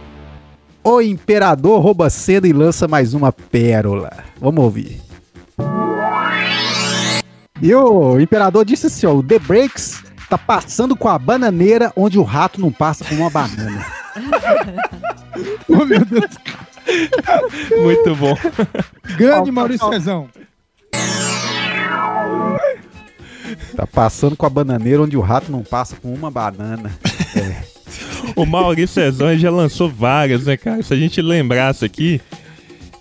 O 0.88 1.02
Imperador 1.02 1.82
rouba 1.82 2.12
cena 2.12 2.48
e 2.48 2.54
lança 2.54 2.88
mais 2.88 3.16
uma 3.16 3.32
pérola. 3.32 4.24
Vamos 4.40 4.64
ouvir. 4.64 5.02
E 7.60 7.74
o 7.74 8.20
Imperador 8.20 8.64
disse 8.64 8.86
assim, 8.86 9.08
ó, 9.08 9.14
o 9.16 9.24
The 9.24 9.40
Breaks 9.40 10.04
tá 10.30 10.38
passando 10.38 10.96
com 10.96 11.10
a 11.10 11.18
bananeira 11.18 11.92
onde 11.96 12.20
o 12.20 12.24
rato 12.24 12.62
não 12.62 12.72
passa 12.72 13.04
com 13.04 13.16
uma 13.16 13.32
banana. 13.32 13.84
Oh, 15.68 15.84
meu 15.84 16.06
Deus. 16.06 16.32
Muito 17.84 18.16
bom. 18.16 18.38
Grande 19.18 19.52
Maurício 19.52 19.90
Cezão. 19.90 20.30
Tá 23.76 23.86
passando 23.86 24.38
com 24.38 24.46
a 24.46 24.50
bananeira 24.50 25.02
onde 25.02 25.18
o 25.18 25.22
rato 25.22 25.52
não 25.52 25.62
passa 25.62 25.98
com 25.98 26.14
uma 26.14 26.32
banana. 26.32 26.98
O 28.36 28.45
Maurício 28.45 28.95
Cezão 28.95 29.36
já 29.38 29.49
lançou 29.51 29.89
várias, 29.89 30.45
né, 30.45 30.57
cara? 30.57 30.82
Se 30.84 30.93
a 30.93 30.97
gente 30.97 31.21
lembrasse 31.21 31.84
aqui, 31.86 32.21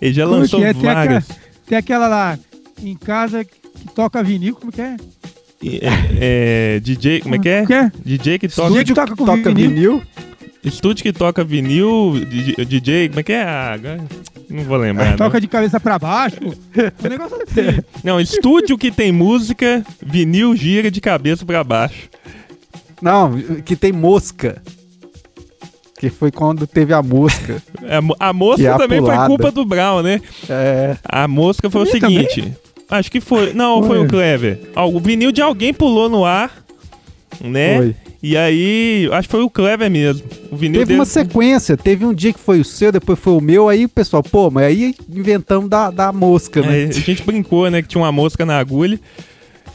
ele 0.01 0.13
já 0.13 0.25
Como 0.25 0.37
lançou 0.37 0.59
é? 0.63 0.73
Tem 0.73 0.79
aquela, 0.81 0.93
várias. 0.93 1.27
tem 1.67 1.77
aquela 1.77 2.07
lá 2.07 2.39
em 2.83 2.95
casa 2.95 3.43
que 3.43 3.55
toca 3.93 4.23
vinil, 4.23 4.55
como 4.55 4.71
que 4.71 4.81
é? 4.81 4.95
É, 5.63 6.75
é, 6.75 6.79
DJ, 6.79 7.21
como 7.21 7.35
é 7.35 7.39
que 7.39 7.49
é? 7.49 7.65
Que 7.65 7.73
é? 7.73 7.91
DJ 8.03 8.39
que 8.39 8.47
toca. 8.47 8.67
Estúdio 8.67 8.85
que 8.85 8.93
toca 8.93 9.15
com 9.15 9.25
toca 9.25 9.53
vinil. 9.53 9.69
vinil. 9.69 10.03
Estúdio 10.63 11.03
que 11.03 11.13
toca 11.13 11.43
vinil, 11.43 12.13
DJ, 12.27 12.65
DJ, 12.65 13.07
como 13.09 13.19
é 13.19 13.23
que 13.23 13.33
é? 13.33 13.43
Ah, 13.43 13.79
não 14.49 14.63
vou 14.63 14.77
lembrar. 14.77 15.11
não. 15.11 15.17
Toca 15.17 15.39
de 15.39 15.47
cabeça 15.47 15.79
pra 15.79 15.97
baixo. 15.99 16.37
O 17.03 17.07
negócio 17.07 17.37
assim. 17.43 17.81
Não, 18.03 18.19
estúdio 18.19 18.77
que 18.77 18.91
tem 18.91 19.11
música, 19.11 19.83
vinil 20.05 20.55
gira 20.55 20.89
de 20.91 20.99
cabeça 20.99 21.45
pra 21.45 21.63
baixo. 21.63 22.09
Não, 23.01 23.37
que 23.63 23.75
tem 23.75 23.91
mosca. 23.91 24.61
Que 25.97 26.09
foi 26.09 26.29
quando 26.31 26.67
teve 26.67 26.93
a 26.93 27.01
mosca. 27.01 27.61
A, 27.89 28.01
mo- 28.01 28.15
a 28.19 28.33
mosca 28.33 28.63
é 28.63 28.67
a 28.67 28.77
também 28.77 28.99
pulada. 28.99 29.19
foi 29.19 29.27
culpa 29.27 29.51
do 29.51 29.65
Brown, 29.65 30.01
né? 30.01 30.21
É, 30.49 30.97
A 31.03 31.27
mosca 31.27 31.69
foi 31.69 31.83
o 31.83 31.85
seguinte. 31.85 32.53
Acho 32.89 33.09
que 33.11 33.19
foi. 33.21 33.53
Não, 33.53 33.79
foi, 33.81 33.97
Foi. 33.97 34.05
o 34.05 34.09
Clever. 34.09 34.59
Ó, 34.75 34.87
o 34.89 34.99
vinil 34.99 35.31
de 35.31 35.41
alguém 35.41 35.73
pulou 35.73 36.07
no 36.09 36.23
ar, 36.25 36.51
né? 37.41 37.77
foi. 37.77 37.95
E 38.21 38.35
aí, 38.35 39.07
acho 39.11 39.27
que 39.27 39.31
foi 39.33 39.43
o 39.43 39.49
Clever 39.49 39.89
mesmo. 39.89 40.27
O 40.51 40.55
vinil 40.55 40.79
Teve 40.81 40.85
dele. 40.89 40.99
uma 40.99 41.05
sequência, 41.05 41.77
teve 41.77 42.03
um 42.05 42.13
dia 42.13 42.33
que 42.33 42.39
foi 42.39 42.59
o 42.59 42.65
seu, 42.65 42.91
depois 42.91 43.19
foi 43.19 43.33
o 43.33 43.41
meu, 43.41 43.69
aí 43.69 43.85
o 43.85 43.89
pessoal, 43.89 44.23
pô, 44.23 44.49
mas 44.49 44.63
aí 44.65 44.95
inventamos 45.13 45.69
da, 45.69 45.91
da 45.91 46.11
mosca, 46.11 46.61
né? 46.61 46.83
É, 46.83 46.85
a 46.87 46.91
gente 46.91 47.21
brincou, 47.23 47.69
né? 47.69 47.81
Que 47.83 47.87
tinha 47.87 48.01
uma 48.01 48.11
mosca 48.11 48.43
na 48.45 48.57
agulha. 48.57 48.99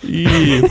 E. 0.02 0.62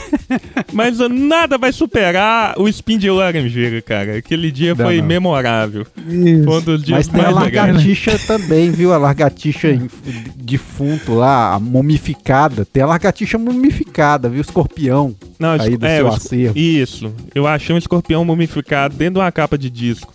Mas 0.74 0.98
nada 1.00 1.58
vai 1.58 1.72
superar 1.72 2.56
o 2.60 2.68
spin 2.68 2.98
de 2.98 3.10
laranjeira, 3.10 3.82
cara. 3.82 4.18
Aquele 4.18 4.52
dia 4.52 4.74
Não, 4.76 4.86
foi 4.86 4.98
não. 4.98 5.06
memorável. 5.06 5.86
Isso. 6.08 6.44
Foi 6.44 6.58
um 6.58 6.62
dos 6.62 6.84
dias 6.84 6.98
Mas 6.98 7.08
tem 7.08 7.22
a 7.22 7.40
legais. 7.40 7.68
largatixa 7.68 8.20
também, 8.26 8.72
viu? 8.72 8.92
A 8.94 8.98
largatixa 8.98 9.70
inf- 9.70 9.94
defunto 10.36 11.14
lá, 11.14 11.54
a 11.54 11.60
mumificada. 11.60 12.66
Tem 12.66 12.82
a 12.84 12.88
largatixa 12.88 13.38
mumificada, 13.38 14.30
viu? 14.30 14.42
Escorpião. 14.42 15.16
Não, 15.38 15.52
aí 15.52 15.78
do 15.78 15.86
é, 15.86 15.98
seu 15.98 16.08
acervo. 16.08 16.58
Isso. 16.58 17.14
Eu 17.36 17.46
achei 17.48 17.74
um 17.74 17.78
escorpião 17.78 18.26
mumificado 18.26 18.96
dentro 18.96 19.16
de 19.16 19.20
uma 19.20 19.32
capa 19.32 19.58
de 19.58 19.70
disco. 19.70 20.14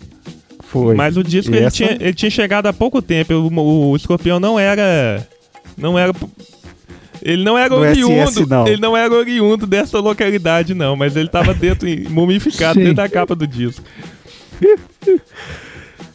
Foi. 0.59 0.93
Mas 0.95 1.15
o 1.15 1.23
disco 1.23 1.55
ele, 1.55 1.65
essa- 1.65 1.75
tinha, 1.77 1.91
ele 1.99 2.13
tinha 2.13 2.29
chegado 2.29 2.67
há 2.67 2.73
pouco 2.73 3.01
tempo. 3.01 3.33
O, 3.33 3.91
o 3.91 3.95
escorpião 3.95 4.39
não 4.39 4.59
era. 4.59 5.25
Não 5.77 5.97
era. 5.97 6.11
Ele 7.25 7.43
não 7.43 7.57
era 7.57 7.75
No 7.75 7.81
oriundo. 7.81 8.47
Não. 8.47 8.67
Ele 8.67 8.79
não 8.79 8.95
era 8.95 9.11
oriundo 9.11 9.65
dessa 9.65 9.99
localidade, 9.99 10.75
não. 10.75 10.95
Mas 10.95 11.15
ele 11.15 11.27
tava 11.27 11.55
dentro, 11.55 11.87
mumificado 12.07 12.75
Sim. 12.75 12.81
dentro 12.81 12.97
da 12.97 13.09
capa 13.09 13.33
do 13.35 13.47
disco. 13.47 13.83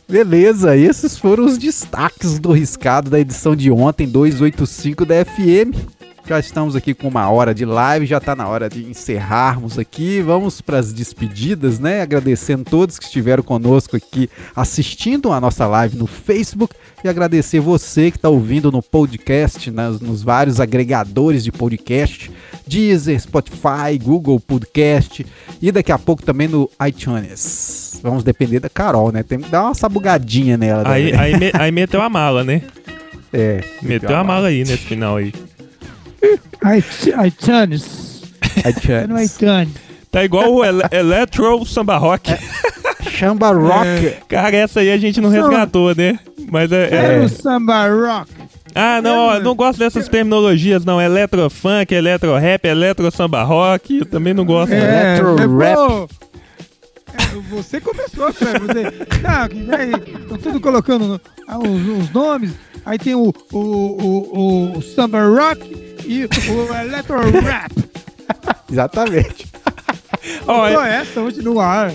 Beleza, 0.09 0.77
esses 0.77 1.19
foram 1.19 1.47
os 1.47 1.59
destaques 1.59 2.39
do 2.39 2.53
riscado 2.53 3.11
da 3.11 3.19
edição 3.19 3.57
de 3.57 3.71
ontem, 3.73 4.07
285 4.07 5.05
da 5.05 5.25
FM. 5.25 5.75
Já 6.31 6.39
estamos 6.39 6.77
aqui 6.77 6.95
com 6.95 7.09
uma 7.09 7.29
hora 7.29 7.53
de 7.53 7.65
live, 7.65 8.07
já 8.07 8.19
está 8.19 8.37
na 8.37 8.47
hora 8.47 8.69
de 8.69 8.85
encerrarmos 8.85 9.81
aqui. 9.81 10.21
Vamos 10.23 10.61
para 10.61 10.79
as 10.79 10.93
despedidas, 10.93 11.81
né? 11.81 12.03
Agradecendo 12.03 12.63
todos 12.63 13.01
que 13.01 13.05
estiveram 13.07 13.43
conosco 13.43 13.97
aqui 13.97 14.31
assistindo 14.55 15.33
a 15.33 15.41
nossa 15.41 15.67
live 15.67 15.97
no 15.99 16.07
Facebook 16.07 16.73
e 17.03 17.09
agradecer 17.09 17.59
você 17.59 18.13
que 18.13 18.17
está 18.17 18.29
ouvindo 18.29 18.71
no 18.71 18.81
podcast, 18.81 19.73
nas- 19.73 20.01
nos 20.01 20.23
vários 20.23 20.61
agregadores 20.61 21.43
de 21.43 21.51
podcast, 21.51 22.31
Deezer, 22.65 23.21
Spotify, 23.21 23.99
Google 24.01 24.39
Podcast 24.39 25.27
e 25.61 25.73
daqui 25.73 25.91
a 25.91 25.99
pouco 25.99 26.23
também 26.23 26.47
no 26.47 26.71
iTunes. 26.87 27.99
Vamos 28.05 28.23
depender 28.23 28.61
da 28.61 28.69
Carol, 28.69 29.11
né? 29.11 29.25
Tem 29.25 29.41
que 29.41 29.51
dar 29.51 29.65
uma 29.65 29.75
sabugadinha 29.75 30.57
nela. 30.57 30.89
Aí, 30.89 31.13
aí, 31.13 31.33
aí 31.53 31.73
meteu 31.73 32.01
a 32.01 32.09
mala, 32.09 32.45
né? 32.45 32.63
é, 33.35 33.65
Meteu 33.83 34.17
a 34.17 34.23
mala 34.23 34.47
aí 34.47 34.61
nesse 34.61 34.77
final 34.77 35.17
aí. 35.17 35.33
iTunes. 36.77 38.23
É 38.65 38.71
iTunes. 38.71 39.35
iTunes. 39.35 39.75
Tá 40.11 40.25
igual 40.25 40.53
o 40.53 40.65
ele 40.65 40.83
Electro 40.91 41.65
Samba 41.65 41.97
Rock. 41.97 42.35
Chamba 43.09 43.53
Rock. 43.53 44.17
Cara, 44.29 44.57
essa 44.57 44.81
aí 44.81 44.91
a 44.91 44.97
gente 44.97 45.21
não 45.21 45.31
resgatou, 45.31 45.95
né? 45.95 46.19
Mas 46.51 46.73
é. 46.73 46.89
É, 46.91 47.25
é- 47.25 47.29
samba 47.29 47.87
rock. 47.89 48.31
Ah, 48.75 49.01
não, 49.03 49.27
ó, 49.27 49.41
não 49.41 49.55
gosto 49.55 49.79
dessas 49.79 50.09
terminologias, 50.09 50.85
não. 50.85 51.01
Eletrofunk, 51.01 51.93
eletro-rap, 51.93 52.65
eletro-samba 52.67 53.43
rock. 53.43 53.99
Eu 53.99 54.07
também 54.07 54.33
não 54.33 54.45
gosto. 54.45 54.73
É. 54.73 55.17
mas, 55.17 55.47
rap. 55.47 56.09
É, 57.15 57.41
você 57.51 57.81
começou, 57.81 58.33
cara. 58.33 58.59
Você, 58.59 58.83
não, 59.23 59.49
que 59.49 59.63
vai, 59.65 59.91
estão 59.91 60.39
tudo 60.39 60.61
colocando 60.61 61.07
no- 61.07 61.21
ah, 61.49 61.59
os, 61.59 62.05
os 62.05 62.11
nomes. 62.11 62.53
Aí 62.85 62.99
tem 62.99 63.15
o, 63.15 63.33
o, 63.53 63.59
o, 63.59 64.79
o 64.79 64.83
samba 64.83 65.23
rock 65.27 65.61
e 66.07 66.25
o 66.25 66.75
electro 66.75 67.19
rap. 67.41 67.73
Exatamente. 68.71 69.47
É- 70.23 70.45
Só 70.45 70.85
essa 70.85 71.21
hoje 71.21 71.41
no 71.41 71.59
ar. 71.59 71.91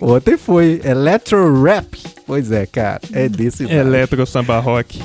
Ontem 0.00 0.36
foi 0.36 0.80
Electro 0.84 1.62
Rap. 1.62 1.96
Pois 2.26 2.50
é, 2.50 2.66
cara. 2.66 3.00
É 3.12 3.28
desse 3.28 3.62
naipe. 3.62 3.76
Eletro-samba 3.78 4.58
rock. 4.58 5.00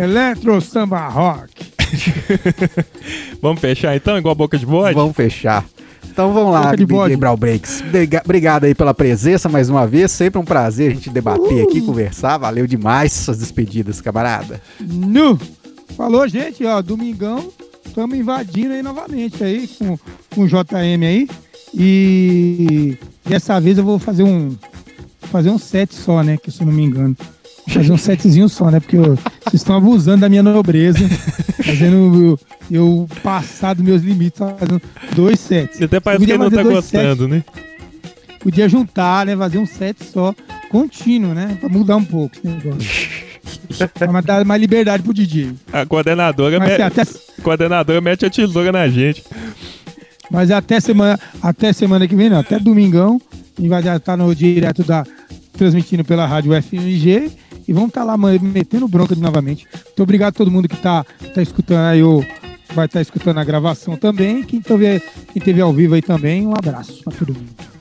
Electro 0.00 0.60
samba 0.60 1.08
rock. 1.08 1.50
Vamos 3.42 3.60
fechar 3.60 3.96
então, 3.96 4.16
igual 4.16 4.34
boca 4.34 4.56
de 4.58 4.66
bode? 4.66 4.94
Vamos 4.94 5.16
fechar. 5.16 5.64
Então 6.16 6.32
vamos 6.32 6.50
lá, 6.50 6.74
DJ. 6.74 7.14
Brau 7.14 7.36
Breaks. 7.36 7.82
Briga- 7.82 8.22
Obrigado 8.24 8.64
aí 8.64 8.74
pela 8.74 8.94
presença 8.94 9.50
mais 9.50 9.68
uma 9.68 9.86
vez. 9.86 10.10
Sempre 10.10 10.40
um 10.40 10.44
prazer 10.46 10.90
a 10.90 10.94
gente 10.94 11.10
debater 11.10 11.62
aqui, 11.62 11.82
conversar. 11.82 12.38
Valeu 12.38 12.66
demais 12.66 13.12
suas 13.12 13.36
despedidas, 13.38 14.00
camarada. 14.00 14.58
Nu! 14.80 15.38
Falou, 15.94 16.26
gente, 16.26 16.64
ó, 16.64 16.80
domingão, 16.80 17.50
estamos 17.84 18.16
invadindo 18.16 18.72
aí 18.72 18.82
novamente 18.82 19.44
aí 19.44 19.68
com, 19.68 19.98
com 20.34 20.40
o 20.44 20.46
JM 20.48 21.04
aí. 21.06 21.28
E 21.74 22.96
dessa 23.22 23.60
vez 23.60 23.76
eu 23.76 23.84
vou 23.84 23.98
fazer 23.98 24.22
um 24.22 24.56
fazer 25.30 25.50
um 25.50 25.58
set 25.58 25.94
só, 25.94 26.22
né, 26.22 26.38
que 26.42 26.50
se 26.50 26.62
eu 26.62 26.66
não 26.66 26.72
me 26.72 26.82
engano. 26.82 27.14
Vou 27.66 27.74
Fazer 27.74 27.92
um 27.92 27.98
setzinho 27.98 28.48
só, 28.48 28.70
né? 28.70 28.80
Porque 28.80 28.96
eu- 28.96 29.16
vocês 29.44 29.54
estão 29.54 29.76
abusando 29.76 30.20
da 30.22 30.28
minha 30.30 30.42
nobreza, 30.42 30.98
fazendo 31.64 32.38
eu, 32.70 32.78
eu 32.78 33.08
passar 33.22 33.74
dos 33.74 33.84
meus 33.84 34.02
limites, 34.02 34.38
fazendo 34.38 34.80
dois 35.14 35.40
sets. 35.40 35.80
Até 35.80 36.00
parece 36.00 36.24
que 36.24 36.30
ele 36.32 36.38
não 36.38 36.50
tá 36.50 36.62
gostando, 36.62 37.28
né? 37.28 37.44
Podia 38.40 38.68
juntar, 38.68 39.26
né? 39.26 39.36
Fazer 39.36 39.58
um 39.58 39.66
set 39.66 40.04
só, 40.04 40.34
contínuo, 40.70 41.34
né? 41.34 41.56
Pra 41.60 41.68
mudar 41.68 41.96
um 41.96 42.04
pouco 42.04 42.36
esse 42.36 42.46
negócio. 42.46 42.88
pra 43.94 44.20
dar 44.20 44.44
mais 44.44 44.60
liberdade 44.60 45.02
pro 45.02 45.12
DJ. 45.12 45.52
A 45.72 45.84
coordenadora, 45.86 46.58
Mas 46.58 46.76
me- 46.76 46.82
até, 46.82 47.02
a 47.02 47.42
coordenadora 47.42 48.00
mete 48.00 48.24
a 48.26 48.30
tesoura 48.30 48.70
na 48.72 48.88
gente. 48.88 49.24
Mas 50.30 50.50
até 50.50 50.80
semana, 50.80 51.18
até 51.42 51.72
semana 51.72 52.06
que 52.06 52.16
vem, 52.16 52.28
não, 52.28 52.40
até 52.40 52.58
domingão, 52.58 53.20
a 53.56 53.60
gente 53.60 53.68
vai 53.68 53.96
estar 53.96 54.16
no 54.16 54.34
direto 54.34 54.82
da 54.82 55.04
transmitindo 55.56 56.04
pela 56.04 56.26
rádio 56.26 56.52
FMG 56.60 57.30
e 57.66 57.72
vamos 57.72 57.88
estar 57.88 58.04
lá 58.04 58.16
mano, 58.16 58.40
metendo 58.42 58.88
bronca 58.88 59.14
de 59.14 59.20
novamente. 59.20 59.66
Muito 59.72 60.02
obrigado 60.02 60.34
a 60.34 60.38
todo 60.38 60.50
mundo 60.50 60.68
que 60.68 60.76
tá, 60.76 61.04
tá 61.34 61.42
escutando 61.42 61.86
aí, 61.86 62.02
o, 62.02 62.24
vai 62.74 62.86
estar 62.86 63.00
escutando 63.00 63.38
a 63.38 63.44
gravação 63.44 63.96
também. 63.96 64.42
Quem 64.42 64.60
teve, 64.60 65.00
quem 65.32 65.42
teve 65.42 65.60
ao 65.60 65.72
vivo 65.72 65.94
aí 65.94 66.02
também, 66.02 66.46
um 66.46 66.54
abraço 66.54 67.02
pra 67.02 67.12
todo 67.12 67.34
mundo. 67.34 67.76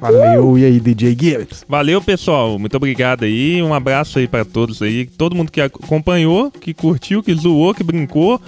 Valeu, 0.00 0.56
e 0.56 0.64
aí, 0.64 0.78
DJ 0.78 1.10
Gibbs? 1.10 1.64
Valeu, 1.68 2.00
pessoal. 2.00 2.56
Muito 2.56 2.76
obrigado 2.76 3.24
aí. 3.24 3.60
Um 3.60 3.74
abraço 3.74 4.20
aí 4.20 4.28
pra 4.28 4.44
todos 4.44 4.80
aí. 4.80 5.06
Todo 5.06 5.34
mundo 5.34 5.50
que 5.50 5.60
acompanhou, 5.60 6.52
que 6.52 6.72
curtiu, 6.72 7.20
que 7.20 7.34
zoou, 7.34 7.74
que 7.74 7.82
brincou. 7.82 8.40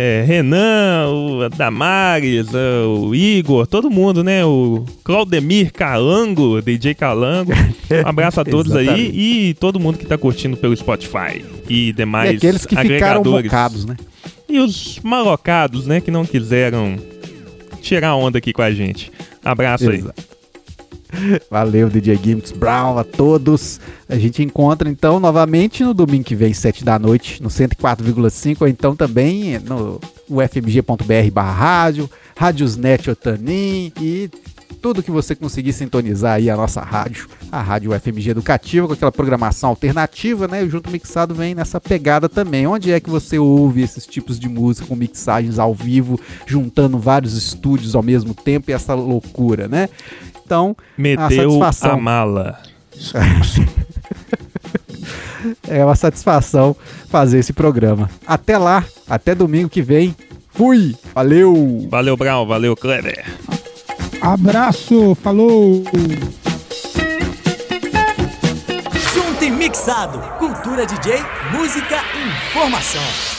É, 0.00 0.22
Renan, 0.24 1.08
o 1.08 1.48
Damares, 1.48 2.54
é, 2.54 2.86
o 2.86 3.12
Igor, 3.12 3.66
todo 3.66 3.90
mundo, 3.90 4.22
né? 4.22 4.44
O 4.44 4.84
Claudemir 5.02 5.72
Calango, 5.72 6.62
DJ 6.62 6.94
Calango. 6.94 7.50
Um 7.52 8.06
abraço 8.06 8.40
a 8.40 8.44
todos 8.44 8.76
aí 8.76 9.10
e 9.12 9.54
todo 9.54 9.80
mundo 9.80 9.98
que 9.98 10.06
tá 10.06 10.16
curtindo 10.16 10.56
pelo 10.56 10.76
Spotify 10.76 11.44
e 11.68 11.92
demais 11.92 12.34
e 12.34 12.36
aqueles 12.36 12.64
que 12.64 12.76
ficaram 12.76 13.24
mocados, 13.24 13.84
né? 13.84 13.96
E 14.48 14.60
os 14.60 15.00
malocados, 15.02 15.84
né, 15.84 16.00
que 16.00 16.12
não 16.12 16.24
quiseram 16.24 16.96
tirar 17.82 18.14
onda 18.14 18.38
aqui 18.38 18.52
com 18.52 18.62
a 18.62 18.70
gente. 18.70 19.10
Abraço 19.44 19.90
aí. 19.90 20.04
Valeu, 21.50 21.88
DJ 21.88 22.16
Gimmicks 22.16 22.52
Brown, 22.52 22.98
a 22.98 23.04
todos. 23.04 23.80
A 24.08 24.16
gente 24.16 24.42
encontra 24.42 24.88
então 24.88 25.18
novamente 25.18 25.82
no 25.82 25.94
domingo 25.94 26.24
que 26.24 26.34
vem, 26.34 26.52
7 26.52 26.84
da 26.84 26.98
noite, 26.98 27.42
no 27.42 27.48
104,5, 27.48 28.56
ou 28.60 28.68
então 28.68 28.94
também 28.94 29.58
no 29.58 30.00
ufmg.br 30.28 31.30
barra 31.32 31.52
rádio, 31.52 32.10
Rádiosnet 32.36 33.10
Otanim 33.10 33.92
e 34.00 34.30
tudo 34.80 35.02
que 35.02 35.10
você 35.10 35.34
conseguir 35.34 35.72
sintonizar 35.72 36.34
aí 36.34 36.48
a 36.48 36.56
nossa 36.56 36.80
rádio, 36.80 37.28
a 37.50 37.60
Rádio 37.60 37.92
UFMG 37.92 38.30
Educativa, 38.30 38.86
com 38.86 38.92
aquela 38.92 39.10
programação 39.10 39.70
alternativa, 39.70 40.46
né? 40.46 40.62
O 40.62 40.70
Junto 40.70 40.90
Mixado 40.90 41.34
vem 41.34 41.54
nessa 41.54 41.80
pegada 41.80 42.28
também. 42.28 42.66
Onde 42.66 42.92
é 42.92 43.00
que 43.00 43.10
você 43.10 43.38
ouve 43.38 43.82
esses 43.82 44.06
tipos 44.06 44.38
de 44.38 44.48
música 44.48 44.86
com 44.86 44.94
mixagens 44.94 45.58
ao 45.58 45.74
vivo, 45.74 46.20
juntando 46.46 46.98
vários 46.98 47.36
estúdios 47.36 47.94
ao 47.94 48.02
mesmo 48.02 48.34
tempo 48.34 48.70
e 48.70 48.74
essa 48.74 48.94
loucura, 48.94 49.66
né? 49.66 49.88
Então, 50.48 50.74
Meteu 50.96 51.60
satisfação. 51.60 51.90
a 51.90 51.96
mala. 51.98 52.58
é 55.68 55.84
uma 55.84 55.94
satisfação 55.94 56.74
fazer 57.10 57.40
esse 57.40 57.52
programa. 57.52 58.08
Até 58.26 58.56
lá, 58.56 58.82
até 59.06 59.34
domingo 59.34 59.68
que 59.68 59.82
vem. 59.82 60.16
Fui! 60.54 60.96
Valeu! 61.14 61.86
Valeu, 61.90 62.16
Brown. 62.16 62.46
Valeu, 62.46 62.74
Kleber. 62.74 63.26
Abraço, 64.22 65.14
falou! 65.22 65.84
Junto 69.12 69.44
e 69.44 69.50
mixado. 69.50 70.18
Cultura 70.38 70.86
DJ, 70.86 71.18
música, 71.52 71.98
informação. 72.48 73.37